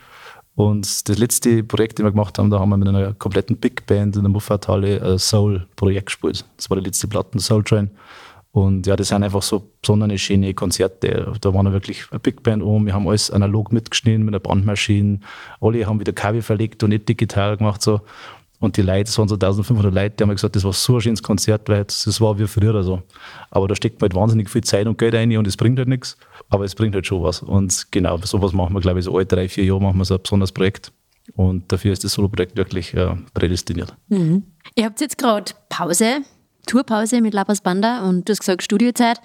Und 0.54 1.06
das 1.06 1.18
letzte 1.18 1.62
Projekt, 1.64 1.98
das 1.98 2.04
wir 2.04 2.12
gemacht 2.12 2.38
haben, 2.38 2.48
da 2.48 2.58
haben 2.58 2.70
wir 2.70 2.78
mit 2.78 2.88
einer 2.88 3.12
kompletten 3.12 3.58
Big 3.58 3.84
Band 3.84 4.16
in 4.16 4.22
der 4.22 4.30
Muffathalle 4.30 5.02
ein 5.02 5.18
Soul-Projekt 5.18 6.06
gespielt. 6.06 6.46
Das 6.56 6.70
war 6.70 6.78
die 6.78 6.84
letzte 6.84 7.06
Platte, 7.06 7.38
Soul 7.38 7.62
Train. 7.62 7.90
Und 8.52 8.86
ja, 8.86 8.96
das 8.96 9.08
sind 9.08 9.22
einfach 9.22 9.42
so 9.42 9.70
besondere, 9.82 10.16
schöne 10.16 10.54
Konzerte. 10.54 11.30
Da 11.42 11.52
waren 11.52 11.70
wirklich 11.74 12.06
eine 12.10 12.20
Big 12.20 12.42
Band 12.42 12.62
um. 12.62 12.86
Wir 12.86 12.94
haben 12.94 13.06
alles 13.06 13.30
analog 13.30 13.70
mitgeschnitten 13.70 14.24
mit 14.24 14.32
einer 14.34 14.40
Bandmaschine. 14.40 15.20
Alle 15.60 15.86
haben 15.86 16.00
wieder 16.00 16.14
Kabel 16.14 16.40
verlegt 16.40 16.82
und 16.82 16.88
nicht 16.88 17.06
digital 17.06 17.58
gemacht. 17.58 17.82
So. 17.82 18.00
Und 18.58 18.76
die 18.76 18.82
Leute, 18.82 19.04
das 19.04 19.18
waren 19.18 19.28
so 19.28 19.34
1500 19.34 19.92
Leute, 19.92 20.16
die 20.16 20.22
haben 20.22 20.30
gesagt, 20.30 20.56
das 20.56 20.64
war 20.64 20.72
so 20.72 20.94
ein 20.94 21.00
schönes 21.00 21.22
Konzert, 21.22 21.68
weil 21.68 21.84
das 21.84 22.20
war 22.20 22.38
wie 22.38 22.46
früher 22.46 22.82
so. 22.82 23.02
Aber 23.50 23.68
da 23.68 23.74
steckt 23.74 24.00
halt 24.00 24.14
wahnsinnig 24.14 24.48
viel 24.48 24.64
Zeit 24.64 24.86
und 24.86 24.96
Geld 24.96 25.14
rein 25.14 25.36
und 25.36 25.46
es 25.46 25.56
bringt 25.56 25.78
halt 25.78 25.88
nichts. 25.88 26.16
Aber 26.48 26.64
es 26.64 26.74
bringt 26.74 26.94
halt 26.94 27.06
schon 27.06 27.22
was. 27.22 27.42
Und 27.42 27.90
genau, 27.90 28.16
sowas 28.18 28.52
machen 28.52 28.74
wir, 28.74 28.80
glaube 28.80 28.98
ich, 28.98 29.04
so 29.04 29.14
alle 29.14 29.26
drei, 29.26 29.48
vier 29.48 29.64
Jahre 29.64 29.82
machen 29.82 29.98
wir 29.98 30.04
so 30.04 30.14
ein 30.14 30.22
besonderes 30.22 30.52
Projekt. 30.52 30.92
Und 31.34 31.70
dafür 31.70 31.92
ist 31.92 32.04
das 32.04 32.12
Solo-Projekt 32.12 32.56
wirklich 32.56 32.94
äh, 32.94 33.14
prädestiniert. 33.34 33.94
Ihr 34.74 34.84
habt 34.84 35.00
jetzt 35.00 35.18
gerade 35.18 35.52
Pause, 35.68 36.22
Tourpause 36.66 37.20
mit 37.20 37.34
Labras 37.34 37.60
Banda 37.60 38.08
und 38.08 38.28
du 38.28 38.30
hast 38.30 38.40
gesagt 38.40 38.62
Studiozeit. 38.62 39.20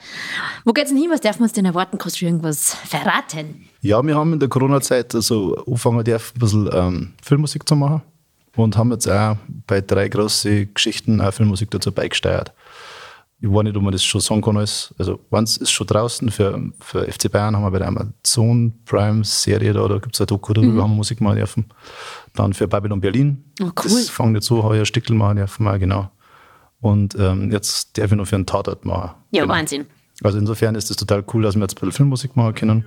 Wo 0.65 0.73
geht's 0.73 0.89
denn 0.89 0.99
hin? 0.99 1.09
Was 1.11 1.21
darf 1.21 1.37
man 1.37 1.43
uns 1.43 1.53
denn 1.53 1.65
erwarten? 1.65 1.97
Kannst 1.97 2.19
du 2.19 2.25
irgendwas 2.25 2.75
verraten? 2.85 3.67
Ja, 3.81 4.01
wir 4.05 4.15
haben 4.15 4.33
in 4.33 4.39
der 4.39 4.49
Corona-Zeit 4.49 5.15
also 5.15 5.55
angefangen, 5.65 6.03
dürfen, 6.03 6.35
ein 6.35 6.39
bisschen 6.39 6.69
ähm, 6.73 7.13
Filmmusik 7.21 7.67
zu 7.67 7.75
machen 7.75 8.01
und 8.55 8.77
haben 8.77 8.91
jetzt 8.91 9.07
auch 9.07 9.37
bei 9.67 9.81
drei 9.81 10.09
großen 10.09 10.73
Geschichten 10.73 11.21
auch 11.21 11.33
Filmmusik 11.33 11.71
dazu 11.71 11.91
beigesteuert. 11.91 12.53
Ich 13.43 13.51
weiß 13.51 13.63
nicht, 13.63 13.75
ob 13.75 13.81
man 13.81 13.91
das 13.91 14.03
schon 14.03 14.21
sagen 14.21 14.41
kann. 14.41 14.57
Alles. 14.57 14.93
Also, 14.99 15.19
eins 15.31 15.57
ist 15.57 15.71
schon 15.71 15.87
draußen. 15.87 16.29
Für, 16.29 16.61
für 16.79 17.11
FC 17.11 17.31
Bayern 17.31 17.55
haben 17.55 17.63
wir 17.63 17.71
bei 17.71 17.79
der 17.79 17.87
Amazon 17.87 18.73
Prime-Serie 18.85 19.73
da, 19.73 19.87
da 19.87 19.97
gibt 19.97 20.13
es 20.13 20.21
ein 20.21 20.27
Doku 20.27 20.53
darüber, 20.53 20.83
haben 20.83 20.91
wir 20.91 20.97
Musik 20.97 21.21
machen 21.21 21.37
dürfen. 21.37 21.65
Dann 22.35 22.53
für 22.53 22.67
Babylon 22.67 23.01
Berlin. 23.01 23.43
Oh, 23.59 23.65
cool. 23.65 23.71
Das 23.75 24.09
fangen 24.09 24.35
jetzt 24.35 24.45
so, 24.45 24.63
habe 24.63 24.75
ich 24.75 24.81
ein 24.81 24.85
Stickel 24.85 25.15
machen 25.15 25.37
dürfen, 25.37 25.67
auch, 25.67 25.79
genau. 25.79 26.11
Und 26.81 27.15
ähm, 27.15 27.51
jetzt 27.51 27.97
darf 27.97 28.11
ich 28.11 28.17
noch 28.17 28.27
für 28.27 28.35
einen 28.35 28.45
Tatort 28.45 28.85
machen. 28.85 29.11
Ja, 29.31 29.43
genau. 29.43 29.53
Wahnsinn. 29.55 29.87
Also 30.23 30.37
insofern 30.37 30.75
ist 30.75 30.91
es 30.91 30.97
total 30.97 31.23
cool, 31.33 31.41
dass 31.41 31.55
wir 31.55 31.61
jetzt 31.61 31.73
ein 31.73 31.79
bisschen 31.79 31.93
Filmmusik 31.93 32.35
machen 32.35 32.53
können 32.53 32.85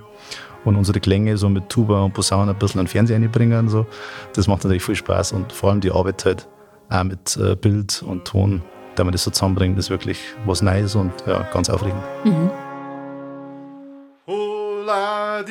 und 0.65 0.75
unsere 0.75 0.99
Klänge 0.99 1.37
so 1.37 1.49
mit 1.49 1.69
Tuba 1.69 2.01
und 2.01 2.13
Posaune 2.13 2.51
ein 2.51 2.57
bisschen 2.57 2.79
an 2.79 2.85
den 2.85 2.91
Fernseher 2.91 3.15
einbringen 3.17 3.59
und 3.59 3.69
so. 3.69 3.85
Das 4.33 4.47
macht 4.47 4.63
natürlich 4.63 4.83
viel 4.83 4.95
Spaß 4.95 5.31
und 5.31 5.51
vor 5.51 5.69
allem 5.69 5.81
die 5.81 5.91
Arbeit 5.91 6.25
halt 6.25 6.47
auch 6.89 7.03
mit 7.03 7.37
äh, 7.37 7.55
Bild 7.55 8.03
und 8.03 8.25
Ton, 8.25 8.61
da 8.95 9.03
man 9.03 9.11
das 9.11 9.23
so 9.23 9.31
zusammenbringt, 9.31 9.77
ist 9.77 9.89
wirklich 9.89 10.19
was 10.45 10.61
Neues 10.61 10.95
und 10.95 11.11
ja, 11.25 11.47
ganz 11.53 11.69
aufregend. 11.69 12.01
Hola 14.27 15.43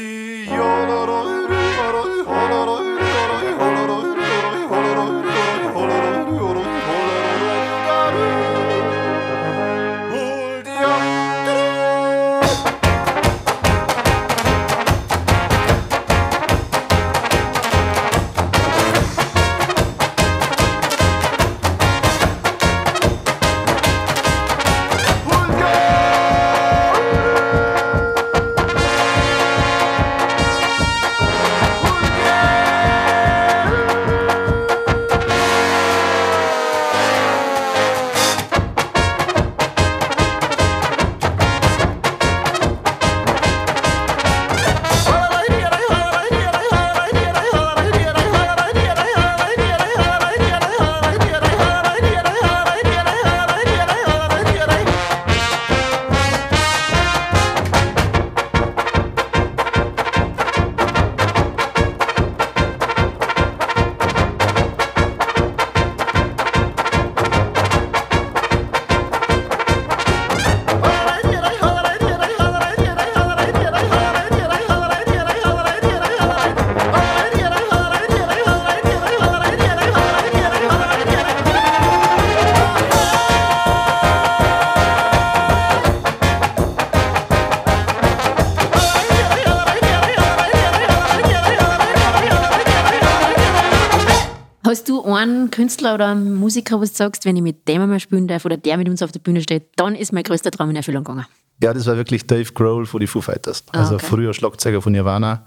Künstler 95.54 95.94
oder 95.94 96.08
einen 96.08 96.34
Musiker, 96.34 96.78
wo 96.78 96.80
du 96.80 96.88
sagst, 96.88 97.24
wenn 97.24 97.36
ich 97.36 97.42
mit 97.42 97.68
dem 97.68 97.80
einmal 97.80 98.00
spielen 98.00 98.26
darf 98.26 98.44
oder 98.44 98.56
der 98.56 98.76
mit 98.76 98.88
uns 98.88 99.02
auf 99.02 99.12
der 99.12 99.20
Bühne 99.20 99.40
steht, 99.40 99.68
dann 99.76 99.94
ist 99.94 100.12
mein 100.12 100.24
größter 100.24 100.50
Traum 100.50 100.70
in 100.70 100.76
Erfüllung 100.76 101.04
gegangen? 101.04 101.26
Ja, 101.62 101.72
das 101.72 101.86
war 101.86 101.96
wirklich 101.96 102.26
Dave 102.26 102.52
Grohl 102.52 102.86
von 102.86 102.98
den 102.98 103.06
Foo 103.06 103.20
Fighters. 103.20 103.62
Ah, 103.70 103.78
Also 103.78 103.94
okay. 103.94 104.06
früher 104.06 104.34
Schlagzeuger 104.34 104.82
von 104.82 104.92
Nirvana. 104.92 105.46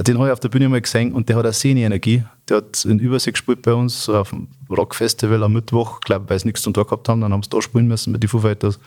Den 0.00 0.18
habe 0.18 0.26
ich 0.28 0.32
auf 0.32 0.40
der 0.40 0.48
Bühne 0.48 0.68
mal 0.68 0.80
gesehen 0.80 1.12
und 1.12 1.28
der 1.28 1.36
hat 1.36 1.44
eine 1.44 1.52
Szene-Energie. 1.52 2.24
Der 2.48 2.56
hat 2.58 2.84
in 2.84 2.98
Übersee 2.98 3.30
gespielt 3.30 3.62
bei 3.62 3.74
uns, 3.74 4.08
auf 4.08 4.30
dem 4.30 4.48
Rockfestival 4.68 5.42
am 5.44 5.52
Mittwoch, 5.52 6.00
glaube 6.00 6.28
weil 6.30 6.38
sie 6.40 6.48
nichts 6.48 6.62
zum 6.62 6.74
Tag 6.74 6.86
gehabt 6.88 7.08
haben, 7.08 7.20
dann 7.20 7.32
haben 7.32 7.42
sie 7.44 7.50
da 7.50 7.62
spielen 7.62 7.86
müssen 7.86 8.12
mit 8.12 8.22
den 8.22 8.28
Foo 8.28 8.40
Fighters. 8.40 8.80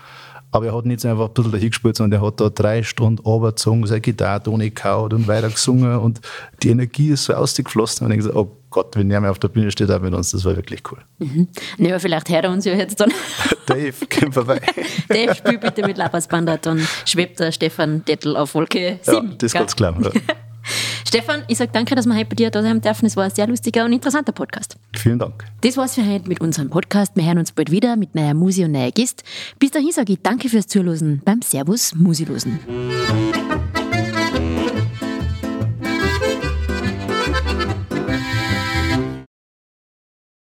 Aber 0.52 0.66
er 0.66 0.76
hat 0.76 0.86
nicht 0.86 1.06
einfach 1.06 1.30
ein 1.30 1.34
bisschen 1.34 1.52
dahin 1.54 1.70
gespielt, 1.70 1.96
sondern 1.96 2.22
er 2.22 2.28
hat 2.28 2.42
da 2.42 2.50
drei 2.50 2.84
Stunden 2.84 3.22
runtergezogen, 3.22 3.88
seine 3.88 4.02
Gitarre 4.02 4.50
ohne 4.50 4.70
kaut 4.72 5.14
und 5.14 5.30
weiter 5.30 5.50
gesungen 5.50 5.98
und 5.98 6.20
die 6.62 6.70
Energie 6.72 7.10
ist 7.12 7.24
so 7.24 7.34
ausgeflossen 7.34 8.06
und 8.06 8.12
ich 8.12 8.18
gesagt, 8.18 8.36
oh 8.36 8.58
Gott, 8.72 8.96
wenn 8.96 9.12
er 9.12 9.20
mal 9.20 9.30
auf 9.30 9.38
der 9.38 9.50
Bühne 9.50 9.70
steht, 9.70 9.92
auch 9.92 10.00
mit 10.00 10.14
uns, 10.14 10.32
das 10.32 10.46
war 10.46 10.56
wirklich 10.56 10.82
cool. 10.92 11.00
Ja, 11.78 12.00
vielleicht 12.00 12.30
hört 12.30 12.46
er 12.46 12.52
uns 12.52 12.66
ja 12.66 12.74
jetzt 12.74 13.00
dann. 13.00 13.12
Dave, 13.66 13.94
komm 14.20 14.32
vorbei. 14.32 14.62
Dave, 15.10 15.36
spiel 15.36 15.58
bitte 15.58 15.86
mit 15.86 15.98
Lapasbanda, 15.98 16.58
dann 16.58 16.88
schwebt 17.06 17.40
der 17.40 17.52
Stefan 17.52 18.04
Dettel 18.06 18.38
auf 18.38 18.56
Wolke 18.56 19.00
7. 19.02 19.16
Ja, 19.16 19.36
das 19.38 19.48
ist 19.48 19.54
ganz 19.54 19.76
klar. 19.76 19.96
Ja. 20.02 20.10
Stefan, 21.06 21.44
ich 21.50 21.58
sage 21.58 21.72
danke, 21.74 21.96
dass 21.96 22.06
wir 22.06 22.16
heute 22.16 22.28
bei 22.28 22.36
dir 22.36 22.50
da 22.50 22.64
sein 22.64 22.80
dürfen. 22.80 23.06
Es 23.06 23.18
war 23.18 23.26
ein 23.26 23.32
sehr 23.32 23.46
lustiger 23.46 23.84
und 23.84 23.92
interessanter 23.92 24.32
Podcast. 24.32 24.78
Vielen 24.96 25.20
Dank. 25.20 25.44
Das 25.60 25.76
war's 25.76 25.96
für 25.96 26.08
heute 26.08 26.30
mit 26.30 26.40
unserem 26.40 26.70
Podcast. 26.70 27.14
Wir 27.16 27.26
hören 27.26 27.40
uns 27.40 27.52
bald 27.52 27.72
wieder 27.72 27.98
mit 27.98 28.16
neuer 28.16 28.34
Musi 28.34 28.64
und 28.64 28.72
neuer 28.72 28.92
Gist. 28.92 29.24
Bis 29.60 29.72
dahin 29.72 29.92
sage 29.92 30.14
ich 30.14 30.20
danke 30.22 30.48
fürs 30.48 30.68
Zuhören 30.68 31.22
beim 31.26 31.42
Servus 31.42 31.94
Musilosen. 31.96 32.60